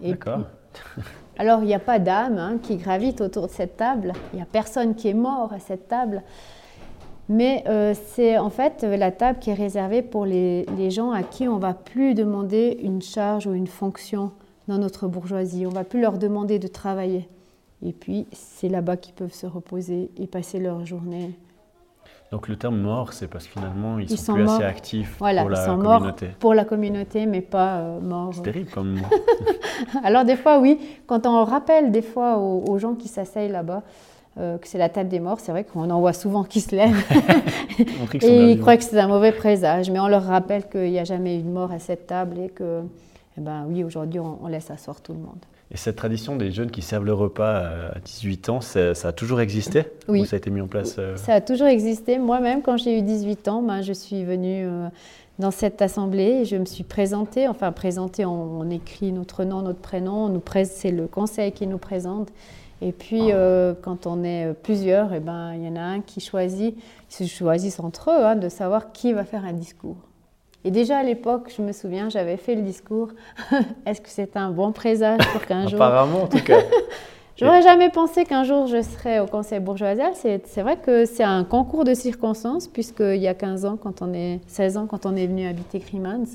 D'accord. 0.00 0.42
Alors, 1.38 1.62
il 1.62 1.66
n'y 1.66 1.74
a 1.74 1.80
pas 1.80 1.98
d'âme 1.98 2.38
hein, 2.38 2.58
qui 2.62 2.76
gravite 2.76 3.20
autour 3.20 3.48
de 3.48 3.50
cette 3.50 3.76
table. 3.76 4.12
Il 4.32 4.36
n'y 4.36 4.42
a 4.42 4.46
personne 4.46 4.94
qui 4.94 5.08
est 5.08 5.12
mort 5.12 5.52
à 5.52 5.58
cette 5.58 5.88
table. 5.88 6.22
Mais 7.28 7.64
euh, 7.66 7.94
c'est 8.10 8.38
en 8.38 8.50
fait 8.50 8.84
la 8.84 9.10
table 9.10 9.40
qui 9.40 9.50
est 9.50 9.54
réservée 9.54 10.02
pour 10.02 10.24
les, 10.24 10.66
gens 10.92 11.10
à 11.10 11.24
qui 11.24 11.48
on 11.48 11.58
va 11.58 11.74
plus 11.74 12.14
demander 12.14 12.78
une 12.80 13.02
charge 13.02 13.48
ou 13.48 13.54
une 13.54 13.66
fonction 13.66 14.30
dans 14.68 14.78
notre 14.78 15.08
bourgeoisie. 15.08 15.66
On 15.66 15.70
va 15.70 15.82
plus 15.82 16.00
leur 16.00 16.16
demander 16.16 16.60
de 16.60 16.68
travailler. 16.68 17.28
Et 17.82 17.92
puis, 17.92 18.28
c'est 18.30 18.68
là-bas 18.68 18.98
qu'ils 18.98 19.14
peuvent 19.14 19.34
se 19.34 19.48
reposer 19.48 20.12
et 20.16 20.28
passer 20.28 20.60
leur 20.60 20.86
journée. 20.86 21.36
Donc 22.34 22.48
le 22.48 22.56
terme 22.56 22.80
mort, 22.80 23.12
c'est 23.12 23.28
parce 23.28 23.46
que 23.46 23.52
finalement, 23.52 24.00
ils, 24.00 24.18
sont, 24.18 24.34
plus 24.34 24.48
assez 24.48 24.64
actifs 24.64 25.14
voilà, 25.20 25.42
pour 25.42 25.50
la 25.50 25.62
ils 25.62 25.66
sont 25.66 25.78
communauté. 25.78 26.26
Morts 26.26 26.34
pour 26.40 26.54
la 26.54 26.64
communauté, 26.64 27.26
mais 27.26 27.40
pas 27.40 27.76
euh, 27.76 28.00
morts. 28.00 28.32
C'est 28.34 28.42
terrible 28.42 28.70
comme 28.72 28.94
mot. 28.94 29.06
Alors 30.02 30.24
des 30.24 30.34
fois, 30.34 30.58
oui, 30.58 30.80
quand 31.06 31.26
on 31.28 31.44
rappelle 31.44 31.92
des 31.92 32.02
fois 32.02 32.38
aux, 32.38 32.76
gens 32.76 32.96
qui 32.96 33.06
s'asseyent 33.06 33.52
là-bas, 33.52 33.84
euh, 34.40 34.58
que 34.58 34.66
c'est 34.66 34.78
la 34.78 34.88
table 34.88 35.10
des 35.10 35.20
morts, 35.20 35.38
c'est 35.38 35.52
vrai 35.52 35.62
qu'on 35.62 35.88
en 35.88 36.00
voit 36.00 36.12
souvent 36.12 36.42
qui 36.42 36.60
se 36.60 36.74
lèvent. 36.74 37.04
et 38.20 38.50
ils 38.50 38.58
croient 38.58 38.78
que 38.78 38.82
c'est 38.82 38.98
un 38.98 39.06
mauvais 39.06 39.30
présage, 39.30 39.88
mais 39.88 40.00
on 40.00 40.08
leur 40.08 40.24
rappelle 40.24 40.68
qu'il 40.68 40.90
n'y 40.90 40.98
a 40.98 41.04
jamais 41.04 41.38
eu 41.38 41.42
de 41.42 41.48
mort 41.48 41.70
à 41.70 41.78
cette 41.78 42.08
table 42.08 42.40
et 42.40 42.48
que, 42.48 42.80
eh 43.38 43.40
ben, 43.40 43.64
oui, 43.68 43.84
aujourd'hui, 43.84 44.18
on, 44.18 44.40
on 44.42 44.48
laisse 44.48 44.72
asseoir 44.72 45.00
tout 45.00 45.12
le 45.12 45.20
monde. 45.20 45.38
Et 45.74 45.76
cette 45.76 45.96
tradition 45.96 46.36
des 46.36 46.52
jeunes 46.52 46.70
qui 46.70 46.82
servent 46.82 47.04
le 47.04 47.12
repas 47.12 47.56
à 47.96 47.98
18 47.98 48.48
ans, 48.48 48.60
ça, 48.60 48.92
a 49.02 49.12
toujours 49.12 49.40
existé 49.40 49.82
Oui. 50.06 50.20
Ou 50.20 50.24
ça 50.24 50.36
a 50.36 50.38
été 50.38 50.48
mis 50.48 50.60
en 50.60 50.68
place 50.68 50.94
euh 51.00 51.16
Ça 51.16 51.34
a 51.34 51.40
toujours 51.40 51.66
existé. 51.66 52.18
Moi-même, 52.18 52.62
quand 52.62 52.76
j'ai 52.76 52.96
eu 52.96 53.02
18 53.02 53.48
ans, 53.48 53.60
ben, 53.60 53.82
je 53.82 53.92
suis 53.92 54.22
venue 54.22 54.66
euh, 54.66 54.86
dans 55.40 55.50
cette 55.50 55.82
assemblée 55.82 56.42
et 56.42 56.44
je 56.44 56.54
me 56.54 56.64
suis 56.64 56.84
présentée. 56.84 57.48
Enfin, 57.48 57.72
présentée, 57.72 58.24
on, 58.24 58.70
écrit 58.70 59.10
notre 59.10 59.42
nom, 59.42 59.62
notre 59.62 59.80
prénom. 59.80 60.32
C'est 60.62 60.92
le 60.92 61.08
conseil 61.08 61.50
qui 61.50 61.66
nous 61.66 61.78
présente. 61.78 62.28
Et 62.80 62.92
puis, 62.92 63.32
euh, 63.32 63.74
quand 63.82 64.06
on 64.06 64.22
est 64.22 64.54
plusieurs, 64.62 65.12
eh 65.12 65.18
ben, 65.18 65.54
il 65.54 65.64
y 65.64 65.68
en 65.68 65.74
a 65.74 65.82
un 65.82 66.00
qui 66.02 66.20
choisit, 66.20 66.76
ils 67.20 67.28
se 67.28 67.34
choisissent 67.34 67.80
entre 67.80 68.10
eux, 68.10 68.24
hein, 68.24 68.36
de 68.36 68.48
savoir 68.48 68.92
qui 68.92 69.12
va 69.12 69.24
faire 69.24 69.44
un 69.44 69.52
discours. 69.52 69.96
Et 70.64 70.70
déjà 70.70 70.98
à 70.98 71.02
l'époque, 71.02 71.52
je 71.54 71.62
me 71.62 71.72
souviens, 71.72 72.08
j'avais 72.08 72.36
fait 72.36 72.54
le 72.54 72.62
discours. 72.62 73.08
Est-ce 73.86 74.00
que 74.00 74.08
c'est 74.08 74.36
un 74.36 74.50
bon 74.50 74.72
présage 74.72 75.20
pour 75.32 75.44
qu'un 75.44 75.66
jour. 75.66 75.80
Apparemment, 75.80 76.22
en 76.22 76.26
tout 76.26 76.42
cas. 76.42 76.60
J'aurais 77.36 77.62
jamais 77.62 77.90
pensé 77.90 78.24
qu'un 78.24 78.44
jour 78.44 78.68
je 78.68 78.80
serais 78.80 79.18
au 79.18 79.26
conseil 79.26 79.58
bourgeoisial. 79.58 80.12
C'est 80.14 80.62
vrai 80.62 80.76
que 80.76 81.04
c'est 81.04 81.24
un 81.24 81.42
concours 81.42 81.82
de 81.82 81.92
circonstances, 81.92 82.68
puisqu'il 82.68 83.20
y 83.20 83.26
a 83.26 83.34
15 83.34 83.64
ans, 83.64 83.76
quand 83.76 84.02
on 84.02 84.14
est 84.14 84.40
16 84.46 84.76
ans, 84.76 84.86
quand 84.86 85.04
on 85.04 85.16
est 85.16 85.26
venu 85.26 85.46
habiter 85.46 85.80
Crimans, 85.80 86.26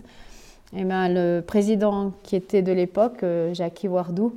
eh 0.75 0.83
ben, 0.83 1.07
le 1.07 1.39
président 1.39 2.11
qui 2.23 2.35
était 2.35 2.61
de 2.61 2.73
l'époque, 2.73 3.23
euh, 3.23 3.53
Jacques 3.53 3.85
Wardou, 3.89 4.33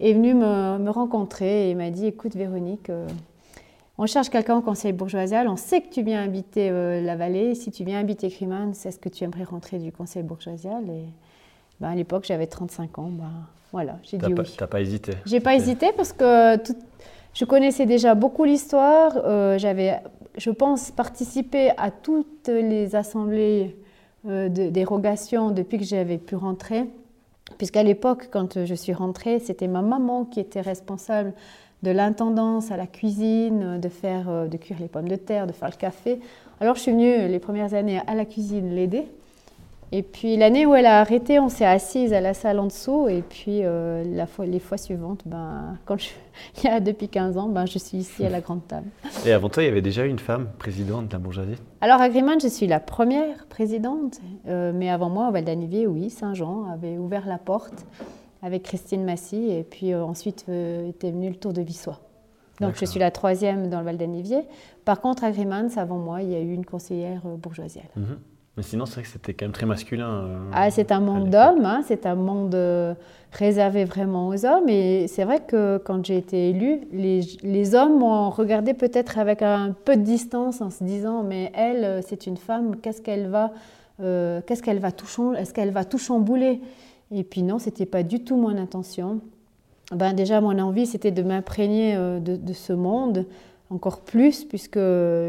est 0.00 0.14
venu 0.14 0.34
me, 0.34 0.78
me 0.78 0.90
rencontrer 0.90 1.70
et 1.70 1.74
m'a 1.74 1.90
dit 1.90 2.06
Écoute, 2.06 2.34
Véronique, 2.34 2.88
euh, 2.88 3.06
on 4.02 4.06
cherche 4.06 4.30
quelqu'un 4.30 4.56
au 4.56 4.62
conseil 4.62 4.92
bourgeoisial, 4.92 5.46
on 5.46 5.54
sait 5.56 5.80
que 5.80 5.88
tu 5.88 6.02
viens 6.02 6.24
habiter 6.24 6.70
euh, 6.70 7.00
la 7.00 7.14
vallée. 7.14 7.54
Si 7.54 7.70
tu 7.70 7.84
viens 7.84 8.00
habiter 8.00 8.30
Criman, 8.30 8.74
c'est 8.74 8.90
ce 8.90 8.98
que 8.98 9.08
tu 9.08 9.22
aimerais 9.22 9.44
rentrer 9.44 9.78
du 9.78 9.92
conseil 9.92 10.24
bourgeoisial 10.24 10.82
Et 10.90 11.04
ben, 11.78 11.90
à 11.90 11.94
l'époque, 11.94 12.24
j'avais 12.26 12.48
35 12.48 12.98
ans. 12.98 13.10
Ben, 13.12 13.30
voilà, 13.70 13.98
j'ai 14.02 14.18
dit 14.18 14.34
pas, 14.34 14.42
oui. 14.42 14.54
T'as 14.58 14.66
pas 14.66 14.80
hésité? 14.80 15.12
J'ai 15.24 15.38
pas 15.38 15.54
hésité 15.54 15.92
parce 15.96 16.12
que 16.12 16.56
je 17.32 17.44
connaissais 17.44 17.86
déjà 17.86 18.16
beaucoup 18.16 18.42
l'histoire. 18.42 19.12
Euh, 19.24 19.56
j'avais, 19.56 20.00
je 20.36 20.50
pense, 20.50 20.90
participé 20.90 21.70
à 21.76 21.92
toutes 21.92 22.48
les 22.48 22.96
assemblées 22.96 23.76
euh, 24.26 24.48
de 24.48 24.68
dérogation 24.68 25.52
depuis 25.52 25.78
que 25.78 25.84
j'avais 25.84 26.18
pu 26.18 26.34
rentrer. 26.34 26.90
Puisqu'à 27.56 27.84
l'époque, 27.84 28.30
quand 28.32 28.64
je 28.64 28.74
suis 28.74 28.94
rentrée, 28.94 29.38
c'était 29.38 29.68
ma 29.68 29.82
maman 29.82 30.24
qui 30.24 30.40
était 30.40 30.60
responsable 30.60 31.34
de 31.82 31.90
l'intendance 31.90 32.70
à 32.70 32.76
la 32.76 32.86
cuisine, 32.86 33.80
de 33.80 33.88
faire, 33.88 34.28
euh, 34.28 34.46
de 34.46 34.56
cuire 34.56 34.78
les 34.80 34.88
pommes 34.88 35.08
de 35.08 35.16
terre, 35.16 35.46
de 35.46 35.52
faire 35.52 35.68
le 35.68 35.76
café. 35.76 36.20
Alors 36.60 36.76
je 36.76 36.80
suis 36.80 36.92
venue 36.92 37.28
les 37.28 37.38
premières 37.38 37.74
années 37.74 38.00
à 38.06 38.14
la 38.14 38.24
cuisine 38.24 38.74
l'aider. 38.74 39.06
Et 39.94 40.02
puis 40.02 40.38
l'année 40.38 40.64
où 40.64 40.74
elle 40.74 40.86
a 40.86 41.00
arrêté, 41.00 41.38
on 41.38 41.50
s'est 41.50 41.66
assise 41.66 42.14
à 42.14 42.22
la 42.22 42.32
salle 42.32 42.58
en 42.58 42.66
dessous. 42.66 43.08
Et 43.10 43.20
puis 43.20 43.60
euh, 43.62 44.02
la 44.04 44.26
fois, 44.26 44.46
les 44.46 44.58
fois 44.58 44.78
suivantes, 44.78 45.20
ben, 45.26 45.76
quand 45.84 46.00
je, 46.00 46.08
il 46.58 46.64
y 46.64 46.68
a 46.68 46.80
depuis 46.80 47.08
15 47.08 47.36
ans, 47.36 47.48
ben, 47.50 47.66
je 47.66 47.78
suis 47.78 47.98
ici 47.98 48.24
à 48.24 48.30
la 48.30 48.40
grande 48.40 48.66
table. 48.66 48.86
Et 49.26 49.32
avant 49.32 49.50
toi, 49.50 49.62
il 49.62 49.66
y 49.66 49.68
avait 49.68 49.82
déjà 49.82 50.06
une 50.06 50.18
femme 50.18 50.48
présidente 50.58 51.08
de 51.08 51.12
la 51.12 51.18
bourgeoisie? 51.18 51.56
Alors 51.82 52.00
à 52.00 52.08
je 52.08 52.48
suis 52.48 52.66
la 52.66 52.80
première 52.80 53.44
présidente. 53.50 54.18
Euh, 54.48 54.72
mais 54.74 54.88
avant 54.88 55.10
moi, 55.10 55.28
au 55.28 55.32
Val 55.32 55.44
d'Anivier, 55.44 55.86
oui, 55.86 56.08
Saint-Jean 56.08 56.64
avait 56.72 56.96
ouvert 56.96 57.26
la 57.26 57.38
porte 57.38 57.84
avec 58.42 58.64
Christine 58.64 59.04
Massy. 59.04 59.50
Et 59.50 59.62
puis 59.62 59.92
euh, 59.92 60.04
ensuite 60.04 60.44
euh, 60.48 60.88
était 60.88 61.10
venu 61.10 61.30
le 61.30 61.36
tour 61.36 61.52
de 61.52 61.62
Vissois. 61.62 62.00
Donc 62.60 62.74
je 62.76 62.84
suis 62.84 63.00
la 63.00 63.10
troisième 63.10 63.70
dans 63.70 63.78
le 63.78 63.84
Val 63.84 63.96
d'Anivier. 63.96 64.42
Par 64.84 65.00
contre, 65.00 65.24
à 65.24 65.32
Grimans, 65.32 65.70
avant 65.76 65.98
moi, 65.98 66.22
il 66.22 66.30
y 66.30 66.34
a 66.36 66.40
eu 66.40 66.52
une 66.52 66.66
conseillère 66.66 67.22
euh, 67.26 67.36
bourgeoisienne. 67.36 67.88
Mhm. 67.96 68.18
Mais 68.56 68.62
sinon, 68.62 68.84
c'est 68.84 68.96
vrai 68.96 69.02
que 69.02 69.08
c'était 69.08 69.32
quand 69.32 69.46
même 69.46 69.52
très 69.52 69.64
masculin. 69.64 70.28
ah, 70.52 70.70
c'est 70.70 70.92
un 70.92 71.00
monde 71.00 71.30
d'hommes, 71.30 71.64
hein, 71.64 71.80
c'est 71.86 72.04
un 72.04 72.16
monde 72.16 72.54
réservé 73.32 73.86
vraiment 73.86 74.28
aux 74.28 74.44
hommes. 74.44 74.68
Et 74.68 75.08
c'est 75.08 75.24
vrai 75.24 75.40
que 75.40 75.78
quand 75.78 76.04
j'ai 76.04 76.18
été 76.18 76.50
élue, 76.50 76.82
les, 76.92 77.22
les 77.42 77.74
hommes 77.74 78.00
m'ont 78.00 78.28
regardé 78.28 78.74
peut-être 78.74 79.16
avec 79.16 79.40
un 79.40 79.74
peu 79.86 79.96
de 79.96 80.02
distance 80.02 80.60
en 80.60 80.68
se 80.68 80.84
disant 80.84 81.22
Mais 81.22 81.50
elle, 81.54 82.02
c'est 82.06 82.26
une 82.26 82.36
femme, 82.36 82.76
qu'est-ce 82.76 83.00
qu'elle 83.00 83.28
va, 83.28 83.52
qu'est-ce 83.98 84.62
qu'elle 84.62 84.80
va 84.80 84.92
tout, 84.92 85.06
est-ce 85.32 85.54
qu'elle 85.54 85.70
va 85.70 85.86
tout 85.86 85.96
chambouler 85.96 86.60
et 87.12 87.24
puis 87.24 87.42
non, 87.42 87.58
c'était 87.58 87.86
pas 87.86 88.02
du 88.02 88.24
tout 88.24 88.36
mon 88.36 88.56
intention. 88.56 89.20
Ben 89.94 90.14
déjà, 90.14 90.40
mon 90.40 90.58
envie, 90.58 90.86
c'était 90.86 91.10
de 91.10 91.22
m'imprégner 91.22 91.94
euh, 91.96 92.18
de, 92.18 92.52
ce 92.52 92.72
monde 92.72 93.26
encore 93.70 94.00
plus, 94.00 94.44
puisque 94.44 94.80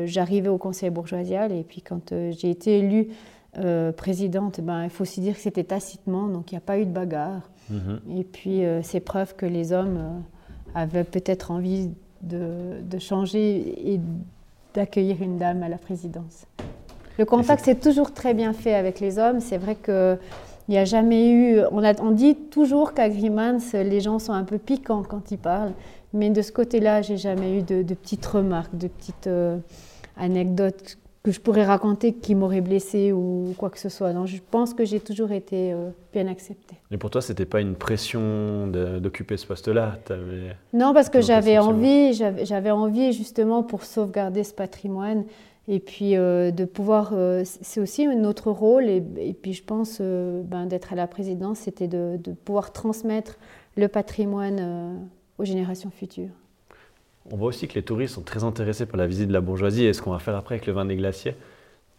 j'arrivais 0.05 0.49
au 0.49 0.57
conseil 0.57 0.89
bourgeoisial. 0.89 1.51
Et 1.51 1.63
puis 1.63 1.81
quand 1.81 2.11
euh, 2.11 2.31
j'ai 2.37 2.49
été 2.49 2.79
élue 2.79 3.09
euh, 3.57 3.91
présidente, 3.91 4.61
ben, 4.61 4.85
il 4.85 4.89
faut 4.89 5.03
aussi 5.03 5.19
dire 5.19 5.35
que 5.35 5.41
c'était 5.41 5.65
tacitement, 5.65 6.27
donc 6.27 6.51
il 6.51 6.55
n'y 6.55 6.59
a 6.59 6.61
pas 6.61 6.79
eu 6.79 6.85
de 6.85 6.91
bagarre. 6.91 7.49
Mhm. 7.69 7.99
Et 8.17 8.23
puis 8.23 8.61
c'est 8.81 8.99
preuve 8.99 9.35
que 9.35 9.45
les 9.45 9.71
hommes 9.71 10.21
avaient 10.75 11.05
peut-être 11.05 11.51
envie 11.51 11.89
de, 12.21 12.81
de 12.81 12.99
changer 12.99 13.93
et 13.93 14.01
d'accueillir 14.73 15.21
une 15.21 15.37
dame 15.37 15.63
à 15.63 15.69
la 15.69 15.77
présidence. 15.77 16.45
Le 17.17 17.25
contact 17.25 17.63
s'est 17.63 17.75
toujours 17.75 18.11
très 18.13 18.33
bien 18.33 18.53
fait 18.53 18.73
avec 18.73 18.99
les 18.99 19.19
hommes. 19.19 19.39
C'est 19.39 19.57
vrai 19.57 19.75
que 19.75 20.17
il 20.67 20.71
n'y 20.71 20.77
a 20.77 20.85
jamais 20.85 21.29
eu. 21.31 21.59
On, 21.71 21.83
a, 21.83 21.99
on 22.01 22.11
dit 22.11 22.35
toujours 22.35 22.93
qu'à 22.93 23.09
Grimans, 23.09 23.59
les 23.73 23.99
gens 23.99 24.19
sont 24.19 24.33
un 24.33 24.43
peu 24.43 24.57
piquants 24.57 25.03
quand 25.07 25.31
ils 25.31 25.37
parlent. 25.37 25.73
Mais 26.13 26.29
de 26.29 26.41
ce 26.41 26.51
côté-là, 26.51 27.01
j'ai 27.01 27.17
jamais 27.17 27.57
eu 27.57 27.61
de, 27.63 27.81
petites 27.93 28.25
remarques, 28.25 28.77
de 28.77 28.87
petites 28.87 29.27
euh, 29.27 29.57
anecdotes 30.15 30.97
que 31.23 31.31
je 31.31 31.39
pourrais 31.39 31.63
raconter 31.63 32.13
qui 32.13 32.35
m'auraient 32.35 32.61
blessé 32.61 33.13
ou 33.13 33.55
quoi 33.57 33.69
que 33.69 33.79
ce 33.79 33.87
soit. 33.87 34.11
Donc, 34.11 34.27
je 34.27 34.37
pense 34.51 34.73
que 34.73 34.83
j'ai 34.83 34.99
toujours 34.99 35.31
été 35.31 35.71
euh, 35.71 35.89
bien 36.11 36.27
acceptée. 36.27 36.75
Et 36.91 36.97
pour 36.97 37.09
toi, 37.09 37.21
c'était 37.21 37.45
pas 37.45 37.61
une 37.61 37.75
pression 37.75 38.67
d'occuper 38.67 39.37
ce 39.37 39.47
poste-là? 39.47 39.99
Non, 40.73 40.93
parce 40.93 41.09
que 41.09 41.21
j'avais 41.21 41.57
envie, 41.57 42.13
j'avais 42.13 42.71
envie 42.71 43.13
justement 43.13 43.63
pour 43.63 43.83
sauvegarder 43.85 44.43
ce 44.43 44.53
patrimoine 44.53 45.23
et 45.67 45.79
puis 45.79 46.17
euh, 46.17 46.51
de 46.51 46.65
pouvoir, 46.65 47.11
euh, 47.13 47.43
c'est 47.45 47.79
aussi 47.79 48.05
notre 48.07 48.51
rôle, 48.51 48.89
et, 48.89 49.01
puis 49.41 49.53
je 49.53 49.63
pense 49.63 49.99
euh, 50.01 50.41
ben, 50.43 50.65
d'être 50.65 50.91
à 50.91 50.95
la 50.95 51.07
présidence, 51.07 51.59
c'était 51.59 51.87
de, 51.87 52.17
pouvoir 52.43 52.73
transmettre 52.73 53.37
le 53.77 53.87
patrimoine 53.87 55.07
aux 55.37 55.45
générations 55.45 55.89
futures. 55.89 56.29
On 57.31 57.37
voit 57.37 57.47
aussi 57.47 57.67
que 57.67 57.75
les 57.75 57.83
touristes 57.83 58.15
sont 58.15 58.21
très 58.21 58.43
intéressés 58.43 58.85
par 58.85 58.97
la 58.97 59.07
visite 59.07 59.29
de 59.29 59.33
la 59.33 59.41
bourgeoisie 59.41 59.85
et 59.85 59.93
ce 59.93 60.01
qu'on 60.01 60.11
va 60.11 60.19
faire 60.19 60.35
après 60.35 60.55
avec 60.55 60.67
le 60.67 60.73
vin 60.73 60.85
des 60.85 60.97
glaciers. 60.97 61.35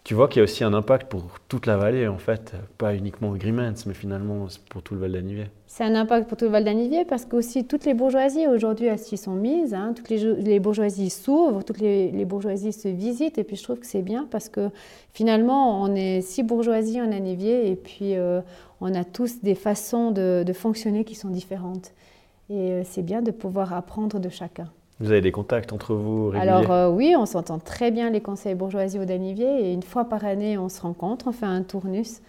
Tu 0.04 0.12
vois 0.12 0.28
qu'il 0.28 0.40
y 0.40 0.42
a 0.42 0.44
aussi 0.44 0.62
un 0.64 0.74
impact 0.74 1.08
pour 1.08 1.40
toute 1.48 1.64
la 1.64 1.78
vallée, 1.78 2.06
en 2.08 2.18
fait, 2.18 2.52
pas 2.76 2.94
uniquement 2.94 3.34
Grimens, 3.36 3.86
mais 3.86 3.94
finalement 3.94 4.48
pour 4.68 4.82
tout 4.82 4.92
le 4.92 5.00
Val 5.00 5.12
d'Anivier. 5.12 5.46
C'est 5.66 5.82
un 5.82 5.94
impact 5.94 6.28
pour 6.28 6.36
tout 6.36 6.44
le 6.44 6.50
Val 6.50 6.62
d'Anivier 6.62 7.06
parce 7.06 7.24
que 7.24 7.36
aussi 7.36 7.64
toutes 7.64 7.86
les 7.86 7.94
bourgeoisies 7.94 8.46
aujourd'hui 8.46 8.86
elles 8.86 8.98
s'y 8.98 9.16
sont 9.16 9.32
mises, 9.32 9.72
hein. 9.72 9.94
toutes 9.96 10.10
les, 10.10 10.60
bourgeoisies 10.60 11.08
s'ouvrent, 11.08 11.64
toutes 11.64 11.80
les, 11.80 12.24
bourgeoisies 12.26 12.74
se 12.74 12.88
visitent, 12.88 13.38
et 13.38 13.44
puis 13.44 13.56
je 13.56 13.62
trouve 13.62 13.78
que 13.78 13.86
c'est 13.86 14.02
bien 14.02 14.28
parce 14.30 14.50
que 14.50 14.68
finalement 15.14 15.82
on 15.82 15.94
est 15.94 16.20
six 16.20 16.42
bourgeoisies 16.42 17.00
en 17.00 17.10
Anivier 17.10 17.70
et 17.70 17.74
puis 17.74 18.14
euh, 18.14 18.42
on 18.82 18.94
a 18.94 19.04
tous 19.04 19.40
des 19.40 19.54
façons 19.54 20.10
de, 20.10 20.44
fonctionner 20.52 21.04
qui 21.04 21.14
sont 21.14 21.30
différentes. 21.30 21.92
Et 22.50 22.72
euh, 22.72 22.82
c'est 22.84 23.02
bien 23.02 23.22
de 23.22 23.30
pouvoir 23.30 23.72
apprendre 23.72 24.20
de 24.20 24.28
chacun. 24.28 24.68
Vous 25.00 25.10
avez 25.10 25.20
des 25.20 25.32
contacts 25.32 25.72
entre 25.72 25.94
vous 25.94 26.28
réguliers 26.28 26.48
Alors 26.48 26.70
euh, 26.70 26.88
oui, 26.88 27.16
on 27.18 27.26
s'entend 27.26 27.58
très 27.58 27.90
bien 27.90 28.10
les 28.10 28.20
conseils 28.20 28.54
bourgeoisie 28.54 29.00
au 29.00 29.04
Danivier 29.04 29.66
et 29.66 29.72
une 29.72 29.82
fois 29.82 30.04
par 30.04 30.24
année 30.24 30.56
on 30.56 30.68
se 30.68 30.80
rencontre, 30.80 31.26
on 31.28 31.32
fait 31.32 31.46
un 31.46 31.62
tournus. 31.62 32.20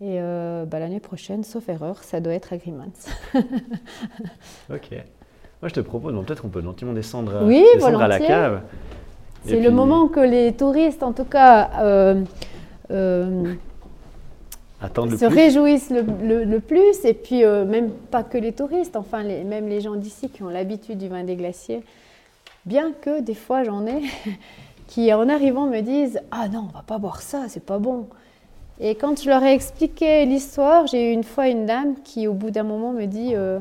Et 0.00 0.20
euh, 0.20 0.64
bah, 0.64 0.78
l'année 0.78 1.00
prochaine, 1.00 1.42
sauf 1.44 1.68
erreur, 1.68 2.04
ça 2.04 2.20
doit 2.20 2.34
être 2.34 2.52
Agreements. 2.52 2.84
ok. 3.34 4.90
Moi 4.90 5.68
je 5.68 5.74
te 5.74 5.80
propose, 5.80 6.14
peut-être 6.24 6.42
qu'on 6.42 6.48
peut 6.48 6.62
gentiment 6.62 6.92
descendre, 6.92 7.42
oui, 7.44 7.64
descendre 7.74 8.00
à 8.00 8.08
la 8.08 8.20
cave. 8.20 8.62
C'est 9.44 9.60
le 9.60 9.70
moment 9.70 10.08
que 10.08 10.20
les 10.20 10.54
touristes, 10.54 11.02
en 11.02 11.12
tout 11.12 11.24
cas, 11.24 11.70
euh, 11.80 12.24
se 12.90 13.56
réjouissent 15.26 15.90
le, 15.90 16.58
plus. 16.60 17.04
Et 17.04 17.12
puis, 17.12 17.44
même 17.44 17.90
pas 18.10 18.22
que 18.22 18.38
les 18.38 18.52
touristes, 18.52 18.96
enfin, 18.96 19.22
les, 19.22 19.44
même 19.44 19.68
les 19.68 19.82
gens 19.82 19.96
d'ici 19.96 20.30
qui 20.30 20.42
ont 20.42 20.48
l'habitude 20.48 20.96
du 20.96 21.08
vin 21.08 21.24
des 21.24 21.36
glaciers, 21.36 21.82
Bien 22.66 22.92
que 22.92 23.20
des 23.20 23.34
fois 23.34 23.62
j'en 23.64 23.86
ai 23.86 24.02
qui 24.86 25.12
en 25.12 25.28
arrivant 25.28 25.66
me 25.66 25.80
disent 25.80 26.20
Ah 26.30 26.48
non, 26.48 26.68
on 26.70 26.76
va 26.76 26.82
pas 26.82 26.98
boire 26.98 27.20
ça, 27.20 27.44
c'est 27.48 27.64
pas 27.64 27.78
bon. 27.78 28.08
Et 28.80 28.96
quand 28.96 29.22
je 29.22 29.28
leur 29.28 29.42
ai 29.42 29.52
expliqué 29.52 30.24
l'histoire, 30.24 30.86
j'ai 30.86 31.10
eu 31.10 31.12
une 31.12 31.24
fois 31.24 31.48
une 31.48 31.64
dame 31.66 31.94
qui, 32.02 32.26
au 32.26 32.32
bout 32.32 32.50
d'un 32.50 32.64
moment, 32.64 32.92
me 32.92 33.06
dit 33.06 33.34
euh, 33.34 33.60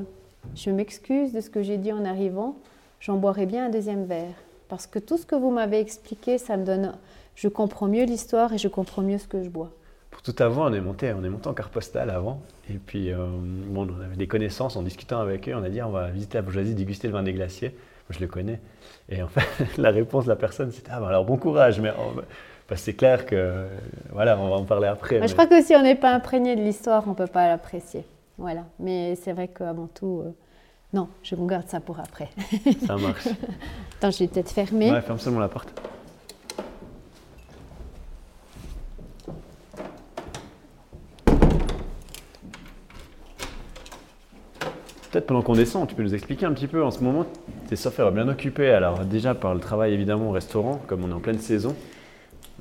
Je 0.55 0.71
m'excuse 0.71 1.33
de 1.33 1.41
ce 1.41 1.49
que 1.49 1.61
j'ai 1.61 1.77
dit 1.77 1.91
en 1.91 2.03
arrivant, 2.03 2.55
j'en 2.99 3.17
boirai 3.17 3.45
bien 3.45 3.67
un 3.67 3.69
deuxième 3.69 4.05
verre. 4.05 4.33
Parce 4.69 4.87
que 4.87 4.97
tout 4.97 5.17
ce 5.17 5.25
que 5.25 5.35
vous 5.35 5.51
m'avez 5.51 5.79
expliqué, 5.79 6.37
ça 6.37 6.57
me 6.57 6.65
donne. 6.65 6.93
Je 7.35 7.47
comprends 7.47 7.87
mieux 7.87 8.05
l'histoire 8.05 8.53
et 8.53 8.57
je 8.57 8.67
comprends 8.67 9.03
mieux 9.03 9.19
ce 9.19 9.27
que 9.27 9.43
je 9.43 9.49
bois. 9.49 9.71
Pour 10.09 10.21
tout 10.21 10.35
avant, 10.39 10.69
on 10.69 10.73
est 10.73 10.81
monté, 10.81 11.13
on 11.13 11.23
est 11.23 11.29
monté 11.29 11.47
en 11.47 11.53
carte 11.53 11.73
postale 11.73 12.09
avant. 12.09 12.41
Et 12.69 12.77
puis, 12.77 13.11
euh, 13.11 13.27
bon, 13.67 13.87
on 13.87 14.01
avait 14.01 14.15
des 14.15 14.27
connaissances 14.27 14.75
en 14.77 14.81
discutant 14.81 15.19
avec 15.19 15.47
eux. 15.47 15.53
On 15.55 15.63
a 15.63 15.69
dit 15.69 15.81
On 15.81 15.89
va 15.89 16.09
visiter 16.09 16.37
la 16.37 16.41
bourgeoisie, 16.41 16.73
déguster 16.73 17.07
le 17.07 17.13
vin 17.13 17.23
des 17.23 17.33
glaciers. 17.33 17.75
Je 18.09 18.19
le 18.19 18.27
connais. 18.27 18.59
Et 19.09 19.21
en 19.21 19.27
fait, 19.27 19.47
la 19.77 19.91
réponse 19.91 20.25
de 20.25 20.29
la 20.29 20.35
personne, 20.35 20.71
c'était 20.71 20.91
Ah, 20.93 20.99
bah, 20.99 21.09
alors 21.09 21.25
bon 21.25 21.37
courage. 21.37 21.79
Mais 21.79 21.91
bah, 22.69 22.75
c'est 22.75 22.93
clair 22.93 23.25
que, 23.25 23.65
voilà, 24.11 24.37
on 24.37 24.49
va 24.49 24.55
en 24.55 24.63
parler 24.63 24.87
après. 24.87 25.25
Je 25.27 25.33
crois 25.33 25.47
que 25.47 25.61
si 25.61 25.75
on 25.75 25.81
n'est 25.81 25.95
pas 25.95 26.13
imprégné 26.13 26.55
de 26.55 26.61
l'histoire, 26.61 27.03
on 27.07 27.11
ne 27.11 27.15
peut 27.15 27.27
pas 27.27 27.47
l'apprécier. 27.47 28.05
Voilà. 28.37 28.63
Mais 28.79 29.15
c'est 29.15 29.33
vrai 29.33 29.47
qu'avant 29.47 29.87
tout, 29.87 30.23
euh, 30.25 30.31
non, 30.93 31.07
je 31.23 31.35
me 31.35 31.47
garde 31.47 31.67
ça 31.67 31.79
pour 31.79 31.99
après. 31.99 32.29
Ça 32.85 32.97
marche. 32.97 33.27
Attends, 33.97 34.11
je 34.11 34.19
vais 34.19 34.27
peut-être 34.27 34.51
fermer. 34.51 34.91
Ouais, 34.91 35.01
ferme 35.01 35.19
seulement 35.19 35.39
la 35.39 35.49
porte. 35.49 35.73
Peut-être 45.13 45.27
pendant 45.27 45.43
qu'on 45.43 45.53
descend, 45.53 45.87
tu 45.87 45.93
peux 45.93 46.01
nous 46.01 46.15
expliquer 46.15 46.47
un 46.47 46.53
petit 46.53 46.65
peu 46.65 46.83
en 46.83 46.89
ce 46.89 47.01
moment, 47.01 47.27
tes 47.69 47.75
softwares 47.75 48.11
bien 48.11 48.27
occupés, 48.27 48.71
alors 48.71 49.05
déjà 49.05 49.35
par 49.35 49.53
le 49.53 49.59
travail 49.59 49.93
évidemment 49.93 50.29
au 50.29 50.31
restaurant, 50.31 50.81
comme 50.87 51.03
on 51.03 51.11
est 51.11 51.13
en 51.13 51.19
pleine 51.19 51.37
saison, 51.37 51.75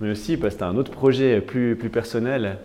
mais 0.02 0.10
aussi 0.10 0.36
parce 0.36 0.52
que 0.52 0.58
tu 0.58 0.64
as 0.64 0.66
un 0.66 0.76
autre 0.76 0.90
projet 0.90 1.40
plus, 1.40 1.76
plus 1.76 1.88
personnel. 1.88 2.58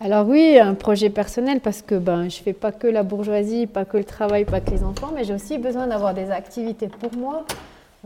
Alors 0.00 0.26
oui, 0.26 0.58
un 0.58 0.72
projet 0.72 1.10
personnel 1.10 1.60
parce 1.60 1.82
que 1.82 1.94
ben, 1.94 2.30
je 2.30 2.38
ne 2.38 2.42
fais 2.42 2.54
pas 2.54 2.72
que 2.72 2.86
la 2.86 3.02
bourgeoisie, 3.02 3.66
pas 3.66 3.84
que 3.84 3.98
le 3.98 4.04
travail, 4.04 4.46
pas 4.46 4.60
que 4.60 4.70
les 4.70 4.82
enfants, 4.82 5.10
mais 5.14 5.24
j'ai 5.24 5.34
aussi 5.34 5.58
besoin 5.58 5.86
d'avoir 5.86 6.14
des 6.14 6.30
activités 6.30 6.88
pour 6.88 7.14
moi. 7.18 7.44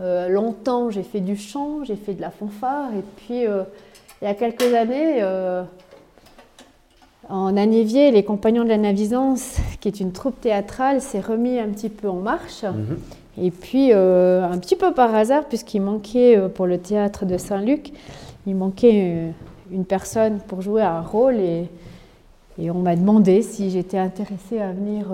Euh, 0.00 0.26
longtemps, 0.28 0.90
j'ai 0.90 1.04
fait 1.04 1.20
du 1.20 1.36
chant, 1.36 1.84
j'ai 1.84 1.94
fait 1.94 2.14
de 2.14 2.20
la 2.20 2.32
fanfare, 2.32 2.88
et 2.98 3.04
puis 3.18 3.46
euh, 3.46 3.62
il 4.20 4.24
y 4.24 4.28
a 4.28 4.34
quelques 4.34 4.74
années, 4.74 5.22
euh, 5.22 5.62
en 7.28 7.56
Anévier, 7.56 8.10
les 8.10 8.22
Compagnons 8.22 8.64
de 8.64 8.68
la 8.68 8.78
Navisance, 8.78 9.56
qui 9.80 9.88
est 9.88 10.00
une 10.00 10.12
troupe 10.12 10.40
théâtrale, 10.40 11.00
s'est 11.00 11.20
remis 11.20 11.58
un 11.58 11.68
petit 11.68 11.88
peu 11.88 12.08
en 12.08 12.20
marche. 12.20 12.64
Mhm. 12.64 12.98
Et 13.42 13.50
puis, 13.50 13.90
euh, 13.92 14.44
un 14.44 14.58
petit 14.58 14.76
peu 14.76 14.92
par 14.92 15.14
hasard, 15.14 15.44
puisqu'il 15.46 15.82
manquait 15.82 16.36
euh, 16.36 16.48
pour 16.48 16.66
le 16.66 16.78
théâtre 16.78 17.26
de 17.26 17.36
Saint-Luc, 17.36 17.92
il 18.46 18.54
manquait 18.54 18.92
euh, 18.92 19.30
une 19.72 19.84
personne 19.84 20.38
pour 20.46 20.62
jouer 20.62 20.82
un 20.82 21.00
rôle. 21.00 21.36
Et, 21.36 21.68
et 22.58 22.70
on 22.70 22.78
m'a 22.78 22.94
demandé 22.94 23.42
si 23.42 23.70
j'étais 23.70 23.98
intéressée 23.98 24.60
à 24.60 24.70
venir 24.72 25.06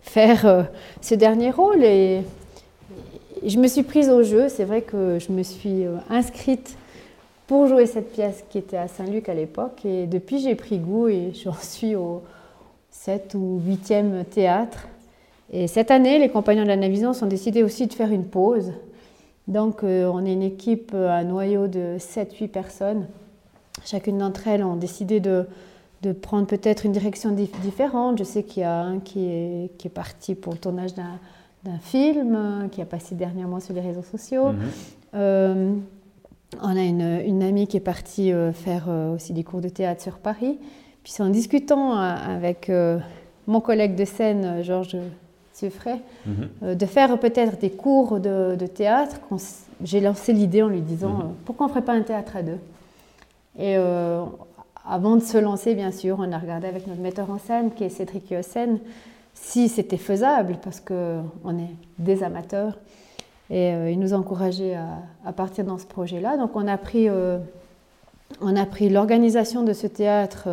faire 0.00 0.66
ce 1.00 1.14
dernier 1.14 1.52
rôle. 1.52 1.84
Et, 1.84 2.22
et, 3.42 3.48
je 3.48 3.58
me 3.60 3.68
suis 3.68 3.84
prise 3.84 4.10
au 4.10 4.24
jeu. 4.24 4.48
C'est 4.48 4.64
vrai 4.64 4.82
que 4.82 5.18
je 5.20 5.32
me 5.32 5.44
suis 5.44 5.84
inscrite 6.10 6.76
pour 7.48 7.66
jouer 7.66 7.86
cette 7.86 8.12
pièce 8.12 8.44
qui 8.50 8.58
était 8.58 8.76
à 8.76 8.86
Saint-Luc 8.88 9.28
à 9.28 9.34
l'époque. 9.34 9.84
Et 9.84 10.06
depuis, 10.06 10.38
j'ai 10.38 10.54
pris 10.54 10.78
goût 10.78 11.08
et 11.08 11.32
j'en 11.32 11.54
suis 11.54 11.96
au 11.96 12.22
7 12.90 13.34
ou 13.34 13.60
8e 13.66 14.24
théâtre. 14.24 14.86
Et 15.50 15.66
cette 15.66 15.90
année, 15.90 16.18
les 16.18 16.28
compagnons 16.28 16.62
de 16.62 16.68
la 16.68 16.76
Navisance 16.76 17.22
ont 17.22 17.26
décidé 17.26 17.62
aussi 17.62 17.86
de 17.86 17.94
faire 17.94 18.12
une 18.12 18.26
pause. 18.26 18.72
Donc, 19.48 19.82
euh, 19.82 20.10
on 20.12 20.26
est 20.26 20.34
une 20.34 20.42
équipe, 20.42 20.92
euh, 20.94 21.08
un 21.08 21.24
noyau 21.24 21.68
de 21.68 21.96
7-8 21.98 22.48
personnes. 22.48 23.06
Chacune 23.82 24.18
d'entre 24.18 24.46
elles 24.46 24.62
ont 24.62 24.76
décidé 24.76 25.18
de, 25.18 25.46
de 26.02 26.12
prendre 26.12 26.46
peut-être 26.46 26.84
une 26.84 26.92
direction 26.92 27.30
différente. 27.30 28.18
Je 28.18 28.24
sais 28.24 28.42
qu'il 28.42 28.60
y 28.60 28.66
a 28.66 28.78
un 28.78 28.98
qui 28.98 29.24
est, 29.24 29.70
qui 29.78 29.86
est 29.86 29.90
parti 29.90 30.34
pour 30.34 30.52
le 30.52 30.58
tournage 30.58 30.92
d'un 30.94 31.78
film, 31.80 32.68
qui 32.70 32.82
a 32.82 32.84
passé 32.84 33.14
dernièrement 33.14 33.60
sur 33.60 33.72
les 33.72 33.80
réseaux 33.80 34.02
sociaux. 34.02 34.52
Mhm. 34.52 34.58
Euh, 35.14 35.72
on 36.62 36.76
a 36.76 36.82
une, 36.82 37.20
une, 37.26 37.42
amie 37.42 37.66
qui 37.66 37.76
est 37.76 37.80
partie 37.80 38.32
faire 38.54 38.88
aussi 39.14 39.32
des 39.32 39.44
cours 39.44 39.60
de 39.60 39.68
théâtre 39.68 40.02
sur 40.02 40.18
Paris. 40.18 40.58
Puis 41.02 41.12
c'est 41.12 41.22
en 41.22 41.28
discutant 41.28 41.92
avec 41.92 42.70
mon 43.46 43.60
collègue 43.60 43.94
de 43.94 44.04
scène, 44.04 44.62
Georges 44.62 44.96
Fray, 45.68 46.00
mhm. 46.24 46.48
euh, 46.62 46.74
de 46.76 46.86
faire 46.86 47.18
peut-être 47.18 47.58
des 47.58 47.70
cours 47.70 48.20
de, 48.20 48.56
théâtre. 48.66 49.16
J'ai 49.82 50.00
lancé 50.00 50.32
l'idée 50.32 50.62
en 50.62 50.68
lui 50.68 50.80
disant 50.80 51.14
mhm. 51.14 51.20
euh, 51.20 51.30
pourquoi 51.44 51.66
on 51.66 51.68
ne 51.68 51.72
ferait 51.72 51.84
pas 51.84 51.94
un 51.94 52.02
théâtre 52.02 52.36
à 52.36 52.42
deux? 52.42 52.58
Et 53.58 53.76
euh, 53.76 54.22
avant 54.88 55.16
de 55.16 55.22
se 55.22 55.36
lancer, 55.36 55.74
bien 55.74 55.90
sûr, 55.90 56.16
on 56.20 56.30
a 56.30 56.38
regardé 56.38 56.68
avec 56.68 56.86
notre 56.86 57.00
metteur 57.00 57.28
en 57.30 57.38
scène, 57.38 57.72
qui 57.72 57.82
est 57.82 57.88
Cédric 57.88 58.30
Yossen, 58.30 58.78
si 59.34 59.68
c'était 59.68 59.96
faisable, 59.96 60.58
parce 60.62 60.80
qu'on 60.80 61.58
est 61.58 61.74
des 61.98 62.22
amateurs. 62.22 62.78
Et 63.50 63.70
il 63.90 63.98
nous 63.98 64.12
a 64.12 64.16
encouragés 64.16 64.76
à, 65.24 65.32
partir 65.32 65.64
dans 65.64 65.78
ce 65.78 65.86
projet-là. 65.86 66.36
Donc 66.36 66.50
on 66.54 66.68
a 66.68 66.76
pris, 66.76 67.08
on 68.42 68.56
a 68.56 68.66
pris 68.66 68.90
l'organisation 68.90 69.62
de 69.62 69.72
ce 69.72 69.86
théâtre 69.86 70.48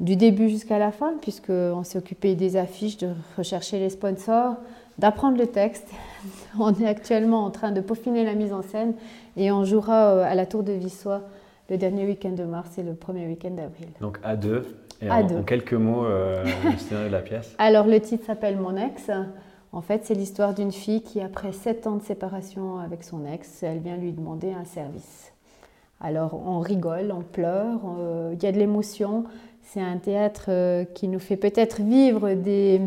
du 0.00 0.16
début 0.16 0.48
jusqu'à 0.48 0.78
la 0.78 0.90
fin, 0.90 1.14
puisqu'on 1.20 1.84
s'est 1.84 1.98
occupé 1.98 2.34
des 2.34 2.56
affiches, 2.56 2.96
de 2.98 3.10
rechercher 3.36 3.78
les 3.78 3.90
sponsors, 3.90 4.56
d'apprendre 4.98 5.38
le 5.38 5.46
texte. 5.46 5.88
On 6.58 6.74
est 6.74 6.86
actuellement 6.86 7.44
en 7.44 7.50
train 7.50 7.72
de 7.72 7.80
peaufiner 7.80 8.24
la 8.24 8.34
mise 8.34 8.52
en 8.52 8.62
scène 8.62 8.94
et 9.36 9.50
on 9.50 9.64
jouera 9.64 10.10
euh, 10.10 10.24
à 10.24 10.36
la 10.36 10.46
Tour 10.46 10.62
de 10.62 10.72
Vissois 10.72 11.22
le 11.68 11.76
dernier 11.76 12.06
week-end 12.06 12.30
de 12.30 12.44
mars 12.44 12.78
et 12.78 12.82
le 12.82 12.94
premier 12.94 13.26
week-end 13.26 13.50
d'avril. 13.50 13.88
Donc 14.00 14.20
à 14.22 14.36
deux. 14.36 14.62
Et 15.02 15.10
en, 15.10 15.42
quelques 15.42 15.74
mots, 15.74 16.04
euh, 16.04 16.44
le 16.64 16.78
scénario 16.78 17.08
de 17.08 17.12
la 17.12 17.22
pièce 17.22 17.54
Alors 17.58 17.86
le 17.86 17.98
titre 17.98 18.24
s'appelle 18.26 18.56
Mon 18.56 18.76
ex. 18.76 19.10
En 19.74 19.80
fait, 19.80 20.04
c'est 20.04 20.14
l'histoire 20.14 20.54
d'une 20.54 20.70
fille 20.70 21.02
qui, 21.02 21.20
après 21.20 21.50
sept 21.50 21.88
ans 21.88 21.96
de 21.96 22.02
séparation 22.02 22.78
avec 22.78 23.02
son 23.02 23.26
ex, 23.26 23.64
elle 23.64 23.80
vient 23.80 23.96
lui 23.96 24.12
demander 24.12 24.52
un 24.52 24.64
service. 24.64 25.32
Alors 26.00 26.40
on 26.46 26.60
rigole, 26.60 27.12
on 27.12 27.22
pleure, 27.22 27.80
euh, 27.98 28.34
il 28.34 28.42
y 28.42 28.46
a 28.46 28.52
de 28.52 28.58
l'émotion, 28.58 29.24
c'est 29.62 29.80
un 29.80 29.96
théâtre 29.96 30.44
euh, 30.48 30.84
qui 30.84 31.08
nous 31.08 31.18
fait 31.18 31.36
peut-être 31.36 31.80
vivre 31.80 32.34
des, 32.34 32.82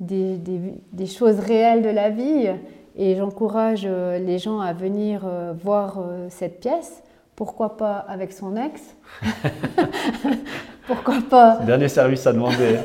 des, 0.00 1.06
choses 1.06 1.38
réelles 1.38 1.82
de 1.82 1.90
la 1.90 2.10
vie. 2.10 2.48
Et 2.96 3.14
j'encourage 3.14 3.82
euh, 3.84 4.18
les 4.18 4.40
gens 4.40 4.58
à 4.58 4.72
venir 4.72 5.30
voir 5.62 6.02
cette 6.30 6.58
pièce. 6.58 7.04
Pourquoi 7.36 7.76
pas 7.76 7.98
avec 7.98 8.32
son 8.32 8.56
ex? 8.56 8.96
Pourquoi 10.86 11.16
pas 11.28 11.58
Dernier 11.66 11.88
service 11.88 12.26
à 12.26 12.32
demander. 12.32 12.78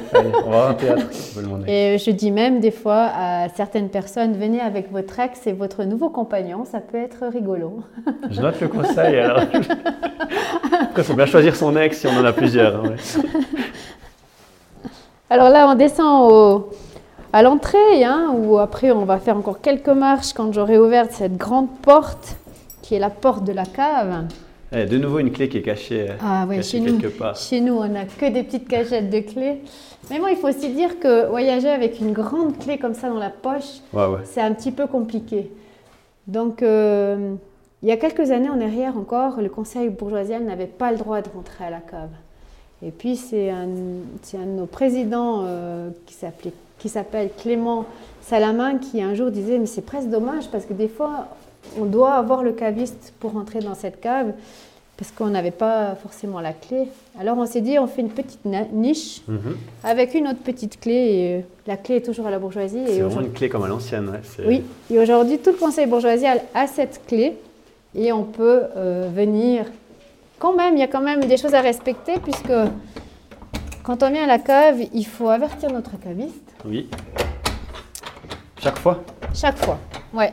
on 0.45 0.49
va 0.49 0.69
un 0.69 0.73
théâtre. 0.73 1.05
Et 1.67 1.97
je 1.97 2.11
dis 2.11 2.31
même 2.31 2.59
des 2.59 2.71
fois 2.71 3.09
à 3.15 3.49
certaines 3.49 3.89
personnes 3.89 4.33
venez 4.33 4.59
avec 4.59 4.91
votre 4.91 5.19
ex 5.19 5.45
et 5.45 5.53
votre 5.53 5.83
nouveau 5.83 6.09
compagnon, 6.09 6.65
ça 6.65 6.79
peut 6.79 6.97
être 6.97 7.27
rigolo. 7.31 7.83
je 8.29 8.41
note 8.41 8.59
le 8.59 8.67
conseil 8.67 9.19
alors. 9.19 9.43
il 10.97 11.03
faut 11.03 11.13
bien 11.13 11.25
choisir 11.25 11.55
son 11.55 11.75
ex 11.77 11.99
si 11.99 12.07
on 12.07 12.17
en 12.17 12.25
a 12.25 12.33
plusieurs. 12.33 12.83
Hein, 12.83 12.95
alors 15.29 15.49
là, 15.49 15.67
on 15.69 15.75
descend 15.75 16.63
à 17.33 17.41
l'entrée, 17.41 18.03
hein, 18.03 18.33
où 18.35 18.57
après 18.57 18.91
on 18.91 19.05
va 19.05 19.17
faire 19.17 19.37
encore 19.37 19.61
quelques 19.61 19.87
marches 19.89 20.33
quand 20.33 20.51
j'aurai 20.51 20.77
ouvert 20.77 21.05
cette 21.09 21.37
grande 21.37 21.69
porte 21.81 22.35
qui 22.81 22.95
est 22.95 22.99
la 22.99 23.09
porte 23.09 23.43
de 23.43 23.53
la 23.53 23.65
cave. 23.65 24.25
Eh, 24.73 24.85
de 24.85 24.97
nouveau 24.97 25.19
une 25.19 25.31
clé 25.31 25.49
qui 25.49 25.57
est 25.57 25.61
cachée, 25.61 26.07
ah, 26.21 26.47
chez 26.61 26.81
quelque 26.81 27.07
nous, 27.07 27.11
part. 27.11 27.35
Chez 27.35 27.59
nous, 27.59 27.73
on 27.73 27.87
n'a 27.89 28.05
que 28.05 28.31
des 28.31 28.43
petites 28.43 28.69
cachettes 28.69 29.09
de 29.09 29.19
clés. 29.19 29.57
Mais 30.09 30.19
moi, 30.19 30.31
il 30.31 30.37
faut 30.37 30.47
aussi 30.47 30.69
dire 30.69 30.97
que 30.99 31.27
voyager 31.27 31.69
avec 31.69 31.99
une 31.99 32.13
grande 32.13 32.57
clé 32.57 32.77
comme 32.77 32.93
ça 32.93 33.09
dans 33.09 33.19
la 33.19 33.29
poche, 33.29 33.81
c'est 34.23 34.41
un 34.41 34.53
petit 34.53 34.71
peu 34.71 34.87
compliqué. 34.87 35.51
Donc, 36.27 36.63
euh, 36.63 37.35
il 37.83 37.89
y 37.89 37.91
a 37.91 37.97
quelques 37.97 38.31
années 38.31 38.49
en 38.49 38.61
arrière 38.61 38.95
encore, 38.97 39.41
le 39.41 39.49
conseil 39.49 39.89
bourgeoisial 39.89 40.43
n'avait 40.43 40.67
pas 40.67 40.91
le 40.91 40.97
droit 40.97 41.21
de 41.21 41.29
rentrer 41.29 41.65
à 41.65 41.69
la 41.69 41.79
cave. 41.79 42.09
Et 42.83 42.91
puis 42.91 43.15
c'est 43.15 43.49
un, 43.49 43.63
un, 43.65 44.45
de 44.45 44.51
nos 44.57 44.65
présidents 44.65 45.43
euh, 45.45 45.89
qui 46.05 46.89
s'appelle 46.89 47.29
Clément 47.37 47.85
Salamin 48.21 48.77
qui 48.77 49.01
un 49.01 49.13
jour 49.13 49.29
disait 49.29 49.59
mais 49.59 49.67
c'est 49.67 49.85
presque 49.85 50.09
dommage 50.09 50.47
parce 50.51 50.65
que 50.65 50.73
des 50.73 50.87
fois 50.87 51.27
on 51.79 51.85
doit 51.85 52.13
avoir 52.13 52.43
le 52.43 52.51
caviste 52.51 53.13
pour 53.19 53.33
rentrer 53.33 53.59
dans 53.59 53.75
cette 53.75 53.99
cave 54.01 54.33
parce 54.97 55.11
qu'on 55.11 55.29
n'avait 55.29 55.49
pas 55.49 55.95
forcément 55.95 56.39
la 56.41 56.53
clé. 56.53 56.87
Alors 57.19 57.35
on 57.39 57.47
s'est 57.47 57.61
dit 57.61 57.79
on 57.79 57.87
fait 57.87 58.01
une 58.01 58.11
petite 58.11 58.45
niche 58.71 59.21
mhm. 59.27 59.57
avec 59.83 60.13
une 60.13 60.27
autre 60.27 60.41
petite 60.43 60.79
clé 60.79 60.93
et 60.93 61.35
euh, 61.37 61.41
la 61.65 61.75
clé 61.75 61.95
est 61.95 62.05
toujours 62.05 62.27
à 62.27 62.31
la 62.31 62.37
bourgeoisie. 62.37 62.83
C'est 62.85 62.99
vraiment 63.01 63.21
une 63.21 63.33
clé 63.33 63.49
comme 63.49 63.63
à 63.63 63.67
l'ancienne. 63.67 64.11
oui, 64.45 64.63
et 64.91 64.99
aujourd'hui 64.99 65.39
tout 65.39 65.51
le 65.51 65.57
conseil 65.57 65.87
bourgeoisial 65.87 66.41
a 66.53 66.67
cette 66.67 67.01
clé 67.07 67.35
et 67.95 68.11
on 68.11 68.23
peut 68.23 68.61
euh, 68.77 69.09
venir. 69.11 69.65
Quand 70.37 70.53
même, 70.55 70.75
il 70.75 70.79
y 70.79 70.83
a 70.83 70.87
quand 70.87 71.01
même 71.01 71.25
des 71.25 71.37
choses 71.37 71.53
à 71.53 71.61
respecter 71.61 72.19
puisque 72.19 72.53
quand 73.83 74.03
on 74.03 74.11
vient 74.11 74.25
à 74.25 74.27
la 74.27 74.39
cave, 74.39 74.81
il 74.93 75.05
faut 75.05 75.29
avertir 75.29 75.71
notre 75.71 75.99
caviste. 75.99 76.53
Oui. 76.63 76.87
Chaque 78.59 78.77
fois? 78.77 79.03
Chaque 79.33 79.57
fois, 79.57 79.79
ouais. 80.13 80.31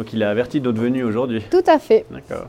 Donc 0.00 0.14
il 0.14 0.22
a 0.22 0.30
averti 0.30 0.62
d'autres 0.62 0.80
venus 0.80 1.04
aujourd'hui 1.04 1.42
Tout 1.50 1.62
à 1.66 1.78
fait. 1.78 2.06
D'accord. 2.10 2.46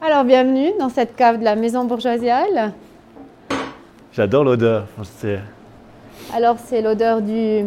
Alors, 0.00 0.24
bienvenue 0.24 0.70
dans 0.78 0.88
cette 0.88 1.14
cave 1.14 1.38
de 1.38 1.44
la 1.44 1.54
maison 1.54 1.84
bourgeoisiale. 1.84 2.72
J'adore 4.10 4.42
l'odeur. 4.44 4.86
Alors, 6.32 6.56
c'est 6.64 6.80
l'odeur 6.80 7.20
du. 7.20 7.66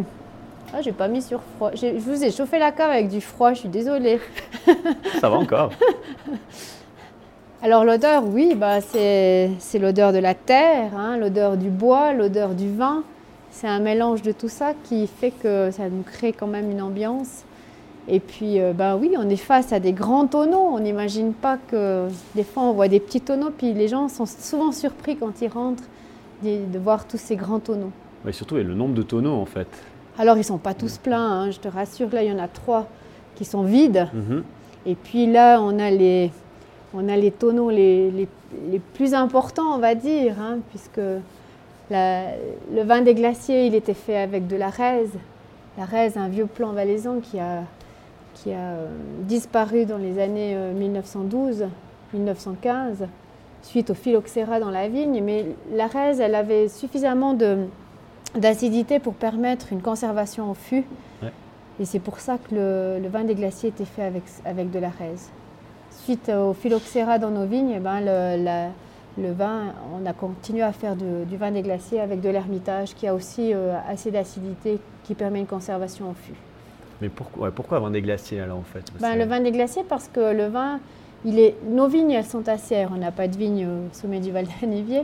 Ah, 0.74 0.82
j'ai 0.82 0.92
pas 0.92 1.08
mis 1.08 1.22
sur 1.22 1.40
froid. 1.56 1.70
Je 1.76 2.00
vous 2.00 2.24
ai 2.24 2.32
chauffé 2.32 2.58
la 2.58 2.72
cave 2.72 2.90
avec 2.90 3.10
du 3.10 3.22
froid, 3.22 3.54
je 3.54 3.60
suis 3.60 3.70
désolée. 3.70 4.20
Ça 5.22 5.30
va 5.30 5.36
encore. 5.36 5.70
Alors, 7.62 7.86
l'odeur, 7.86 8.24
oui, 8.26 8.56
bah, 8.56 8.82
c'est 8.82 9.52
c'est 9.60 9.78
l'odeur 9.78 10.14
de 10.14 10.18
la 10.18 10.34
terre, 10.34 10.98
hein, 10.98 11.18
l'odeur 11.18 11.58
du 11.58 11.70
bois, 11.70 12.12
l'odeur 12.14 12.56
du 12.56 12.76
vin. 12.76 13.04
C'est 13.52 13.68
un 13.68 13.80
mélange 13.80 14.24
de 14.24 14.32
tout 14.32 14.50
ça 14.50 14.72
qui 14.84 15.06
fait 15.06 15.30
que 15.30 15.70
ça 15.70 15.90
nous 15.90 16.02
crée 16.02 16.34
quand 16.34 16.48
même 16.48 16.72
une 16.72 16.82
ambiance. 16.82 17.44
Et 18.08 18.20
puis, 18.20 18.60
euh, 18.60 18.74
bah 18.74 18.98
oui, 18.98 19.14
on 19.18 19.30
est 19.30 19.38
face 19.38 19.72
à 19.72 19.80
des 19.80 19.94
grands 19.94 20.28
tonneaux. 20.28 20.68
On 20.74 20.80
n'imagine 20.80 21.34
pas 21.34 21.58
que 21.58 22.08
des 22.36 22.44
fois 22.44 22.64
on 22.64 22.74
voit 22.74 22.90
des 22.90 23.00
petits 23.00 23.22
tonneaux, 23.22 23.52
puis 23.58 23.74
les 23.74 23.88
gens 23.88 24.10
sont 24.10 24.26
souvent 24.26 24.72
surpris 24.74 25.16
quand 25.16 25.42
ils 25.42 25.48
rentrent 25.48 25.84
de, 26.44 26.66
de 26.72 26.80
voir 26.80 27.08
tous 27.08 27.18
ces 27.18 27.36
grands 27.38 27.60
tonneaux. 27.60 27.92
Mais 28.26 28.34
surtout, 28.34 28.58
et 28.58 28.64
le 28.64 28.74
nombre 28.74 28.94
de 28.94 29.04
tonneaux 29.04 29.36
en 29.36 29.46
fait. 29.46 29.68
Alors, 30.18 30.38
ils 30.38 30.44
sont 30.44 30.58
pas 30.58 30.74
tous 30.74 30.98
pleins, 30.98 31.18
hein, 31.44 31.52
je 31.52 31.60
te 31.60 31.68
rassure. 31.68 32.10
Là, 32.12 32.24
il 32.24 32.30
y 32.30 32.34
en 32.34 32.40
a 32.40 32.48
trois 32.48 32.88
qui 33.36 33.46
sont 33.46 33.64
vides. 33.64 34.08
Mhm. 34.14 34.44
Et 34.86 34.96
puis 34.96 35.26
là, 35.26 35.60
on 35.62 35.80
a 35.80 35.90
les, 35.90 36.30
on 36.94 37.08
a 37.08 37.16
les 37.16 37.32
tonneaux 37.32 37.70
les, 37.70 38.12
les- 38.12 38.28
les 38.70 38.80
plus 38.80 39.14
importants, 39.16 39.74
on 39.74 39.80
va 39.80 39.96
dire, 39.96 40.36
hein, 40.40 40.58
puisque 40.70 41.00
la- 41.90 42.26
le 42.74 42.84
vin 42.84 43.02
des 43.02 43.14
glaciers, 43.14 43.66
il 43.68 43.76
était 43.76 43.94
fait 43.94 44.18
avec 44.18 44.48
de 44.48 44.56
la 44.56 44.70
raise. 44.70 45.12
La 45.78 45.86
raise, 45.86 46.18
un 46.18 46.28
vieux 46.28 46.46
plant 46.46 46.72
valaisan 46.74 47.20
qui 47.20 47.40
a, 47.40 47.64
qui 48.34 48.52
a 48.52 48.58
euh, 48.58 48.88
disparu 49.22 49.86
dans 49.86 49.98
les 49.98 50.20
années 50.20 50.56
1912-1915, 52.14 53.08
suite 53.62 53.90
au 53.90 53.94
phylloxéra 53.94 54.60
dans 54.60 54.70
la 54.72 54.88
vigne. 54.88 55.22
Mais 55.24 55.46
la 55.74 55.88
raise, 55.88 56.20
elle 56.20 56.36
avait 56.36 56.68
suffisamment 56.68 57.36
d'acidité 58.36 59.00
pour 59.00 59.14
permettre 59.14 59.72
une 59.72 59.82
conservation 59.82 60.50
au 60.52 60.54
fût. 60.54 60.84
Ouais. 61.22 61.32
Et 61.80 61.86
c'est 61.86 62.00
pour 62.00 62.20
ça 62.20 62.38
que 62.38 62.54
le, 62.56 63.00
le 63.02 63.08
vin 63.10 63.24
des 63.24 63.36
glaciers 63.36 63.70
était 63.70 63.86
fait 63.86 64.04
avec, 64.04 64.24
avec 64.46 64.70
de 64.72 64.80
la 64.80 64.90
raise. 64.90 65.30
Suite 65.92 66.30
au 66.30 66.54
phylloxéra 66.54 67.20
dans 67.20 67.30
nos 67.32 67.46
vignes, 67.46 67.74
eh 67.76 67.80
ben, 67.80 68.00
le, 68.02 68.44
la- 68.44 68.70
le 69.16 69.32
vin, 69.32 69.74
on 69.96 70.04
a 70.08 70.14
continué 70.14 70.64
à 70.64 70.72
faire 70.72 70.96
de- 70.96 71.24
du 71.30 71.38
vin 71.38 71.52
des 71.52 71.62
glaciers 71.62 72.00
avec 72.00 72.20
de 72.20 72.30
l'ermitage 72.30 72.96
qui 72.96 73.08
a 73.08 73.14
aussi 73.14 73.54
euh, 73.54 73.76
assez 73.88 74.10
d'acidité 74.10 74.80
qui 75.04 75.14
permet 75.14 75.40
une 75.40 75.46
conservation 75.46 76.10
au 76.10 76.14
fût. 76.16 76.34
Mais 77.04 77.10
pourquoi, 77.10 77.44
ouais, 77.48 77.52
pourquoi 77.54 77.80
vin 77.80 77.92
des 77.92 78.02
glaciers 78.02 78.40
alors 78.40 78.60
en 78.60 78.64
fait? 78.64 78.86
Ben, 79.02 79.16
le 79.18 79.26
vin 79.26 79.42
des 79.42 79.52
glaciers 79.52 79.84
parce 79.88 80.08
que 80.08 80.34
le 80.34 80.48
vin, 80.48 80.80
il 81.26 81.38
est, 81.38 81.54
nos 81.70 81.88
vignes, 81.90 82.12
elles 82.12 82.24
sont 82.26 82.48
acières. 82.48 82.92
On 82.96 82.98
n'a 82.98 83.12
pas 83.12 83.28
de 83.28 83.36
vignes 83.38 83.68
au 83.68 83.94
sommet 83.94 84.22
du 84.22 84.32
Val 84.32 84.46
d'Anivier. 84.62 85.04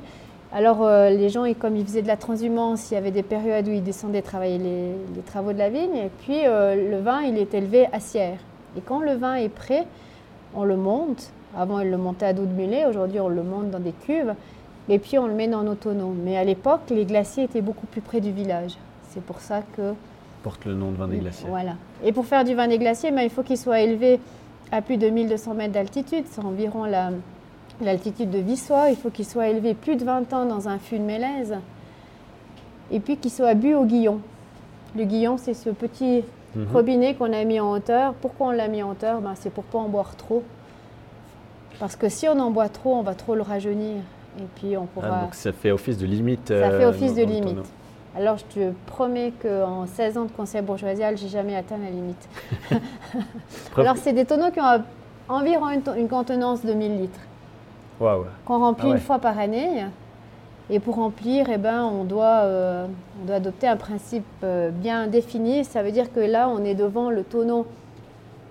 Alors 0.53 0.81
euh, 0.81 1.09
les 1.09 1.27
gens, 1.27 1.43
ils- 1.43 1.55
comme 1.57 1.75
ils 1.75 1.85
faisaient 1.85 2.01
de 2.01 2.07
la 2.07 2.15
transhumance, 2.15 2.89
il 2.89 2.93
y 2.93 2.97
avait 2.97 3.11
des 3.11 3.21
périodes 3.21 3.67
où 3.67 3.71
ils 3.71 3.83
descendaient 3.83 4.21
travailler 4.21 4.57
les, 4.57 4.91
les 5.13 5.21
travaux 5.25 5.51
de 5.51 5.57
la 5.57 5.69
vigne. 5.69 5.95
Et 5.97 6.09
puis 6.21 6.39
euh, 6.45 6.89
le 6.89 6.99
vin, 7.01 7.21
il 7.21 7.37
est 7.37 7.53
élevé 7.53 7.87
acière. 7.91 8.37
Et 8.77 8.81
quand 8.81 9.01
le 9.01 9.13
vin 9.15 9.35
est 9.35 9.49
prêt, 9.49 9.85
on 10.55 10.63
le 10.63 10.77
monte. 10.77 11.31
Avant, 11.57 11.81
on 11.81 11.83
le 11.83 11.97
montait 11.97 12.27
à 12.27 12.33
dos 12.33 12.45
de 12.45 12.53
mulet. 12.53 12.85
Aujourd'hui, 12.85 13.19
on 13.19 13.27
le 13.27 13.43
monte 13.43 13.71
dans 13.71 13.79
des 13.79 13.91
cuves. 14.05 14.33
Et 14.87 14.99
puis, 14.99 15.17
on 15.19 15.27
le 15.27 15.33
met 15.33 15.47
dans 15.47 15.63
nos 15.63 15.75
tonneaux. 15.75 16.13
Mais 16.23 16.37
à 16.37 16.43
l'époque, 16.43 16.81
les 16.91 17.05
glaciers 17.05 17.43
étaient 17.43 17.61
beaucoup 17.61 17.87
plus 17.87 18.01
près 18.01 18.21
du 18.21 18.31
village. 18.31 18.75
C'est 19.09 19.21
pour 19.23 19.39
ça 19.41 19.61
que 19.75 19.93
porte 20.43 20.65
le 20.65 20.73
nom 20.75 20.91
de 20.91 20.95
vin 20.97 21.07
des 21.07 21.17
glaciers. 21.17 21.47
voilà. 21.49 21.73
Et 22.03 22.11
pour 22.11 22.25
faire 22.25 22.43
du 22.43 22.55
vin 22.55 22.67
des 22.67 22.77
glaciers, 22.77 23.11
ben, 23.11 23.21
il 23.21 23.29
faut 23.29 23.43
qu'il 23.43 23.57
soit 23.57 23.81
élevé 23.81 24.19
à 24.71 24.81
plus 24.81 24.97
de 24.97 25.09
1200 25.09 25.53
mètres 25.53 25.73
d'altitude. 25.73 26.23
C'est 26.29 26.41
environ 26.43 26.85
la- 26.85 27.11
l'altitude 27.81 28.29
de 28.29 28.39
Vissois. 28.39 28.89
Il 28.89 28.95
faut 28.95 29.09
qu'il 29.09 29.25
soit 29.25 29.47
élevé 29.49 29.73
plus 29.73 29.95
de 29.95 30.03
20 30.05 30.31
ans 30.33 30.45
dans 30.45 30.67
un 30.69 30.79
fût 30.79 30.97
de 30.99 31.03
mélèze. 31.03 31.55
Et 32.91 32.99
puis 32.99 33.17
qu'il 33.17 33.31
soit 33.31 33.53
bu 33.53 33.73
au 33.75 33.85
guillon. 33.85 34.19
Le 34.97 35.03
guillon, 35.03 35.37
c'est 35.37 35.53
ce 35.53 35.69
petit 35.69 36.23
Mhm. 36.55 36.67
robinet 36.73 37.13
qu'on 37.15 37.31
a 37.33 37.43
mis 37.43 37.59
en 37.59 37.71
hauteur. 37.71 38.13
Pourquoi 38.15 38.47
on 38.47 38.51
l'a 38.51 38.67
mis 38.67 38.81
en 38.81 38.91
hauteur? 38.91 39.21
Ben, 39.21 39.33
C'est 39.35 39.51
pour 39.51 39.63
pas 39.65 39.77
en 39.79 39.87
boire 39.89 40.15
trop. 40.15 40.43
Parce 41.79 41.95
que 41.95 42.09
si 42.09 42.27
on 42.27 42.39
en 42.39 42.49
boit 42.51 42.69
trop, 42.69 42.95
on 42.95 43.03
va 43.03 43.13
trop 43.13 43.35
le 43.35 43.41
rajeunir. 43.41 43.97
Et 44.39 44.43
puis 44.55 44.75
on 44.77 44.83
Ah, 44.83 44.87
pourra... 44.93 45.21
donc 45.21 45.35
ça 45.35 45.51
fait 45.51 45.71
office 45.71 45.97
de 45.97 46.05
limite. 46.05 46.47
Ça 46.47 46.71
fait 46.71 46.83
euh, 46.83 46.89
office 46.89 47.13
de 47.13 47.23
limite. 47.23 47.57
Alors 48.17 48.37
je 48.37 48.45
te 48.45 48.71
promets 48.87 49.33
qu'en 49.41 49.85
16 49.85 50.17
ans 50.17 50.25
de 50.25 50.31
conseil 50.31 50.61
bourgeoisial, 50.61 51.17
j'ai 51.17 51.27
jamais 51.27 51.55
atteint 51.55 51.77
la 51.77 51.89
limite. 51.89 52.29
Alors 53.77 53.97
c'est 53.97 54.13
des 54.13 54.25
tonneaux 54.25 54.51
qui 54.51 54.59
ont 54.59 54.83
environ 55.27 55.69
une, 55.69 56.07
contenance 56.07 56.65
de 56.65 56.73
1000 56.73 57.01
litres, 57.01 57.19
Waouh. 57.99 58.25
qu'on 58.45 58.59
remplit 58.59 58.87
Ah 58.87 58.89
ouais. 58.89 58.95
une 58.97 59.01
fois 59.01 59.19
par 59.19 59.37
année. 59.37 59.85
Et 60.71 60.79
pour 60.79 60.95
remplir, 60.95 61.47
eh 61.49 61.57
ben, 61.57 61.83
on, 61.83 62.03
doit, 62.03 62.41
euh, 62.43 62.85
on 63.21 63.25
doit 63.25 63.37
adopter 63.37 63.67
un 63.67 63.75
principe 63.75 64.25
euh, 64.43 64.69
bien 64.69 65.07
défini. 65.07 65.65
Ça 65.65 65.81
veut 65.81 65.91
dire 65.91 66.13
que 66.13 66.19
là, 66.19 66.47
on 66.47 66.63
est 66.63 66.75
devant 66.75 67.09
le 67.09 67.23
tonneau 67.23 67.65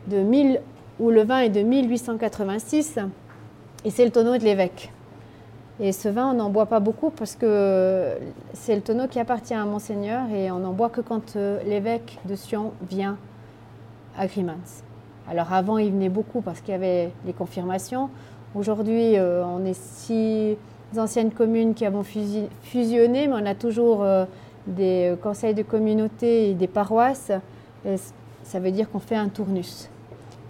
de 0.09 0.18
1000, 0.18 0.61
où 0.99 1.11
le 1.11 1.23
vin 1.23 1.40
est 1.40 1.49
de 1.49 1.62
1886, 1.62 2.99
et 3.85 3.90
c'est 3.90 4.05
le 4.05 4.11
tonneau 4.11 4.37
de 4.37 4.42
l'évêque. 4.42 4.90
Et 5.80 5.92
ce 5.92 6.08
vin, 6.08 6.30
on 6.30 6.34
n'en 6.34 6.50
boit 6.50 6.66
pas 6.66 6.80
beaucoup 6.80 7.10
parce 7.10 7.36
que 7.36 8.16
c'est 8.52 8.74
le 8.74 8.80
tonneau 8.82 9.06
qui 9.06 9.20
appartient 9.20 9.54
à 9.54 9.64
Monseigneur 9.64 10.28
et 10.34 10.50
on 10.50 10.58
n'en 10.58 10.72
boit 10.72 10.88
que 10.88 11.00
quand 11.00 11.36
euh, 11.36 11.62
l'évêque 11.64 12.18
de 12.24 12.34
Sion 12.34 12.72
vient 12.90 13.16
à 14.16 14.26
Grimans. 14.26 14.82
Alors 15.30 15.52
avant, 15.52 15.78
il 15.78 15.92
venait 15.92 16.08
beaucoup 16.08 16.40
parce 16.40 16.60
qu'il 16.60 16.72
y 16.72 16.74
avait 16.74 17.12
les 17.24 17.32
confirmations. 17.32 18.10
Aujourd'hui, 18.56 19.16
euh, 19.16 19.44
on 19.44 19.64
est 19.64 19.78
six 19.78 20.56
anciennes 20.96 21.30
communes 21.30 21.74
qui 21.74 21.86
avons 21.86 22.02
fusi- 22.02 22.48
fusionné, 22.62 23.28
mais 23.28 23.34
on 23.34 23.46
a 23.46 23.54
toujours 23.54 24.02
euh, 24.02 24.24
des 24.66 25.14
conseils 25.22 25.54
de 25.54 25.62
communauté 25.62 26.50
et 26.50 26.54
des 26.54 26.66
paroisses. 26.66 27.30
Ça 28.42 28.58
veut 28.58 28.72
dire 28.72 28.90
qu'on 28.90 28.98
fait 28.98 29.14
un 29.16 29.28
tournus. 29.28 29.88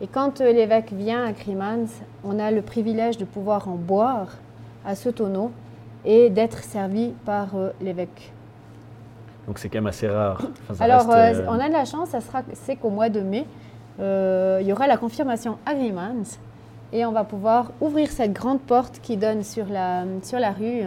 Et 0.01 0.07
quand 0.07 0.41
l'évêque 0.41 0.93
vient 0.93 1.25
à 1.27 1.33
Grimans, 1.33 1.89
on 2.25 2.39
a 2.39 2.51
le 2.51 2.63
privilège 2.63 3.19
de 3.19 3.25
pouvoir 3.27 3.69
en 3.69 3.75
boire 3.75 4.29
à 4.85 4.95
ce 4.95 5.09
tonneau 5.09 5.51
et 6.05 6.31
d'être 6.31 6.63
servi 6.63 7.13
par 7.25 7.57
euh, 7.57 7.71
l'évêque. 7.81 8.33
Donc 9.47 9.59
c'est 9.59 9.69
quand 9.69 9.79
même 9.79 9.87
assez 9.87 10.09
rare. 10.09 10.43
Enfin, 10.71 10.85
Alors, 10.85 11.09
reste, 11.09 11.41
euh, 11.41 11.45
euh, 11.45 11.51
on 11.51 11.59
a 11.59 11.69
de 11.69 11.73
la 11.73 11.85
chance, 11.85 12.11
ça 12.11 12.21
sera, 12.21 12.43
c'est 12.55 12.77
qu'au 12.77 12.91
mois 12.91 13.09
de 13.09 13.21
mai, 13.21 13.47
il 13.99 14.67
y 14.67 14.73
aura 14.73 14.87
la 14.87 14.97
confirmation 14.97 15.59
à 15.67 15.75
Grimans 15.75 16.39
et 16.93 17.05
on 17.05 17.13
va 17.13 17.25
pouvoir 17.25 17.73
ouvrir 17.81 18.11
cette 18.11 18.33
grande 18.33 18.61
porte 18.61 19.01
qui 19.03 19.17
donne 19.17 19.43
sur 19.43 19.67
la, 19.67 20.05
sur 20.23 20.39
la 20.39 20.53
rue. 20.53 20.83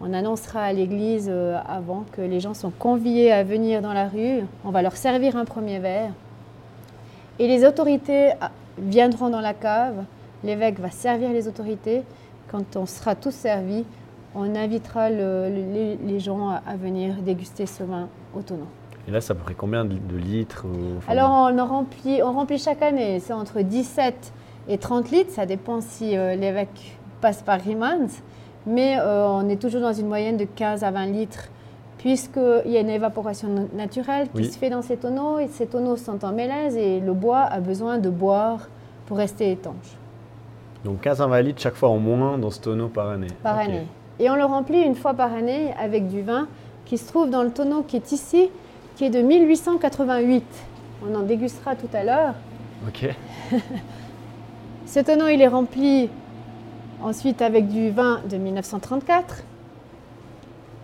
On 0.00 0.12
annoncera 0.12 0.64
à 0.64 0.72
l'église 0.72 1.30
avant 1.68 2.04
que 2.10 2.20
les 2.20 2.40
gens 2.40 2.54
sont 2.54 2.70
conviés 2.70 3.30
à 3.30 3.44
venir 3.44 3.80
dans 3.80 3.92
la 3.92 4.08
rue. 4.08 4.40
On 4.64 4.70
va 4.70 4.82
leur 4.82 4.96
servir 4.96 5.36
un 5.36 5.44
premier 5.44 5.78
verre. 5.78 6.10
Et 7.38 7.46
les 7.46 7.64
autorités 7.64 8.32
ah, 8.40 8.50
viendront 8.78 9.30
dans 9.30 9.40
la 9.40 9.54
cave. 9.54 10.04
L'évêque 10.44 10.80
va 10.80 10.90
servir 10.90 11.30
les 11.30 11.48
autorités. 11.48 12.02
Quand 12.52 12.76
on 12.76 12.86
sera 12.86 13.14
tous 13.14 13.32
servis, 13.32 13.84
on 14.34 14.54
invitera 14.54 15.10
le- 15.10 15.48
le- 15.48 15.96
les, 16.06 16.20
gens 16.20 16.50
à, 16.50 16.76
venir 16.76 17.14
déguster 17.22 17.66
ce 17.66 17.82
vin 17.82 18.08
au 18.36 18.42
tonneau. 18.42 18.66
Et 19.08 19.10
là, 19.10 19.20
ça 19.20 19.34
prend 19.34 19.52
combien 19.56 19.84
de, 19.84 19.96
litres 20.16 20.64
enfin, 20.98 21.12
Alors 21.12 21.30
on, 21.30 21.58
en 21.58 21.66
remplit, 21.66 22.22
on 22.22 22.32
remplit 22.32 22.58
chaque 22.58 22.82
année, 22.82 23.18
c'est 23.20 23.32
entre 23.32 23.60
17 23.62 24.32
et 24.68 24.78
30 24.78 25.10
litres, 25.10 25.32
ça 25.32 25.44
dépend 25.44 25.80
si 25.80 26.16
euh, 26.16 26.36
l'évêque 26.36 26.98
passe 27.20 27.42
par 27.42 27.58
Grimans, 27.58 28.06
mais 28.66 28.96
euh, 29.00 29.26
on 29.28 29.48
est 29.48 29.56
toujours 29.60 29.80
dans 29.80 29.92
une 29.92 30.06
moyenne 30.06 30.36
de 30.36 30.44
15 30.44 30.84
à 30.84 30.90
20 30.92 31.06
litres, 31.06 31.48
puisqu'il 31.98 32.70
y 32.70 32.76
a 32.76 32.80
une 32.80 32.90
évaporation 32.90 33.48
na- 33.48 33.62
naturelle 33.84 34.28
qui 34.28 34.42
Oui. 34.42 34.44
se 34.44 34.56
fait 34.58 34.70
dans 34.70 34.82
ces 34.82 34.96
tonneaux, 34.98 35.38
et 35.40 35.48
ces 35.48 35.66
tonneaux 35.66 35.96
sont 35.96 36.24
en 36.24 36.32
mélèze, 36.32 36.76
et 36.76 37.00
le 37.00 37.12
bois 37.12 37.40
a 37.40 37.60
besoin 37.60 37.98
de 37.98 38.08
boire 38.08 38.68
pour 39.06 39.16
rester 39.16 39.50
étanche 39.50 39.96
Donc 40.84 41.00
15 41.00 41.20
à 41.22 41.26
20 41.26 41.42
litres 41.42 41.60
chaque 41.62 41.74
fois 41.74 41.90
en 41.90 41.98
moins 41.98 42.38
dans 42.38 42.50
ce 42.50 42.60
tonneau 42.60 42.88
par 42.88 43.08
année. 43.10 43.28
par 43.42 43.58
année. 43.58 43.86
Et 44.18 44.28
on 44.30 44.36
le 44.36 44.44
remplit 44.44 44.80
une 44.82 44.94
fois 44.94 45.14
par 45.14 45.32
année 45.32 45.72
avec 45.78 46.08
du 46.08 46.22
vin 46.22 46.48
qui 46.84 46.98
se 46.98 47.06
trouve 47.08 47.30
dans 47.30 47.42
le 47.42 47.50
tonneau 47.50 47.82
qui 47.82 47.96
est 47.96 48.12
ici, 48.12 48.50
qui 48.96 49.04
est 49.04 49.10
de 49.10 49.20
1888. 49.22 50.44
On 51.08 51.14
en 51.14 51.22
dégustera 51.22 51.74
tout 51.76 51.88
à 51.92 52.04
l'heure. 52.04 52.34
Ok. 52.86 53.08
Ce 54.86 55.00
tonneau, 55.00 55.28
il 55.28 55.40
est 55.40 55.48
rempli 55.48 56.10
ensuite 57.02 57.42
avec 57.42 57.68
du 57.68 57.90
vin 57.90 58.20
de 58.28 58.36
1934. 58.36 59.44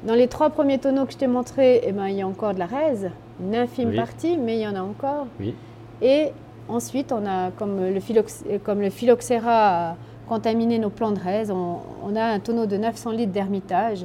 Dans 0.04 0.14
les 0.14 0.28
trois 0.28 0.50
premiers 0.50 0.78
tonneaux 0.78 1.04
que 1.06 1.12
je 1.12 1.18
t'ai 1.18 1.26
montrés, 1.26 1.80
eh 1.84 1.92
ben, 1.92 2.06
il 2.06 2.16
y 2.16 2.22
a 2.22 2.26
encore 2.26 2.54
de 2.54 2.60
la 2.60 2.66
raise, 2.66 3.10
une 3.40 3.54
infime 3.56 3.90
Oui. 3.90 3.96
partie, 3.96 4.36
mais 4.36 4.56
il 4.56 4.60
y 4.62 4.66
en 4.68 4.76
a 4.76 4.80
encore. 4.80 5.26
Oui. 5.40 5.54
Et 6.00 6.28
ensuite, 6.68 7.12
on 7.12 7.26
a, 7.26 7.50
comme 7.52 7.78
le, 7.92 8.00
phyllox- 8.00 8.44
comme 8.64 8.80
le 8.80 8.90
phylloxéra 8.90 9.90
a 9.90 9.96
contaminé 10.28 10.78
nos 10.78 10.90
plants 10.90 11.12
de 11.12 11.18
raise, 11.20 11.50
on, 11.50 11.78
on 12.04 12.14
a 12.16 12.22
un 12.22 12.38
tonneau 12.40 12.66
de 12.66 12.76
900 12.76 13.10
litres 13.12 13.32
d'hermitage. 13.32 14.04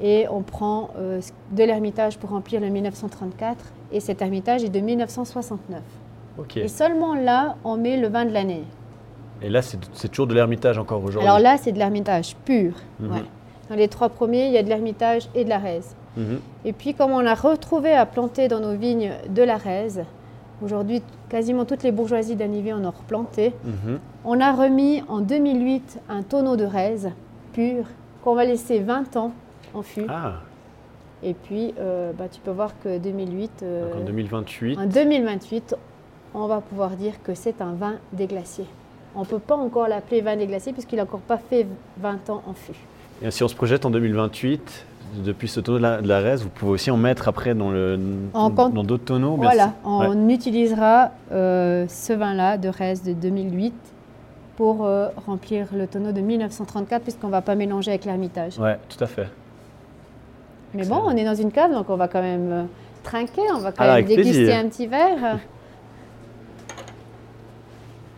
Et 0.00 0.26
on 0.30 0.42
prend 0.42 0.90
euh, 0.98 1.20
de 1.52 1.64
l'hermitage 1.64 2.18
pour 2.18 2.30
remplir 2.30 2.60
le 2.60 2.68
1934. 2.68 3.56
Et 3.92 4.00
cet 4.00 4.20
hermitage 4.20 4.62
est 4.62 4.68
de 4.68 4.80
1969. 4.80 5.80
Ok. 6.38 6.56
Et 6.58 6.68
seulement 6.68 7.14
là, 7.14 7.56
on 7.64 7.76
met 7.78 7.96
le 7.96 8.08
vin 8.08 8.26
de 8.26 8.32
l'année. 8.32 8.64
Et 9.40 9.48
là, 9.48 9.62
c'est 9.62 10.08
toujours 10.08 10.26
de 10.26 10.34
l'ermitage 10.34 10.76
encore 10.78 11.02
aujourd'hui. 11.02 11.26
Alors 11.28 11.38
là, 11.40 11.56
c'est 11.56 11.72
de 11.72 11.78
l'ermitage 11.78 12.36
pur. 12.44 12.74
Mhm. 13.00 13.10
ouais. 13.12 13.22
Dans 13.70 13.74
les 13.74 13.88
trois 13.88 14.08
premiers, 14.10 14.46
il 14.46 14.52
y 14.52 14.58
a 14.58 14.62
de 14.62 14.68
l'ermitage 14.68 15.28
et 15.34 15.44
de 15.44 15.48
la 15.48 15.58
raise. 15.58 15.94
Mhm. 16.16 16.40
Et 16.64 16.72
puis, 16.72 16.94
comme 16.94 17.12
on 17.12 17.24
a 17.26 17.34
retrouvé 17.34 17.92
à 17.94 18.04
planter 18.06 18.48
dans 18.48 18.60
nos 18.60 18.76
vignes 18.76 19.12
de 19.28 19.42
la 19.42 19.56
raise, 19.56 20.02
aujourd'hui, 20.62 21.02
quasiment 21.28 21.64
toutes 21.64 21.82
les 21.82 21.92
bourgeoisies 21.92 22.36
d'Anivier 22.36 22.72
en 22.72 22.84
ont 22.84 22.90
replanté. 22.90 23.52
Mhm. 23.64 23.98
On 24.24 24.40
a 24.40 24.52
remis 24.52 25.02
en 25.08 25.20
2008 25.20 26.00
un 26.08 26.22
tonneau 26.22 26.56
de 26.56 26.64
raise 26.64 27.10
pur 27.52 27.84
qu'on 28.22 28.34
va 28.34 28.44
laisser 28.44 28.80
20 28.80 29.16
ans 29.16 29.32
en 29.74 29.82
fût. 29.82 30.06
Ah, 30.08 30.40
Et 31.22 31.34
puis, 31.34 31.74
euh, 31.78 32.12
bah, 32.12 32.26
tu 32.30 32.40
peux 32.40 32.50
voir 32.50 32.72
que 32.82 32.98
2008, 32.98 33.62
euh, 33.62 34.00
en 34.00 34.04
2028. 34.04 34.78
en 34.78 34.86
2028, 34.86 35.76
on 36.34 36.46
va 36.46 36.60
pouvoir 36.60 36.90
dire 36.90 37.14
que 37.22 37.34
c'est 37.34 37.60
un 37.62 37.72
vin 37.72 37.94
des 38.12 38.26
glaciers. 38.26 38.66
On 39.14 39.20
ne 39.20 39.24
peut 39.26 39.38
pas 39.38 39.56
encore 39.56 39.88
l'appeler 39.88 40.20
vin 40.20 40.36
des 40.36 40.46
glaciers 40.46 40.72
puisqu'il 40.72 40.96
n'a 40.96 41.04
encore 41.04 41.20
pas 41.20 41.38
fait 41.38 41.66
20 41.98 42.28
ans 42.30 42.42
en 42.46 42.52
fût. 42.52 42.74
Et 43.22 43.30
si 43.30 43.42
on 43.42 43.48
se 43.48 43.54
projette 43.54 43.86
en 43.86 43.90
2028, 43.90 44.86
depuis 45.24 45.48
ce 45.48 45.60
tonneau 45.60 45.78
de 45.78 46.08
la, 46.08 46.18
Rez, 46.20 46.36
vous 46.36 46.48
pouvez 46.48 46.72
aussi 46.72 46.90
en 46.90 46.96
mettre 46.96 47.28
après 47.28 47.54
dans 47.54 47.70
le 47.70 47.98
En 48.34 48.50
dans 48.50 48.68
d'autres 48.84 49.04
tonneaux. 49.04 49.36
bien 49.36 49.44
Voilà, 49.44 49.72
on 49.84 50.26
Ouais. 50.26 50.34
utilisera 50.34 51.10
euh, 51.32 51.86
ce 51.88 52.12
vin-là 52.12 52.58
de 52.58 52.68
Rez 52.68 52.94
de 53.06 53.12
2008 53.12 53.74
pour 54.56 54.84
euh, 54.86 55.08
remplir 55.26 55.68
le 55.74 55.86
tonneau 55.86 56.12
de 56.12 56.20
1934 56.20 57.02
puisqu'on 57.02 57.26
ne 57.28 57.32
va 57.32 57.42
pas 57.42 57.54
mélanger 57.54 57.90
avec 57.90 58.04
l'ermitage. 58.04 58.58
Ouais, 58.58 58.78
tout 58.88 59.02
à 59.02 59.06
fait. 59.06 59.28
Mais 60.74 60.80
Excellent. 60.80 61.02
bon, 61.02 61.10
on 61.12 61.16
est 61.16 61.24
dans 61.24 61.34
une 61.34 61.52
cave, 61.52 61.72
donc 61.72 61.88
on 61.90 61.96
va 61.96 62.08
quand 62.08 62.22
même 62.22 62.52
euh, 62.52 62.62
trinquer, 63.02 63.42
on 63.54 63.58
va 63.60 63.72
quand 63.72 63.84
Alors, 63.84 63.96
même 63.96 64.04
déguster 64.06 64.32
plaisir. 64.32 64.56
un 64.56 64.68
petit 64.68 64.86
verre. 64.86 65.38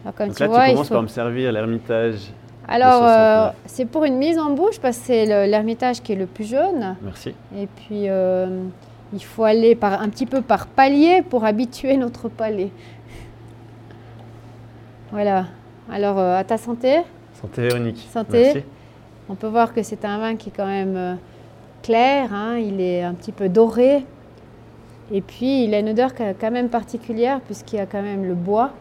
Alors, 0.04 0.14
comme 0.16 0.28
Donc 0.28 0.36
tu 0.36 0.42
là, 0.42 0.48
vois, 0.48 0.64
tu 0.66 0.70
commences 0.72 0.88
faut- 0.88 0.94
par 0.94 1.02
me 1.02 1.08
servir 1.08 1.52
l'ermitage. 1.52 2.32
Alors, 2.68 3.00
260, 3.00 3.08
euh, 3.08 3.50
c'est 3.66 3.84
pour 3.86 4.04
une 4.04 4.16
mise 4.16 4.38
en 4.38 4.50
bouche 4.50 4.78
parce 4.78 4.98
que 4.98 5.04
c'est 5.06 5.26
le- 5.26 5.50
l'ermitage 5.50 6.02
qui 6.02 6.12
est 6.12 6.16
le 6.16 6.26
plus 6.26 6.44
jeune. 6.48 6.96
Merci. 7.02 7.34
Et 7.56 7.66
puis, 7.66 8.08
euh, 8.08 8.64
il 9.14 9.24
faut 9.24 9.44
aller 9.44 9.74
par, 9.74 10.02
un 10.02 10.08
petit 10.10 10.26
peu 10.26 10.42
par 10.42 10.66
palier 10.66 11.22
pour 11.22 11.44
habituer 11.46 11.96
notre 11.96 12.28
palais. 12.28 12.70
Voilà. 15.10 15.46
Alors, 15.90 16.18
euh, 16.18 16.36
à 16.38 16.44
ta 16.44 16.58
santé. 16.58 16.98
Santé 17.40 17.62
Véronique. 17.62 18.06
Santé. 18.12 18.42
Merci. 18.42 18.62
On 19.30 19.34
peut 19.34 19.46
voir 19.46 19.72
que 19.72 19.82
c'est 19.82 20.04
un 20.04 20.18
vin 20.18 20.36
qui 20.36 20.48
est 20.50 20.52
quand 20.56 20.66
même 20.66 21.18
clair, 21.82 22.32
hein, 22.32 22.56
il 22.58 22.80
est 22.80 23.02
un 23.02 23.14
petit 23.14 23.32
peu 23.32 23.48
doré. 23.48 24.04
Et 25.12 25.20
puis 25.22 25.64
il 25.64 25.74
a 25.74 25.78
une 25.78 25.90
odeur 25.90 26.14
quand 26.14 26.34
quand 26.38 26.50
même 26.50 26.68
particulière 26.68 27.40
puisqu'il 27.40 27.76
y 27.76 27.80
a 27.80 27.86
quand 27.86 28.02
même 28.02 28.26
le 28.26 28.34
bois 28.34 28.72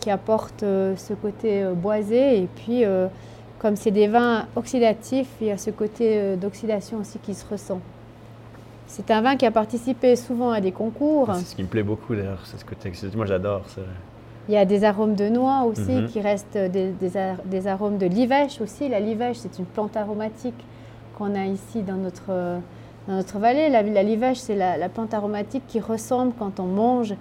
qui 0.00 0.10
apporte 0.10 0.62
euh, 0.62 0.94
ce 0.96 1.14
côté 1.14 1.62
euh, 1.62 1.72
boisé. 1.74 2.38
Et 2.42 2.48
puis 2.54 2.84
euh, 2.84 3.06
comme 3.58 3.76
c'est 3.76 3.90
des 3.90 4.06
vins 4.08 4.46
oxydatifs, 4.56 5.28
il 5.40 5.46
y 5.48 5.50
a 5.50 5.56
ce 5.58 5.70
côté 5.70 6.36
d'oxydation 6.36 6.98
aussi 6.98 7.18
qui 7.18 7.34
se 7.34 7.44
ressent. 7.50 7.80
C'est 8.86 9.10
un 9.10 9.20
vin 9.20 9.36
qui 9.36 9.46
a 9.46 9.50
participé 9.50 10.14
souvent 10.14 10.50
à 10.50 10.60
des 10.60 10.72
concours. 10.72 11.28
C'est 11.34 11.44
ce 11.44 11.56
qui 11.56 11.62
me 11.62 11.68
plaît 11.68 11.82
beaucoup 11.82 12.14
d'ailleurs, 12.14 12.40
c'est 12.44 12.58
ce 12.58 12.64
côté. 12.64 12.92
Moi, 13.16 13.26
j'adore. 13.26 13.62
Il 14.48 14.54
y 14.54 14.56
a 14.56 14.64
des 14.64 14.84
arômes 14.84 15.16
de 15.16 15.28
noix 15.28 15.64
aussi 15.64 15.90
Mhm. 15.90 16.06
qui 16.06 16.20
restent 16.20 16.56
des, 16.56 16.92
des 16.92 17.16
ar- 17.16 17.42
des 17.46 17.66
arômes 17.66 17.98
de 17.98 18.06
livèche 18.06 18.60
aussi. 18.60 18.88
La 18.88 19.00
livèche, 19.00 19.38
c'est 19.38 19.58
une 19.58 19.64
plante 19.64 19.96
aromatique 19.96 20.54
qu'on 21.18 21.34
a 21.34 21.46
ici 21.46 21.82
dans 21.82 21.96
notre, 21.96 22.28
dans 23.08 23.14
notre 23.14 23.38
vallée. 23.40 23.68
La, 23.70 23.82
la 23.82 24.02
livèche, 24.04 24.38
c'est 24.38 24.54
la, 24.54 24.76
la 24.76 24.88
plante 24.88 25.14
aromatique 25.14 25.64
qui 25.66 25.80
ressemble 25.80 26.32
quand 26.38 26.60
on 26.60 26.66
mange 26.66 27.14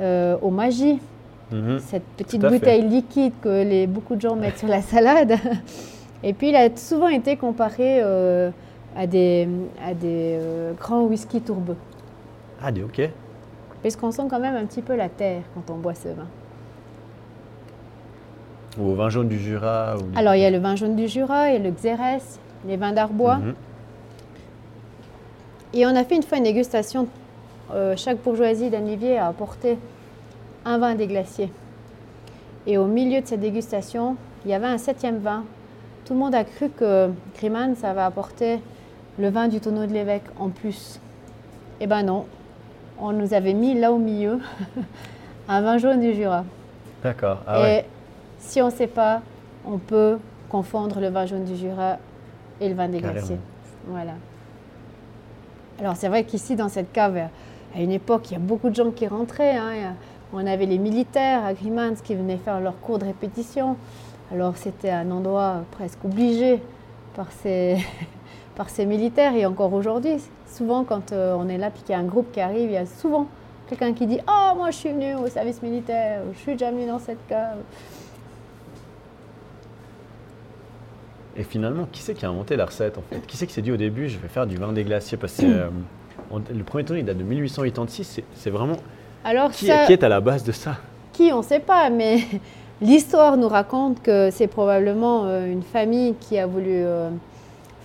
euh, 0.00 0.36
au 0.42 0.50
magie, 0.50 0.98
Mhm. 1.52 1.78
cette 1.78 2.04
petite 2.16 2.40
fait. 2.40 2.48
bouteille 2.48 2.82
liquide 2.82 3.32
que 3.40 3.62
les, 3.62 3.86
beaucoup 3.86 4.16
de 4.16 4.20
gens 4.20 4.36
mettent 4.36 4.58
sur 4.58 4.68
la 4.68 4.82
salade. 4.92 5.34
Et 6.22 6.32
puis, 6.32 6.50
il 6.50 6.56
a 6.56 6.74
souvent 6.76 7.08
été 7.08 7.36
comparé 7.36 8.00
euh, 8.02 8.50
à 8.96 9.06
des, 9.06 9.48
à 9.84 9.94
des 9.94 10.38
euh, 10.40 10.72
grands 10.74 11.02
whisky 11.02 11.40
tourbeux. 11.40 11.76
Ah, 12.62 12.70
dis 12.70 12.82
ok. 12.82 13.10
Parce 13.82 13.96
qu'on 13.96 14.12
sent 14.12 14.22
quand 14.30 14.38
même 14.38 14.54
un 14.54 14.64
petit 14.64 14.82
peu 14.82 14.94
la 14.94 15.08
terre 15.08 15.42
quand 15.54 15.72
on 15.72 15.78
boit 15.78 15.94
ce 15.94 16.08
vin. 16.08 16.28
Ou 18.78 18.90
au 18.90 18.94
vin 18.94 19.10
jaune 19.10 19.28
du 19.28 19.38
Jura. 19.38 19.96
Ou... 19.98 20.16
Alors, 20.16 20.34
il 20.34 20.40
y 20.40 20.44
a 20.44 20.50
le 20.50 20.58
vin 20.58 20.76
jaune 20.76 20.94
du 20.96 21.08
Jura, 21.08 21.50
il 21.50 21.54
y 21.54 21.56
a 21.56 21.58
le 21.58 21.70
Xérès, 21.70 22.38
les 22.66 22.76
vins 22.76 22.92
d'Arbois. 22.92 23.38
Mhm. 23.38 23.54
Et 25.74 25.86
on 25.86 25.96
a 25.96 26.04
fait 26.04 26.16
une 26.16 26.22
fois 26.22 26.38
une 26.38 26.44
dégustation. 26.44 27.08
Euh, 27.74 27.94
chaque 27.96 28.22
bourgeoisie 28.22 28.70
d'Anivier 28.70 29.18
a 29.18 29.28
apporté 29.28 29.78
un 30.64 30.78
vin 30.78 30.94
des 30.94 31.06
glaciers. 31.06 31.52
Et 32.66 32.78
au 32.78 32.86
milieu 32.86 33.20
de 33.20 33.26
cette 33.26 33.40
dégustation, 33.40 34.16
il 34.44 34.50
y 34.50 34.54
avait 34.54 34.66
un 34.66 34.78
septième 34.78 35.18
vin. 35.18 35.44
Tout 36.04 36.14
le 36.14 36.18
monde 36.20 36.34
a 36.34 36.44
cru 36.44 36.68
que 36.68 37.10
Griman, 37.36 37.74
ça 37.76 37.92
va 37.92 38.06
apporter 38.06 38.60
le 39.18 39.28
vin 39.28 39.48
du 39.48 39.60
tonneau 39.60 39.86
de 39.86 39.92
l'évêque 39.92 40.24
en 40.38 40.48
plus. 40.48 41.00
Eh 41.80 41.86
ben 41.86 42.02
non, 42.04 42.26
on 43.00 43.12
nous 43.12 43.34
avait 43.34 43.52
mis 43.54 43.78
là 43.78 43.92
au 43.92 43.98
milieu 43.98 44.38
un 45.48 45.60
vin 45.62 45.78
jaune 45.78 46.00
du 46.00 46.14
Jura. 46.14 46.44
D'accord. 47.02 47.38
Ah 47.46 47.58
et 47.58 47.62
ouais. 47.62 47.84
si 48.38 48.62
on 48.62 48.66
ne 48.66 48.70
sait 48.72 48.86
pas, 48.86 49.22
on 49.66 49.78
peut 49.78 50.18
confondre 50.48 51.00
le 51.00 51.08
vin 51.08 51.26
jaune 51.26 51.44
du 51.44 51.56
Jura 51.56 51.96
et 52.60 52.68
le 52.68 52.74
vin 52.74 52.88
des 52.88 53.00
Carrément. 53.00 53.18
glaciers. 53.18 53.38
Voilà. 53.86 54.12
Alors 55.80 55.96
c'est 55.96 56.08
vrai 56.08 56.24
qu'ici, 56.24 56.54
dans 56.54 56.68
cette 56.68 56.92
cave, 56.92 57.16
à 57.74 57.80
une 57.80 57.90
époque, 57.90 58.30
il 58.30 58.34
y 58.34 58.36
a 58.36 58.40
beaucoup 58.40 58.70
de 58.70 58.74
gens 58.74 58.90
qui 58.90 59.06
rentraient. 59.08 59.56
hein. 59.56 59.94
On 60.32 60.46
avait 60.46 60.66
les 60.66 60.78
militaires 60.78 61.44
à 61.44 61.52
Grimans 61.54 61.94
qui 62.02 62.14
venaient 62.14 62.38
faire 62.38 62.60
leur 62.60 62.78
cours 62.80 62.98
de 62.98 63.04
répétition. 63.04 63.76
Alors 64.32 64.56
c'était 64.56 64.90
un 64.90 65.10
endroit 65.10 65.62
presque 65.72 66.02
obligé 66.04 66.62
par 67.14 67.30
ces, 67.32 67.76
par 68.56 68.70
ces 68.70 68.86
militaires. 68.86 69.34
Et 69.34 69.44
encore 69.44 69.72
aujourd'hui, 69.74 70.16
souvent 70.46 70.84
quand 70.84 71.12
euh, 71.12 71.34
on 71.38 71.48
est 71.48 71.58
là 71.58 71.70
puis 71.70 71.82
qu'il 71.82 71.92
y 71.92 71.94
a 71.94 71.98
un 71.98 72.04
groupe 72.04 72.32
qui 72.32 72.40
arrive, 72.40 72.70
il 72.70 72.74
y 72.74 72.76
a 72.78 72.86
souvent 72.86 73.26
quelqu'un 73.68 73.92
qui 73.92 74.06
dit 74.06 74.20
«Ah, 74.26 74.54
moi 74.56 74.70
je 74.70 74.76
suis 74.76 74.88
venu 74.90 75.14
au 75.14 75.26
service 75.28 75.62
militaire, 75.62 76.22
je 76.34 76.38
suis 76.38 76.52
déjà 76.52 76.70
venu 76.70 76.86
dans 76.86 76.98
cette 76.98 77.26
cave». 77.28 77.58
Et 81.36 81.44
finalement, 81.44 81.86
qui 81.90 82.02
c'est 82.02 82.12
qui 82.14 82.26
a 82.26 82.28
inventé 82.28 82.56
la 82.56 82.66
recette 82.66 82.98
en 82.98 83.02
fait? 83.02 83.26
Qui 83.26 83.36
c'est 83.38 83.46
qui 83.46 83.54
s'est 83.54 83.62
dit 83.62 83.72
au 83.72 83.78
début, 83.78 84.08
je 84.08 84.18
vais 84.18 84.28
faire 84.28 84.46
du 84.46 84.56
vin 84.56 84.72
des 84.72 84.84
glaciers? 84.84 85.16
Parce 85.16 85.36
que 85.38 85.46
euh, 85.46 85.68
on- 86.30 86.40
le 86.54 86.62
premier 86.64 86.84
tonneau, 86.84 87.00
il 87.00 87.04
date 87.04 87.16
de 87.18 87.22
1886. 87.22 88.04
c'est- 88.04 88.24
C'est 88.34 88.50
vraiment. 88.50 88.76
Alors 89.24 89.50
Qui, 89.52 89.66
ça, 89.66 89.86
qui 89.86 89.92
est 89.92 90.02
à 90.02 90.08
la 90.08 90.20
base 90.20 90.42
de 90.42 90.52
ça? 90.52 90.76
Qui, 91.12 91.32
on 91.32 91.38
ne 91.38 91.42
sait 91.42 91.60
pas, 91.60 91.90
mais 91.90 92.18
l'histoire 92.80 93.36
nous 93.36 93.48
raconte 93.48 94.02
que 94.02 94.30
c'est 94.30 94.48
probablement 94.48 95.24
euh, 95.26 95.46
une 95.46 95.62
famille 95.62 96.14
qui 96.20 96.38
a 96.38 96.46
voulu 96.46 96.70
euh, 96.70 97.10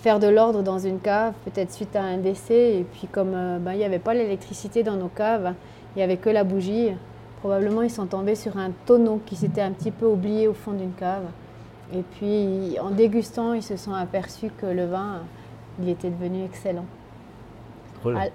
faire 0.00 0.18
de 0.18 0.26
l'ordre 0.26 0.62
dans 0.62 0.78
une 0.78 0.98
cave, 0.98 1.34
peut-être 1.44 1.72
suite 1.72 1.94
à 1.94 2.02
un 2.02 2.16
décès. 2.16 2.76
Et 2.76 2.86
puis 2.92 3.06
comme 3.06 3.34
euh, 3.34 3.58
ben, 3.58 3.72
il 3.72 3.78
n'y 3.78 3.84
avait 3.84 4.00
pas 4.00 4.14
l'électricité 4.14 4.82
dans 4.82 4.96
nos 4.96 5.08
caves, 5.08 5.52
il 5.94 5.98
n'y 5.98 6.02
avait 6.02 6.16
que 6.16 6.30
la 6.30 6.42
bougie, 6.42 6.90
probablement 7.40 7.82
ils 7.82 7.90
sont 7.90 8.06
tombés 8.06 8.34
sur 8.34 8.56
un 8.56 8.70
tonneau 8.86 9.20
qui 9.24 9.36
s'était 9.36 9.62
un 9.62 9.70
petit 9.70 9.92
peu 9.92 10.06
oublié 10.06 10.48
au 10.48 10.54
fond 10.54 10.72
d'une 10.72 10.92
cave. 10.92 11.24
Et 11.94 12.02
puis 12.02 12.78
en 12.80 12.90
dégustant, 12.90 13.54
ils 13.54 13.62
se 13.62 13.76
sont 13.76 13.94
aperçus 13.94 14.50
que 14.60 14.66
le 14.66 14.86
vin, 14.86 15.20
il 15.80 15.88
était 15.88 16.10
devenu 16.10 16.44
excellent. 16.44 16.84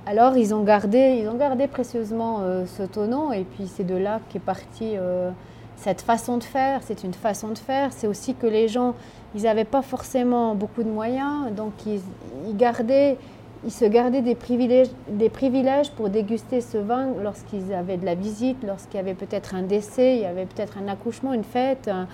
Alors 0.06 0.36
ils 0.38 0.54
ont 0.54 0.64
gardé, 0.64 1.20
ils 1.22 1.28
ont 1.30 1.36
gardé 1.38 1.68
précieusement 1.68 2.40
euh, 2.42 2.66
ce 2.66 2.84
tonneau 2.84 3.32
et 3.34 3.44
puis 3.44 3.68
c'est 3.68 3.84
de 3.86 3.96
là 3.96 4.20
qu'est 4.30 4.40
partie 4.40 4.98
euh, 4.98 5.30
cette 5.78 6.02
façon 6.02 6.38
de 6.38 6.44
faire. 6.44 6.82
C'est 6.84 7.04
une 7.04 7.14
façon 7.14 7.50
de 7.50 7.58
faire. 7.58 7.92
C'est 7.94 8.08
aussi 8.08 8.36
que 8.36 8.48
les 8.48 8.68
gens, 8.68 8.94
ils 9.36 9.44
n'avaient 9.44 9.64
pas 9.66 9.82
forcément 9.82 10.56
beaucoup 10.56 10.84
de 10.84 10.90
moyens, 10.90 11.52
donc 11.56 11.72
ils, 11.86 12.02
gardaient, 12.56 13.18
ils 13.66 13.72
se 13.72 13.86
gardaient 13.86 14.22
des 14.22 14.36
privilèges, 14.36 14.90
des 15.10 15.30
privilèges 15.30 15.92
pour 15.92 16.10
déguster 16.10 16.62
ce 16.62 16.78
vin 16.78 17.08
lorsqu'ils 17.24 17.74
avaient 17.74 17.98
de 17.98 18.06
la 18.06 18.16
visite, 18.16 18.58
lorsqu'il 18.66 18.98
y 18.98 19.00
avait 19.00 19.14
peut-être 19.16 19.56
un 19.56 19.64
décès, 19.64 20.16
il 20.18 20.22
y 20.22 20.26
avait 20.26 20.46
peut-être 20.46 20.78
un 20.78 20.88
accouchement, 20.92 21.34
une 21.34 21.44
fête. 21.44 21.88
un- 21.90 22.08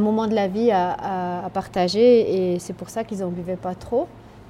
moment 0.00 0.26
de 0.26 0.34
la 0.34 0.48
vie 0.48 0.72
à, 0.72 0.90
à- 0.90 1.46
à 1.46 1.50
partager 1.50 2.54
et 2.54 2.58
c'est 2.58 2.72
pour 2.72 2.90
ça 2.90 3.04
qu'ils 3.04 3.20
n'en 3.20 3.28
buvaient 3.28 3.54
pas 3.56 3.74
trop. 3.76 4.08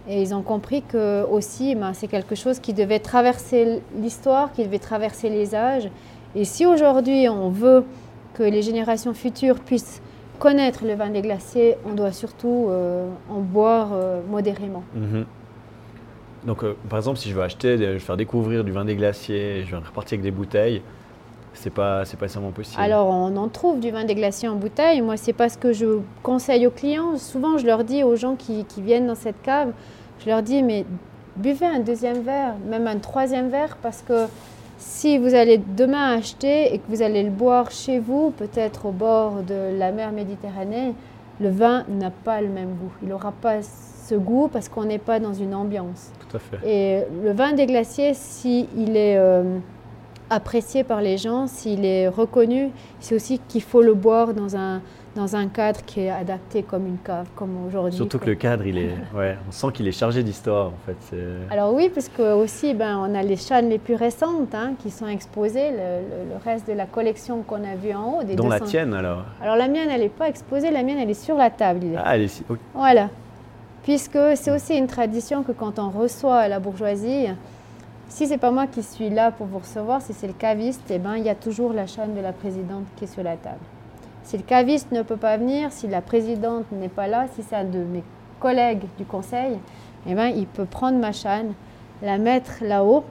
Et 0.08 0.22
ils 0.22 0.34
ont 0.34 0.42
compris 0.42 0.82
que 0.82 1.24
aussi, 1.24 1.74
ben, 1.74 1.92
c'est 1.92 2.06
quelque 2.06 2.34
chose 2.34 2.60
qui 2.60 2.72
devait 2.72 3.00
traverser 3.00 3.82
l'histoire, 3.98 4.52
qui 4.52 4.64
devait 4.64 4.78
traverser 4.78 5.28
les 5.28 5.54
âges. 5.54 5.88
Et 6.34 6.44
si 6.44 6.66
aujourd'hui 6.66 7.28
on 7.28 7.48
veut 7.48 7.84
que 8.34 8.42
les 8.42 8.62
générations 8.62 9.14
futures 9.14 9.58
puissent 9.58 10.00
connaître 10.38 10.84
le 10.84 10.94
vin 10.94 11.10
des 11.10 11.22
glaciers, 11.22 11.76
on 11.86 11.94
doit 11.94 12.12
surtout 12.12 12.66
euh, 12.68 13.08
en 13.30 13.40
boire 13.40 13.90
euh, 13.92 14.20
modérément. 14.28 14.84
Mhm. 14.94 15.24
Donc, 16.44 16.62
euh, 16.62 16.76
par 16.88 16.98
exemple, 16.98 17.18
si 17.18 17.30
je 17.30 17.34
veux 17.34 17.42
acheter, 17.42 17.76
je 17.76 17.84
veux 17.84 17.98
faire 17.98 18.16
découvrir 18.16 18.62
du 18.62 18.70
vin 18.70 18.84
des 18.84 18.94
glaciers, 18.94 19.64
je 19.64 19.70
vais 19.72 19.82
repartir 19.82 20.16
avec 20.16 20.22
des 20.22 20.30
bouteilles, 20.30 20.82
c'est 21.56 21.70
pas, 21.70 22.04
c'est 22.04 22.16
pas 22.16 22.26
nécessairement 22.26 22.52
possible. 22.52 22.80
Alors, 22.80 23.08
on 23.08 23.36
en 23.36 23.48
trouve 23.48 23.80
du 23.80 23.90
vin 23.90 24.04
des 24.04 24.14
glaciers 24.14 24.48
en 24.48 24.56
bouteille. 24.56 25.00
Moi, 25.00 25.16
c'est 25.16 25.32
pas 25.32 25.48
ce 25.48 25.58
que 25.58 25.72
je 25.72 25.98
conseille 26.22 26.66
aux 26.66 26.70
clients. 26.70 27.16
Souvent, 27.16 27.58
je 27.58 27.66
leur 27.66 27.84
dis 27.84 28.04
aux 28.04 28.16
gens 28.16 28.36
qui, 28.36 28.64
qui 28.64 28.82
viennent 28.82 29.06
dans 29.06 29.14
cette 29.14 29.40
cave, 29.42 29.72
je 30.20 30.30
leur 30.30 30.42
dis, 30.42 30.62
mais 30.62 30.84
buvez 31.36 31.66
un 31.66 31.80
deuxième 31.80 32.20
verre, 32.20 32.54
même 32.68 32.86
un 32.86 32.98
troisième 32.98 33.48
verre, 33.48 33.76
parce 33.82 34.02
que 34.02 34.26
si 34.78 35.18
vous 35.18 35.34
allez 35.34 35.58
demain 35.58 36.16
acheter 36.16 36.74
et 36.74 36.78
que 36.78 36.84
vous 36.88 37.02
allez 37.02 37.22
le 37.22 37.30
boire 37.30 37.70
chez 37.70 37.98
vous, 37.98 38.30
peut-être 38.30 38.86
au 38.86 38.92
bord 38.92 39.42
de 39.42 39.78
la 39.78 39.92
mer 39.92 40.12
Méditerranée, 40.12 40.94
le 41.40 41.48
vin 41.50 41.84
n'a 41.88 42.10
pas 42.10 42.40
le 42.40 42.48
même 42.48 42.70
goût. 42.70 42.92
Il 43.02 43.08
n'aura 43.08 43.32
pas 43.32 43.62
ce 43.62 44.14
goût 44.14 44.48
parce 44.48 44.68
qu'on 44.68 44.84
n'est 44.84 44.98
pas 44.98 45.20
dans 45.20 45.32
une 45.32 45.54
ambiance. 45.54 46.10
Tout 46.28 46.36
à 46.36 46.40
fait. 46.40 46.58
Et 46.66 47.04
le 47.22 47.32
vin 47.32 47.52
des 47.52 47.66
glaciers, 47.66 48.14
s'il 48.14 48.96
est 48.96 49.16
euh, 49.16 49.58
apprécié 50.30 50.84
par 50.84 51.00
les 51.00 51.18
gens, 51.18 51.46
s'il 51.46 51.84
est 51.84 52.08
reconnu, 52.08 52.70
c'est 53.00 53.14
aussi 53.14 53.38
qu'il 53.48 53.62
faut 53.62 53.82
le 53.82 53.94
boire 53.94 54.34
dans 54.34 54.56
un, 54.56 54.80
dans 55.14 55.34
un 55.36 55.46
cadre 55.48 55.80
qui 55.86 56.00
est 56.00 56.10
adapté 56.10 56.62
comme 56.62 56.86
une 56.86 56.98
cave, 56.98 57.26
comme 57.36 57.64
aujourd'hui. 57.66 57.92
Surtout 57.96 58.18
que 58.18 58.26
le 58.26 58.34
cadre, 58.34 58.66
il 58.66 58.76
est, 58.76 58.90
ouais, 59.16 59.36
on 59.48 59.52
sent 59.52 59.68
qu'il 59.72 59.86
est 59.88 59.92
chargé 59.92 60.22
d'histoire 60.22 60.66
en 60.68 60.72
fait. 60.84 60.96
c'est- 61.08 61.52
Alors 61.54 61.72
oui, 61.72 61.90
parce 61.94 62.08
que 62.08 62.34
aussi, 62.34 62.74
ben, 62.74 62.98
on 62.98 63.14
a 63.14 63.22
les 63.22 63.36
chaînes 63.36 63.68
les 63.70 63.78
plus 63.78 63.94
récentes 63.94 64.54
hein, 64.54 64.72
qui 64.82 64.90
sont 64.90 65.06
exposées, 65.08 65.70
le, 65.70 65.76
le- 65.76 66.30
le 66.34 66.36
reste 66.44 66.66
de 66.68 66.72
la 66.74 66.86
collection 66.86 67.42
qu'on 67.42 67.62
a 67.64 67.74
vu 67.76 67.94
en 67.94 68.18
haut. 68.18 68.22
Des 68.24 68.34
Dont 68.34 68.48
la 68.48 68.58
200. 68.58 68.70
tienne 68.70 68.94
alors. 68.94 69.24
Alors 69.40 69.56
la 69.56 69.68
mienne, 69.68 69.88
elle 69.90 70.00
n'est 70.00 70.08
pas 70.08 70.28
exposée, 70.28 70.70
la 70.70 70.82
mienne, 70.82 70.98
elle 70.98 71.10
est 71.10 71.14
sur 71.14 71.36
la 71.36 71.50
table. 71.50 71.80
il 71.84 71.92
est. 71.94 71.98
Ah, 72.04 72.16
elle 72.16 72.22
est 72.22 72.42
ok. 72.50 72.58
Voilà. 72.74 73.08
Puisque 73.84 74.18
c'est 74.34 74.50
aussi 74.50 74.76
une 74.76 74.88
tradition 74.88 75.44
que 75.44 75.52
quand 75.52 75.78
on 75.78 75.90
reçoit 75.90 76.48
la 76.48 76.58
bourgeoisie, 76.58 77.26
si 78.08 78.26
c'est 78.26 78.38
pas 78.38 78.50
moi 78.50 78.66
qui 78.66 78.82
suis 78.82 79.10
là 79.10 79.30
pour 79.30 79.46
vous 79.46 79.58
recevoir, 79.58 80.00
si 80.02 80.12
c'est 80.12 80.26
le 80.26 80.32
caviste, 80.32 80.82
eh 80.90 80.98
ben, 80.98 81.16
il 81.16 81.24
y 81.24 81.28
a 81.30 81.34
toujours 81.34 81.72
la 81.72 81.86
chaîne 81.86 82.14
de 82.14 82.20
la 82.20 82.32
présidente 82.32 82.84
qui 82.96 83.04
est 83.04 83.08
sur 83.08 83.22
la 83.22 83.36
table. 83.36 83.58
Si 84.22 84.36
le 84.36 84.42
caviste 84.42 84.90
ne 84.92 85.02
peut 85.02 85.16
pas 85.16 85.36
venir, 85.36 85.70
si 85.72 85.86
la 85.88 86.00
présidente 86.00 86.64
n'est 86.72 86.88
pas 86.88 87.06
là, 87.08 87.26
si 87.34 87.42
c'est 87.42 87.56
un 87.56 87.64
de 87.64 87.78
mes 87.78 88.02
collègues 88.40 88.84
du 88.98 89.04
conseil, 89.04 89.58
eh 90.08 90.14
ben, 90.14 90.26
il 90.28 90.46
peut 90.46 90.64
prendre 90.64 90.98
ma 90.98 91.12
chaîne, 91.12 91.52
la 92.02 92.18
mettre 92.18 92.62
là-haut, 92.62 93.04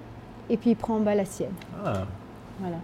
et 0.50 0.58
puis 0.58 0.72
il 0.72 0.76
prend 0.76 0.96
en 0.96 1.00
bas 1.00 1.16
la 1.16 1.26
sienne. 1.26 1.54
Ah, 1.86 2.04
Voilà. 2.60 2.78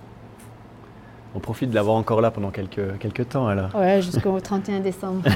on 1.35 1.39
profite 1.39 1.69
de 1.69 1.75
l'avoir 1.75 1.95
encore 1.95 2.19
là 2.21 2.31
pendant 2.31 2.49
quelques, 2.51 2.97
quelques 2.99 3.29
temps 3.29 3.47
alors. 3.47 3.73
Ouais, 3.75 4.01
jusqu'au 4.01 4.39
31 4.41 4.79
décembre. 4.79 5.21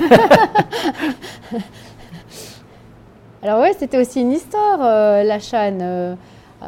Alors 3.43 3.59
ouais, 3.61 3.73
c'était 3.77 3.99
aussi 3.99 4.21
une 4.21 4.31
histoire, 4.31 4.79
euh, 4.81 5.23
la 5.23 5.39
chaîne. 5.39 5.79
Euh, 5.81 6.15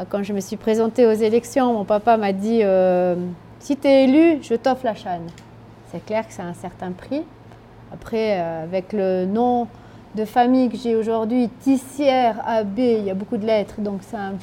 quand 0.10 0.24
je 0.24 0.34
me 0.34 0.40
suis 0.40 0.58
présentée 0.58 1.06
aux 1.06 1.12
élections, 1.14 1.74
mon 1.74 1.86
papa 1.86 2.18
m'a 2.18 2.34
dit 2.34 2.60
euh, 2.64 3.16
si 3.60 3.76
tu 3.78 3.88
es 3.88 4.04
élu, 4.06 4.40
je 4.42 4.54
t'offre 4.56 4.86
la 4.86 4.96
chaîne. 4.96 5.28
C'est 5.92 6.06
clair 6.06 6.28
que 6.28 6.34
c'est 6.34 6.42
un 6.42 6.54
certain 6.54 6.92
prix. 6.92 7.24
Après, 7.94 8.40
euh, 8.40 8.64
avec 8.64 8.92
le 8.94 9.26
nom 9.26 9.68
de 10.16 10.26
famille 10.26 10.70
que 10.70 10.78
j'ai 10.78 10.96
aujourd'hui, 10.96 11.50
Tissière 11.62 12.36
AB, 12.46 12.78
il 12.80 13.04
y 13.06 13.10
a 13.10 13.14
beaucoup 13.14 13.38
de 13.38 13.46
lettres, 13.46 13.80
donc 13.80 14.02
c'est 14.02 14.18
un 14.18 14.34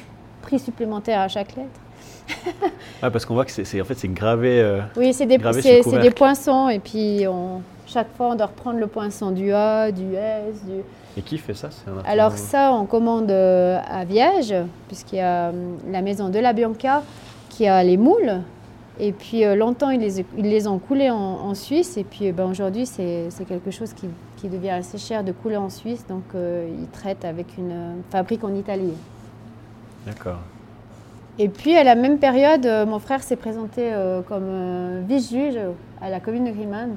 prix 0.41 0.57
supplémentaire 0.59 1.19
à 1.21 1.27
chaque 1.27 1.55
lettre. 1.55 1.79
Ah, 3.01 3.11
parce 3.11 3.23
qu'on 3.25 3.35
voit 3.35 3.45
que 3.45 3.51
c'est, 3.51 3.79
en 3.81 3.85
fait 3.85 3.93
c'est 3.95 4.07
gravé. 4.07 4.59
euh, 4.59 4.81
Oui, 4.97 5.13
c'est 5.13 5.25
des, 5.27 5.37
des 5.37 6.11
poinçons 6.11 6.69
et 6.69 6.79
puis 6.79 7.25
on, 7.27 7.61
chaque 7.85 8.07
fois 8.17 8.27
on 8.31 8.35
doit 8.35 8.47
reprendre 8.47 8.79
le 8.79 8.87
poinçon 8.87 9.29
du 9.31 9.51
A, 9.53 9.91
du 9.91 10.15
S, 10.15 10.63
du... 10.65 10.81
Et 11.17 11.21
qui 11.21 11.37
fait 11.37 11.53
ça 11.53 11.69
un 11.87 12.03
Alors 12.05 12.33
ça, 12.33 12.73
on 12.73 12.85
commande 12.85 13.31
euh, 13.31 13.79
à 13.87 14.03
Viège, 14.05 14.53
puisqu'il 14.87 15.17
y 15.17 15.21
a 15.21 15.49
hum, 15.49 15.77
la 15.89 16.01
maison 16.01 16.29
de 16.29 16.39
la 16.39 16.53
Bianca 16.53 17.03
qui 17.49 17.67
a 17.67 17.83
les 17.83 17.97
moules. 17.97 18.41
Et 18.99 19.11
puis 19.11 19.43
euh, 19.43 19.55
longtemps, 19.55 19.89
ils 19.89 19.99
les, 19.99 20.19
ils 20.37 20.49
les 20.49 20.67
ont 20.67 20.79
coulés 20.79 21.09
en, 21.09 21.15
en 21.15 21.53
Suisse. 21.53 21.97
Et 21.97 22.03
puis 22.03 22.29
euh, 22.29 22.31
ben, 22.31 22.45
aujourd'hui, 22.45 22.85
c'est 22.85 23.29
quelque 23.47 23.71
chose 23.71 23.93
qui, 23.93 24.07
qui 24.37 24.49
devient 24.49 24.71
assez 24.71 24.97
cher 24.97 25.23
de 25.23 25.31
couler 25.31 25.57
en 25.57 25.69
Suisse. 25.69 26.05
Donc 26.07 26.23
euh, 26.33 26.67
ils 26.79 26.87
traitent 26.87 27.25
avec 27.25 27.57
une 27.57 28.01
fabrique 28.09 28.43
en 28.43 28.53
Italie. 28.53 28.93
D'accord. 30.05 30.39
Et 31.37 31.49
puis 31.49 31.75
à 31.75 31.83
la 31.83 31.95
même 31.95 32.17
période, 32.19 32.65
mon 32.87 32.99
frère 32.99 33.21
s'est 33.21 33.35
présenté 33.35 33.91
euh, 33.91 34.21
comme 34.21 34.47
euh, 34.47 35.01
vice-juge 35.05 35.59
à 36.01 36.09
la 36.09 36.19
commune 36.19 36.45
de 36.45 36.51
Grimans. 36.51 36.95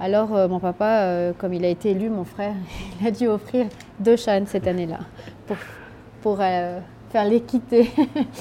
Alors 0.00 0.34
euh, 0.34 0.48
mon 0.48 0.60
papa, 0.60 1.02
euh, 1.02 1.32
comme 1.36 1.52
il 1.54 1.64
a 1.64 1.68
été 1.68 1.90
élu, 1.90 2.08
mon 2.08 2.24
frère, 2.24 2.54
il 3.00 3.06
a 3.06 3.10
dû 3.10 3.26
offrir 3.26 3.66
deux 3.98 4.16
chaînes 4.16 4.46
cette 4.46 4.66
année-là 4.66 5.00
pour, 5.46 5.56
pour 6.22 6.38
euh, 6.40 6.78
faire 7.10 7.24
l'équité. 7.24 7.90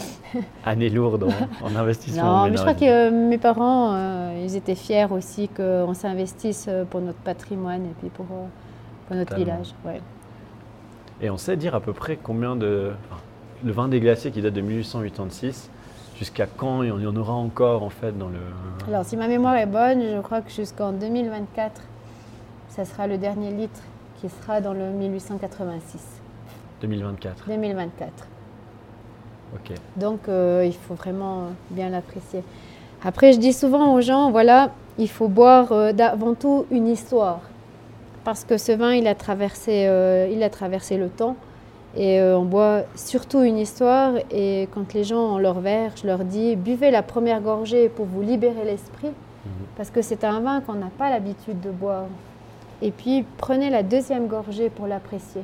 Année 0.65 0.89
lourde 0.89 1.23
en, 1.23 1.65
en 1.65 1.75
investissement. 1.75 2.43
non, 2.45 2.49
mais 2.51 2.57
je 2.57 2.61
crois 2.61 2.73
que 2.73 3.09
mes 3.09 3.37
parents, 3.37 3.97
ils 4.43 4.55
étaient 4.55 4.75
fiers 4.75 5.07
aussi 5.09 5.47
qu'on 5.47 5.93
s'investisse 5.93 6.69
pour 6.89 7.01
notre 7.01 7.19
patrimoine 7.19 7.85
et 7.85 7.93
puis 7.99 8.09
pour, 8.09 8.25
pour 8.25 9.15
notre 9.15 9.29
Totalement. 9.31 9.53
village. 9.61 9.73
ouais. 9.85 10.01
Et 11.21 11.29
on 11.31 11.37
sait 11.37 11.55
dire 11.57 11.73
à 11.73 11.79
peu 11.79 11.93
près 11.93 12.19
combien 12.21 12.55
de. 12.55 12.91
enfin, 13.09 13.21
le 13.63 13.71
vin 13.71 13.87
des 13.87 13.99
glaciers 13.99 14.29
qui 14.29 14.41
date 14.41 14.53
de 14.53 14.61
1886, 14.61 15.71
jusqu'à 16.17 16.45
quand 16.47 16.83
il 16.83 16.89
y 16.89 16.91
en- 17.07 17.15
aura 17.15 17.33
encore 17.33 17.83
en 17.83 17.89
fait 17.89 18.17
dans 18.17 18.27
le. 18.29 18.39
Alors, 18.87 19.05
si 19.05 19.17
ma 19.17 19.27
mémoire 19.27 19.55
est 19.57 19.65
bonne, 19.65 20.01
je 20.01 20.21
crois 20.21 20.41
que 20.41 20.51
jusqu'en 20.51 20.91
2024, 20.91 21.81
ça 22.69 22.85
sera 22.85 23.07
le 23.07 23.17
dernier 23.17 23.51
litre 23.51 23.81
qui 24.19 24.29
sera 24.29 24.61
dans 24.61 24.73
le 24.73 24.89
1886. 24.91 25.99
2024. 26.81 27.47
2024. 27.47 28.27
Ok. 29.55 29.75
Donc, 29.95 30.19
euh, 30.27 30.63
il 30.65 30.73
faut 30.73 30.93
vraiment 30.95 31.45
bien 31.71 31.89
l'apprécier. 31.89 32.43
Après, 33.03 33.31
je 33.33 33.39
dis 33.39 33.53
souvent 33.53 33.93
aux 33.93 34.01
gens, 34.01 34.31
voilà, 34.31 34.71
il 34.97 35.09
faut 35.09 35.27
boire 35.27 35.71
euh, 35.71 35.91
avant 35.99 36.33
tout 36.33 36.65
une 36.71 36.87
histoire. 36.87 37.41
Parce 38.23 38.43
que 38.43 38.57
ce 38.57 38.71
vin, 38.73 38.93
il 38.93 39.07
a 39.07 39.15
traversé, 39.15 39.85
euh, 39.87 40.27
il 40.31 40.43
a 40.43 40.49
traversé 40.49 40.97
le 40.97 41.07
temps. 41.09 41.35
Et 41.95 42.19
euh, 42.19 42.37
on 42.37 42.45
boit 42.45 42.81
surtout 42.95 43.41
une 43.41 43.57
histoire. 43.57 44.13
Et 44.31 44.67
quand 44.73 44.93
les 44.93 45.03
gens 45.03 45.35
ont 45.35 45.37
leur 45.37 45.59
verre, 45.59 45.91
je 46.01 46.05
leur 46.05 46.19
dis, 46.19 46.55
buvez 46.55 46.91
la 46.91 47.01
première 47.01 47.41
gorgée 47.41 47.89
pour 47.89 48.05
vous 48.05 48.21
libérer 48.21 48.65
l'esprit. 48.65 49.11
Parce 49.77 49.91
que 49.91 50.01
c'est 50.01 50.23
un 50.23 50.41
vin 50.41 50.59
qu'on 50.61 50.73
n'a 50.73 50.89
pas 50.97 51.09
l'habitude 51.09 51.61
de 51.61 51.69
boire. 51.69 52.05
Et 52.81 52.91
puis, 52.91 53.25
prenez 53.37 53.69
la 53.69 53.81
deuxième 53.81 54.27
gorgée 54.27 54.69
pour 54.69 54.87
l'apprécier. 54.87 55.43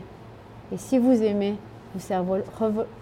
Et 0.74 0.78
si 0.78 0.98
vous 0.98 1.24
aimez, 1.24 1.56
vous 1.94 2.00
servez 2.02 2.42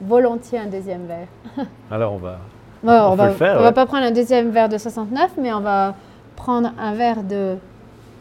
volontiers 0.02 0.60
un 0.60 0.68
deuxième 0.68 1.06
verre. 1.06 1.28
Alors 1.92 2.14
on 2.14 2.18
va. 2.18 2.38
Bon, 2.84 2.92
On 2.92 3.12
on 3.12 3.16
va, 3.16 3.30
faire, 3.30 3.56
on 3.56 3.58
ouais. 3.58 3.64
va 3.64 3.72
pas 3.72 3.86
prendre 3.86 4.06
un 4.06 4.12
deuxième 4.12 4.50
verre 4.50 4.70
de 4.70 4.78
69, 4.78 5.32
mais 5.38 5.54
on 5.54 5.62
va 5.62 5.96
prendre 6.36 6.72
un 6.80 6.94
verre 6.94 7.24
de 7.24 7.56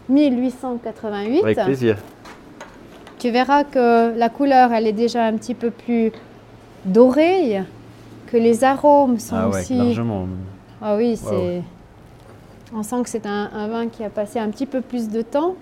1888. 0.08 1.42
Avec 1.42 1.58
plaisir. 1.64 1.96
Tu 3.20 3.30
verras 3.30 3.64
que 3.64 4.16
la 4.18 4.28
couleur, 4.30 4.72
elle 4.72 4.86
est 4.86 4.92
déjà 4.94 5.24
un 5.26 5.36
petit 5.36 5.54
peu 5.54 5.70
plus 5.70 6.10
dorée, 6.86 7.60
que 8.28 8.36
les 8.38 8.64
arômes 8.64 9.18
sont 9.18 9.36
Ah 9.36 9.48
ouais, 9.50 9.60
aussi. 9.60 9.76
largement. 9.76 10.26
Ah 10.80 10.96
oui, 10.96 11.16
c'est. 11.16 11.62
On 12.74 12.82
sent 12.82 13.02
que 13.02 13.10
c'est 13.10 13.26
un, 13.26 13.50
un 13.52 13.68
vin 13.68 13.88
qui 13.88 14.02
a 14.04 14.08
passé 14.08 14.38
un 14.38 14.48
petit 14.48 14.64
peu 14.64 14.80
plus 14.80 15.08
de 15.10 15.20
temps. 15.20 15.54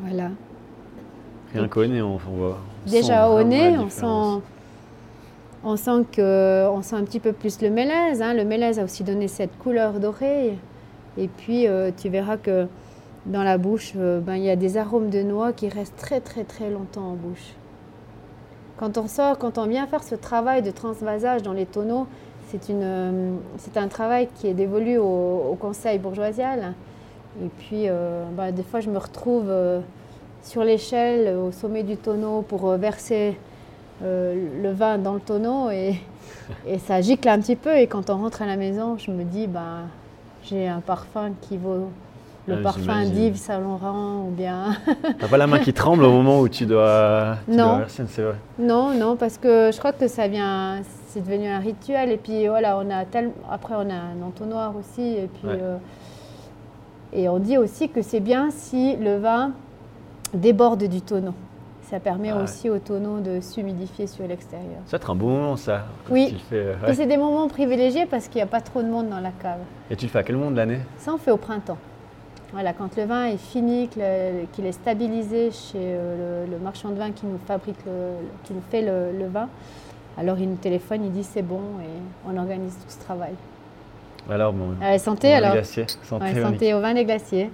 Voilà. 0.00 0.30
Rien 1.52 1.68
qu'au 1.68 1.86
nez, 1.86 2.02
on, 2.02 2.14
on 2.14 2.16
voit. 2.16 2.58
on 2.86 2.90
Déjà 2.90 3.28
au 3.28 3.42
nez, 3.42 3.76
on 3.78 3.88
sent, 3.88 4.42
on 5.64 5.76
sent 5.76 6.04
que, 6.12 6.68
on 6.68 6.82
sent 6.82 6.96
un 6.96 7.04
petit 7.04 7.20
peu 7.20 7.32
plus 7.32 7.60
le 7.62 7.70
mélèze. 7.70 8.20
hein. 8.22 8.34
Le 8.34 8.44
mélèze 8.44 8.78
a 8.78 8.84
aussi 8.84 9.04
donné 9.04 9.28
cette 9.28 9.56
couleur 9.58 9.94
dorée. 10.00 10.58
Et 11.18 11.28
puis 11.28 11.66
euh, 11.66 11.90
tu 11.96 12.08
verras 12.08 12.36
que 12.36 12.66
dans 13.26 13.42
la 13.42 13.58
bouche, 13.58 13.92
euh, 13.96 14.20
ben, 14.20 14.34
il 14.34 14.44
y 14.44 14.50
a 14.50 14.56
des 14.56 14.76
arômes 14.76 15.10
de 15.10 15.22
noix 15.22 15.52
qui 15.52 15.68
restent 15.68 15.96
très 15.96 16.20
très 16.20 16.44
très 16.44 16.70
longtemps 16.70 17.12
en 17.12 17.14
bouche. 17.14 17.54
Quand 18.76 18.98
on 18.98 19.06
sort, 19.06 19.38
quand 19.38 19.58
on 19.58 19.66
vient 19.66 19.86
faire 19.86 20.02
ce 20.02 20.14
travail 20.14 20.62
de 20.62 20.70
transvasage 20.70 21.42
dans 21.42 21.52
les 21.52 21.66
tonneaux, 21.66 22.06
c'est 22.48 22.68
une, 22.68 22.82
euh, 22.82 23.34
c'est 23.58 23.76
un 23.76 23.88
travail 23.88 24.28
qui 24.34 24.48
est 24.48 24.54
dévolu 24.54 24.98
au, 24.98 25.50
au 25.52 25.56
conseil 25.58 25.98
bourgeoisial. 25.98 26.74
Et 27.42 27.48
puis, 27.48 27.88
euh, 27.88 28.24
ben, 28.36 28.52
des 28.52 28.62
fois, 28.62 28.80
je 28.80 28.90
me 28.90 28.98
retrouve 28.98 29.46
euh, 29.48 29.80
sur 30.42 30.62
l'échelle, 30.62 31.36
au 31.36 31.50
sommet 31.50 31.82
du 31.82 31.96
tonneau, 31.96 32.42
pour 32.42 32.70
verser 32.76 33.36
euh, 34.02 34.62
le 34.62 34.72
vin 34.72 34.98
dans 34.98 35.14
le 35.14 35.20
tonneau 35.20 35.70
et, 35.70 35.94
et 36.66 36.78
ça 36.78 37.00
gicle 37.00 37.28
un 37.28 37.40
petit 37.40 37.56
peu. 37.56 37.76
Et 37.76 37.86
quand 37.86 38.10
on 38.10 38.18
rentre 38.18 38.42
à 38.42 38.46
la 38.46 38.56
maison, 38.56 38.96
je 38.98 39.10
me 39.10 39.24
dis, 39.24 39.46
ben, 39.46 39.88
j'ai 40.44 40.68
un 40.68 40.80
parfum 40.80 41.32
qui 41.40 41.56
vaut 41.56 41.88
le 42.46 42.56
Ah, 42.58 42.62
parfum 42.62 43.04
d'Yves 43.06 43.36
Saint 43.36 43.58
Laurent 43.58 44.26
ou 44.28 44.30
bien. 44.30 44.76
T'as 45.18 45.28
pas 45.28 45.38
la 45.38 45.46
main 45.46 45.58
qui 45.60 45.72
tremble 45.72 46.04
au 46.04 46.10
moment 46.12 46.40
où 46.40 46.48
tu 46.48 46.66
dois. 46.66 47.36
tu 47.46 47.56
Non. 47.56 47.76
dois 47.78 47.84
c'est 47.88 48.20
vrai. 48.22 48.34
non, 48.58 48.92
non, 48.94 49.16
parce 49.16 49.38
que 49.38 49.70
je 49.72 49.78
crois 49.78 49.92
que 49.92 50.08
ça 50.08 50.28
vient, 50.28 50.80
c'est 51.08 51.20
devenu 51.24 51.48
un 51.48 51.58
rituel. 51.58 52.10
Et 52.12 52.18
puis 52.18 52.46
voilà, 52.48 52.76
on 52.78 52.90
a 52.90 53.04
tel... 53.06 53.30
après 53.50 53.74
on 53.76 53.88
a 53.88 53.94
un 53.94 54.22
entonnoir 54.26 54.74
aussi. 54.76 55.00
Et 55.02 55.28
puis 55.32 55.48
Ouais. 55.48 55.58
euh, 55.60 55.76
et 57.14 57.28
on 57.28 57.38
dit 57.38 57.56
aussi 57.56 57.88
que 57.88 58.02
c'est 58.02 58.20
bien 58.20 58.50
si 58.50 58.96
le 58.96 59.18
vin 59.18 59.52
déborde 60.34 60.84
du 60.84 61.00
tonneau. 61.00 61.32
Ça 61.94 62.00
permet 62.00 62.30
Ah 62.30 62.38
ouais. 62.38 62.42
aussi 62.42 62.68
au 62.68 62.78
tonneau 62.80 63.20
de 63.20 63.40
s'humidifier 63.40 64.08
sur 64.08 64.26
l'extérieur. 64.26 64.80
Ça 64.86 64.96
va 64.96 64.96
être 64.96 65.10
un 65.10 65.14
bon 65.14 65.28
moment 65.28 65.56
ça. 65.56 65.84
Oui. 66.10 66.26
tu 66.26 66.32
le 66.34 66.40
fais, 66.40 66.56
euh, 66.84 66.88
Et 66.88 66.94
c'est 66.94 67.06
des 67.06 67.16
moments 67.16 67.46
privilégiés 67.46 68.04
parce 68.04 68.26
qu'il 68.26 68.38
n'y 68.40 68.42
a 68.42 68.46
pas 68.48 68.60
trop 68.60 68.82
de 68.82 68.88
monde 68.88 69.08
dans 69.10 69.20
la 69.20 69.30
cave. 69.30 69.60
Et 69.92 69.94
tu 69.94 70.06
le 70.06 70.10
fais 70.10 70.18
à 70.18 70.22
quel 70.24 70.34
moment 70.36 70.50
de 70.50 70.56
l'année? 70.56 70.80
Ça, 70.98 71.14
on 71.14 71.18
fait 71.18 71.30
au 71.30 71.36
printemps. 71.36 71.78
Voilà, 72.52 72.72
quand 72.72 72.96
le 72.96 73.04
vin 73.04 73.26
est 73.26 73.36
fini, 73.36 73.88
qu'il 73.88 74.66
est 74.66 74.72
stabilisé 74.72 75.52
chez 75.52 75.76
euh, 75.78 76.46
le, 76.46 76.50
le 76.50 76.58
marchand 76.58 76.88
de 76.90 76.96
vin 76.96 77.12
qui 77.12 77.26
nous 77.26 77.38
fabrique, 77.46 77.78
le, 77.86 78.16
qui 78.42 78.54
nous 78.54 78.62
fait 78.72 78.82
le, 78.82 79.16
le 79.16 79.28
vin, 79.28 79.48
alors 80.18 80.36
il 80.40 80.50
nous 80.50 80.56
téléphone, 80.56 81.04
il 81.04 81.12
dit 81.12 81.22
c'est 81.22 81.42
bon 81.42 81.60
et 81.80 82.28
on 82.28 82.36
organise 82.36 82.74
tout 82.74 82.88
ce 82.90 82.98
travail. 82.98 83.34
Alors, 84.28 84.52
bon, 84.52 84.74
Allez, 84.82 84.98
santé 84.98 85.32
alors. 85.32 85.50
les 85.50 85.58
glaciers. 85.58 85.86
Santé, 86.02 86.24
Ouais, 86.24 86.42
santé 86.42 86.74
au 86.74 86.80
vin 86.80 86.92
des 86.94 87.04
glaciers. 87.04 87.50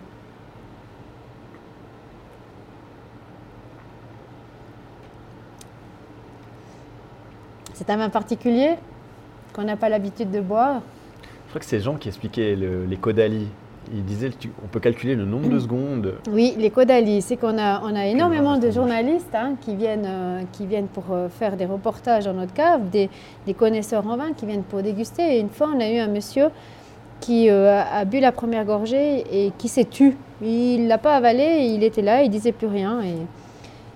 C'est 7.74 7.88
un 7.90 7.96
vin 7.96 8.08
particulier 8.08 8.70
qu'on 9.54 9.62
n'a 9.62 9.76
pas 9.76 9.88
l'habitude 9.88 10.30
de 10.30 10.40
boire. 10.40 10.80
Je 11.46 11.48
crois 11.50 11.60
que 11.60 11.66
c'est 11.66 11.80
Jean 11.80 11.94
qui 11.96 12.08
expliquait 12.08 12.54
le- 12.54 12.84
les 12.84 12.96
Caudalie. 12.96 13.48
Il 13.92 14.04
disait 14.04 14.30
qu'on 14.30 14.68
peut 14.68 14.78
calculer 14.78 15.16
le 15.16 15.24
nombre 15.24 15.48
de 15.48 15.58
secondes. 15.58 16.14
Oui, 16.30 16.54
les 16.58 16.70
Caudalie, 16.70 17.22
c'est 17.22 17.36
qu'on 17.36 17.58
a, 17.58 17.80
on 17.82 17.96
a 17.96 18.06
énormément 18.06 18.56
de 18.56 18.70
journalistes 18.70 19.34
hein, 19.34 19.54
qui, 19.60 19.74
viennent, 19.74 20.06
euh, 20.06 20.42
qui 20.52 20.64
viennent 20.66 20.86
pour 20.86 21.04
euh, 21.10 21.28
faire 21.28 21.56
des 21.56 21.66
reportages 21.66 22.26
dans 22.26 22.34
notre 22.34 22.52
cave, 22.52 22.88
des, 22.90 23.10
des 23.46 23.54
connaisseurs 23.54 24.06
en 24.06 24.16
vin 24.16 24.32
qui 24.36 24.46
viennent 24.46 24.62
pour 24.62 24.80
déguster. 24.82 25.36
Et 25.36 25.40
une 25.40 25.48
fois, 25.48 25.70
on 25.74 25.80
a 25.80 25.90
eu 25.90 25.98
un 25.98 26.06
monsieur 26.06 26.50
qui 27.18 27.50
euh, 27.50 27.80
a, 27.80 27.98
a 27.98 28.04
bu 28.04 28.20
la 28.20 28.30
première 28.30 28.64
gorgée 28.64 29.24
et 29.32 29.50
qui 29.58 29.66
s'est 29.66 29.86
tu. 29.86 30.16
Il 30.40 30.84
ne 30.84 30.88
l'a 30.88 30.98
pas 30.98 31.16
avalé, 31.16 31.64
il 31.74 31.82
était 31.82 32.02
là, 32.02 32.22
il 32.22 32.30
disait 32.30 32.52
plus 32.52 32.68
rien. 32.68 33.00
Et, 33.02 33.14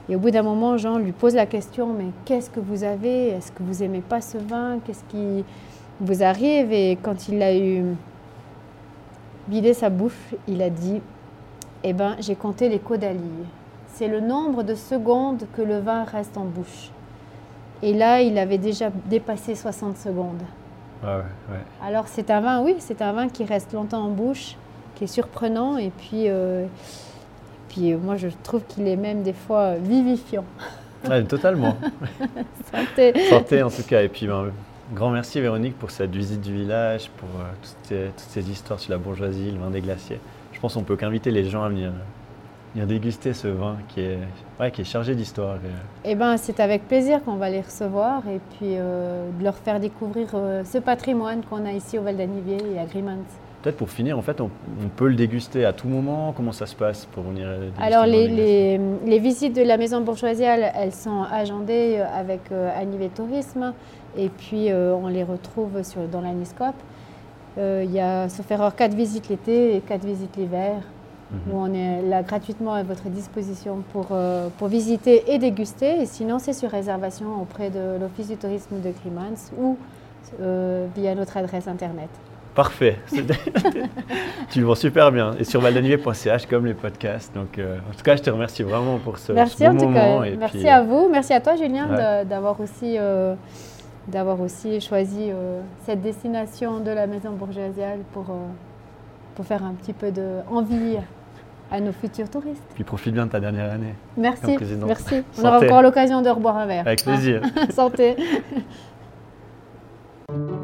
et 0.08 0.16
au 0.16 0.18
bout 0.18 0.30
d'un 0.30 0.42
moment, 0.42 0.76
Jean 0.76 0.98
lui 0.98 1.12
pose 1.12 1.34
la 1.34 1.46
question, 1.46 1.92
mais 1.94 2.06
qu'est-ce 2.24 2.50
que 2.50 2.60
vous 2.60 2.84
avez? 2.84 3.28
Est-ce 3.28 3.52
que 3.52 3.62
vous 3.62 3.82
aimez 3.82 4.02
pas 4.02 4.20
ce 4.20 4.36
vin? 4.36 4.78
Qu'est-ce 4.84 5.04
qui 5.04 5.44
vous 6.00 6.22
arrive? 6.22 6.72
Et 6.72 6.98
quand 7.02 7.28
il 7.28 7.42
a 7.42 7.56
eu 7.56 7.84
vidé 9.48 9.72
sa 9.72 9.88
bouche, 9.88 10.34
il 10.46 10.60
a 10.60 10.68
dit, 10.68 11.00
eh 11.82 11.92
ben, 11.94 12.16
j'ai 12.20 12.34
compté 12.34 12.68
les 12.68 12.78
caudalilles. 12.78 13.46
C'est 13.94 14.08
le 14.08 14.20
nombre 14.20 14.62
de 14.62 14.74
secondes 14.74 15.44
que 15.56 15.62
le 15.62 15.78
vin 15.78 16.04
reste 16.04 16.36
en 16.36 16.44
bouche. 16.44 16.90
Et 17.82 17.94
là, 17.94 18.20
il 18.20 18.36
avait 18.38 18.58
déjà 18.58 18.90
dépassé 19.06 19.54
60 19.54 19.96
secondes. 19.96 20.42
Ouais, 21.02 21.10
ouais. 21.10 21.60
Alors 21.82 22.08
c'est 22.08 22.30
un 22.30 22.40
vin, 22.40 22.62
oui, 22.62 22.76
c'est 22.78 23.02
un 23.02 23.12
vin 23.12 23.28
qui 23.28 23.44
reste 23.44 23.72
longtemps 23.72 24.04
en 24.04 24.10
bouche, 24.10 24.56
qui 24.94 25.04
est 25.04 25.08
surprenant 25.08 25.76
et 25.76 25.90
puis, 25.90 26.28
euh, 26.28 26.66
puis 27.74 27.92
euh, 27.92 27.98
moi 27.98 28.16
je 28.16 28.28
trouve 28.42 28.62
qu'il 28.68 28.86
est 28.86 28.96
même 28.96 29.22
des 29.22 29.32
fois 29.32 29.60
euh, 29.60 29.78
vivifiant. 29.82 30.44
Ouais, 31.06 31.22
totalement. 31.24 31.76
Santé. 32.72 33.12
Santé 33.28 33.62
en 33.62 33.68
tout 33.68 33.82
cas. 33.82 34.02
Et 34.02 34.08
puis, 34.08 34.26
ben, 34.26 34.46
grand 34.94 35.10
merci 35.10 35.38
Véronique 35.38 35.78
pour 35.78 35.90
cette 35.90 36.16
visite 36.16 36.40
du 36.40 36.54
village, 36.54 37.10
pour 37.18 37.28
euh, 37.28 37.44
toutes, 37.60 37.76
ces, 37.82 38.04
toutes 38.16 38.30
ces 38.30 38.50
histoires 38.50 38.80
sur 38.80 38.90
la 38.90 38.96
bourgeoisie, 38.96 39.50
le 39.50 39.58
vin 39.58 39.68
des 39.68 39.82
glaciers. 39.82 40.18
Je 40.54 40.60
pense 40.60 40.72
qu'on 40.72 40.82
peut 40.82 40.96
qu'inviter 40.96 41.30
les 41.30 41.44
gens 41.44 41.62
à 41.62 41.68
venir, 41.68 41.92
venir 42.74 42.86
déguster 42.86 43.32
ce 43.32 43.48
vin 43.48 43.76
qui 43.88 44.00
est, 44.00 44.18
ouais, 44.58 44.70
qui 44.70 44.80
est 44.80 44.84
chargé 44.84 45.14
d'histoire. 45.14 45.56
Et, 45.56 46.10
Eh 46.10 46.14
ben 46.14 46.36
c'est 46.36 46.58
avec 46.60 46.88
plaisir 46.88 47.22
qu'on 47.22 47.36
va 47.36 47.50
les 47.50 47.60
recevoir 47.60 48.26
et 48.28 48.40
puis 48.56 48.76
euh, 48.76 49.28
de 49.38 49.44
leur 49.44 49.56
faire 49.56 49.80
découvrir 49.80 50.28
euh, 50.34 50.64
ce 50.64 50.78
patrimoine 50.78 51.42
qu'on 51.42 51.64
a 51.66 51.72
ici 51.72 51.98
au 51.98 52.02
Val 52.02 52.16
d'Anivier 52.16 52.58
et 52.74 52.78
à 52.78 52.86
Grimans. 52.86 53.18
Peut-être 53.64 53.78
pour 53.78 53.88
finir, 53.88 54.18
en 54.18 54.20
fait, 54.20 54.42
on, 54.42 54.50
on 54.84 54.88
peut 54.94 55.08
le 55.08 55.14
déguster 55.14 55.64
à 55.64 55.72
tout 55.72 55.88
moment. 55.88 56.34
Comment 56.36 56.52
ça 56.52 56.66
se 56.66 56.74
passe 56.76 57.06
pour 57.06 57.22
venir 57.24 57.46
euh, 57.48 57.60
déguster 57.70 57.82
Alors 57.82 58.04
les, 58.04 58.28
les- 58.28 58.78
les 59.06 59.18
visites 59.18 59.56
de 59.56 59.62
la 59.62 59.78
maison 59.78 60.02
bourgeoisie, 60.02 60.42
elles, 60.42 60.92
sont 60.92 61.22
agendées 61.22 61.96
euh, 61.98 62.04
avec 62.14 62.40
euh, 62.52 62.68
Anivet 62.78 63.08
Tourisme 63.08 63.72
et 64.18 64.28
puis 64.28 64.70
euh, 64.70 64.94
on 64.94 65.06
les 65.08 65.24
retrouve 65.24 65.82
sur, 65.82 66.02
dans 66.12 66.20
l'Aniscope. 66.20 66.74
Euh, 67.56 67.82
Il 67.86 67.92
y 67.94 68.00
a, 68.00 68.28
sauf 68.28 68.50
erreur, 68.50 68.76
quatre 68.76 68.92
visites 68.94 69.30
l'été 69.30 69.74
et 69.76 69.80
quatre 69.80 70.04
visites 70.04 70.36
l'hiver. 70.36 70.74
Mhm. 71.32 71.54
où 71.54 71.56
on 71.58 71.72
est 71.72 72.02
là 72.02 72.22
gratuitement 72.22 72.74
à 72.74 72.82
votre 72.82 73.08
disposition 73.08 73.82
pour, 73.94 74.08
pour 74.58 74.68
visiter 74.68 75.24
et 75.32 75.38
déguster. 75.38 76.02
Et 76.02 76.06
sinon, 76.06 76.38
c'est 76.38 76.52
sur 76.52 76.70
réservation 76.70 77.40
auprès 77.40 77.70
de 77.70 77.98
l'Office 77.98 78.28
du 78.28 78.36
tourisme 78.36 78.76
de 78.82 78.90
Grimans 78.90 79.50
ou 79.58 79.78
via 80.94 81.14
notre 81.14 81.38
adresse 81.38 81.66
internet. 81.66 82.10
Parfait. 82.54 82.98
Tu 84.50 84.60
le 84.60 84.66
vends 84.66 84.74
super 84.76 85.10
bien. 85.10 85.32
Et 85.38 85.44
sur 85.44 85.60
valdanivier.ch 85.60 86.46
comme 86.46 86.66
les 86.66 86.74
podcasts. 86.74 87.34
Donc, 87.34 87.58
euh, 87.58 87.78
en 87.90 87.96
tout 87.96 88.04
cas, 88.04 88.14
je 88.16 88.22
te 88.22 88.30
remercie 88.30 88.62
vraiment 88.62 88.98
pour 88.98 89.18
ce, 89.18 89.32
Merci 89.32 89.56
ce 89.56 89.64
beau 89.64 89.70
en 89.70 89.76
tout 89.78 89.84
moment. 89.88 90.20
cas. 90.20 90.24
et 90.26 90.36
Merci 90.36 90.58
puis, 90.58 90.68
à 90.68 90.82
vous. 90.82 91.08
Merci 91.10 91.32
à 91.32 91.40
toi, 91.40 91.56
Julien, 91.56 91.88
Ouais. 91.88 92.24
d'avoir 92.24 92.60
aussi, 92.60 92.96
euh, 92.98 93.34
aussi 94.40 94.80
choisi 94.80 95.30
euh, 95.30 95.60
cette 95.84 96.02
destination 96.02 96.78
de 96.78 96.90
la 96.90 97.06
maison 97.08 97.30
bourgeoisiale 97.32 98.00
pour, 98.12 98.26
euh, 98.30 98.34
pour 99.34 99.44
faire 99.46 99.64
un 99.64 99.72
petit 99.72 99.92
peu 99.92 100.12
de 100.12 100.40
envie 100.50 100.98
à 101.72 101.80
nos 101.80 101.92
futurs 101.92 102.28
touristes. 102.30 102.62
puis 102.74 102.84
profite 102.84 103.14
bien 103.14 103.26
de 103.26 103.32
ta 103.32 103.40
dernière 103.40 103.72
année. 103.72 103.94
Merci. 104.16 104.56
Merci. 104.86 105.24
On 105.42 105.44
aura 105.46 105.58
encore 105.58 105.82
l'occasion 105.82 106.22
de 106.22 106.28
reboire 106.28 106.58
un 106.58 106.66
verre. 106.66 106.86
Avec 106.86 107.02
plaisir. 107.02 107.40
Santé. 107.70 108.14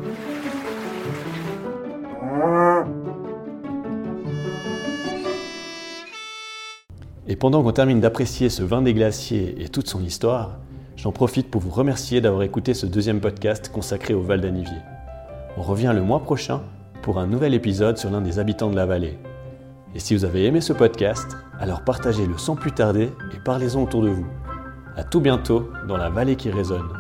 Et 7.31 7.37
pendant 7.37 7.63
qu'on 7.63 7.73
termine 7.73 8.01
d'apprécier 8.01 8.49
ce 8.49 8.63
vin 8.63 8.83
des 8.83 8.93
glaciers 8.93 9.63
et 9.63 9.69
toute 9.69 9.89
son 9.89 10.03
histoire, 10.03 10.59
j'en 10.97 11.13
profite 11.13 11.49
pour 11.49 11.61
vous 11.61 11.71
remercier 11.71 12.21
d'avoir 12.21 12.43
écouté 12.43 12.75
ce 12.75 12.87
deuxième 12.87 13.21
podcast 13.21 13.71
consacré 13.73 14.15
au 14.15 14.21
Val 14.21 14.41
d'Anivier. 14.41 14.79
On 15.57 15.63
revient 15.63 15.93
le 15.95 16.03
mois 16.03 16.21
prochain 16.21 16.63
pour 17.03 17.19
un 17.19 17.27
nouvel 17.27 17.55
épisode 17.55 17.99
sur 17.99 18.11
l'un 18.11 18.21
des 18.21 18.39
habitants 18.39 18.71
de 18.71 18.77
la 18.77 18.87
vallée. 18.87 19.19
Et 19.95 19.99
si 19.99 20.15
vous 20.15 20.25
avez 20.25 20.45
aimé 20.45 20.61
ce 20.61 20.73
podcast, 20.73 21.37
alors 21.59 21.83
partagez-le 21.83 22.37
sans 22.39 22.57
plus 22.57 22.73
tarder 22.73 23.11
et 23.33 23.39
parlez-en 23.45 23.83
autour 23.83 24.03
de 24.03 24.09
vous. 24.09 24.27
À 24.97 25.05
tout 25.05 25.21
bientôt 25.21 25.71
dans 25.89 25.97
la 25.97 26.11
vallée 26.11 26.37
qui 26.37 26.51
résonne. 26.51 27.00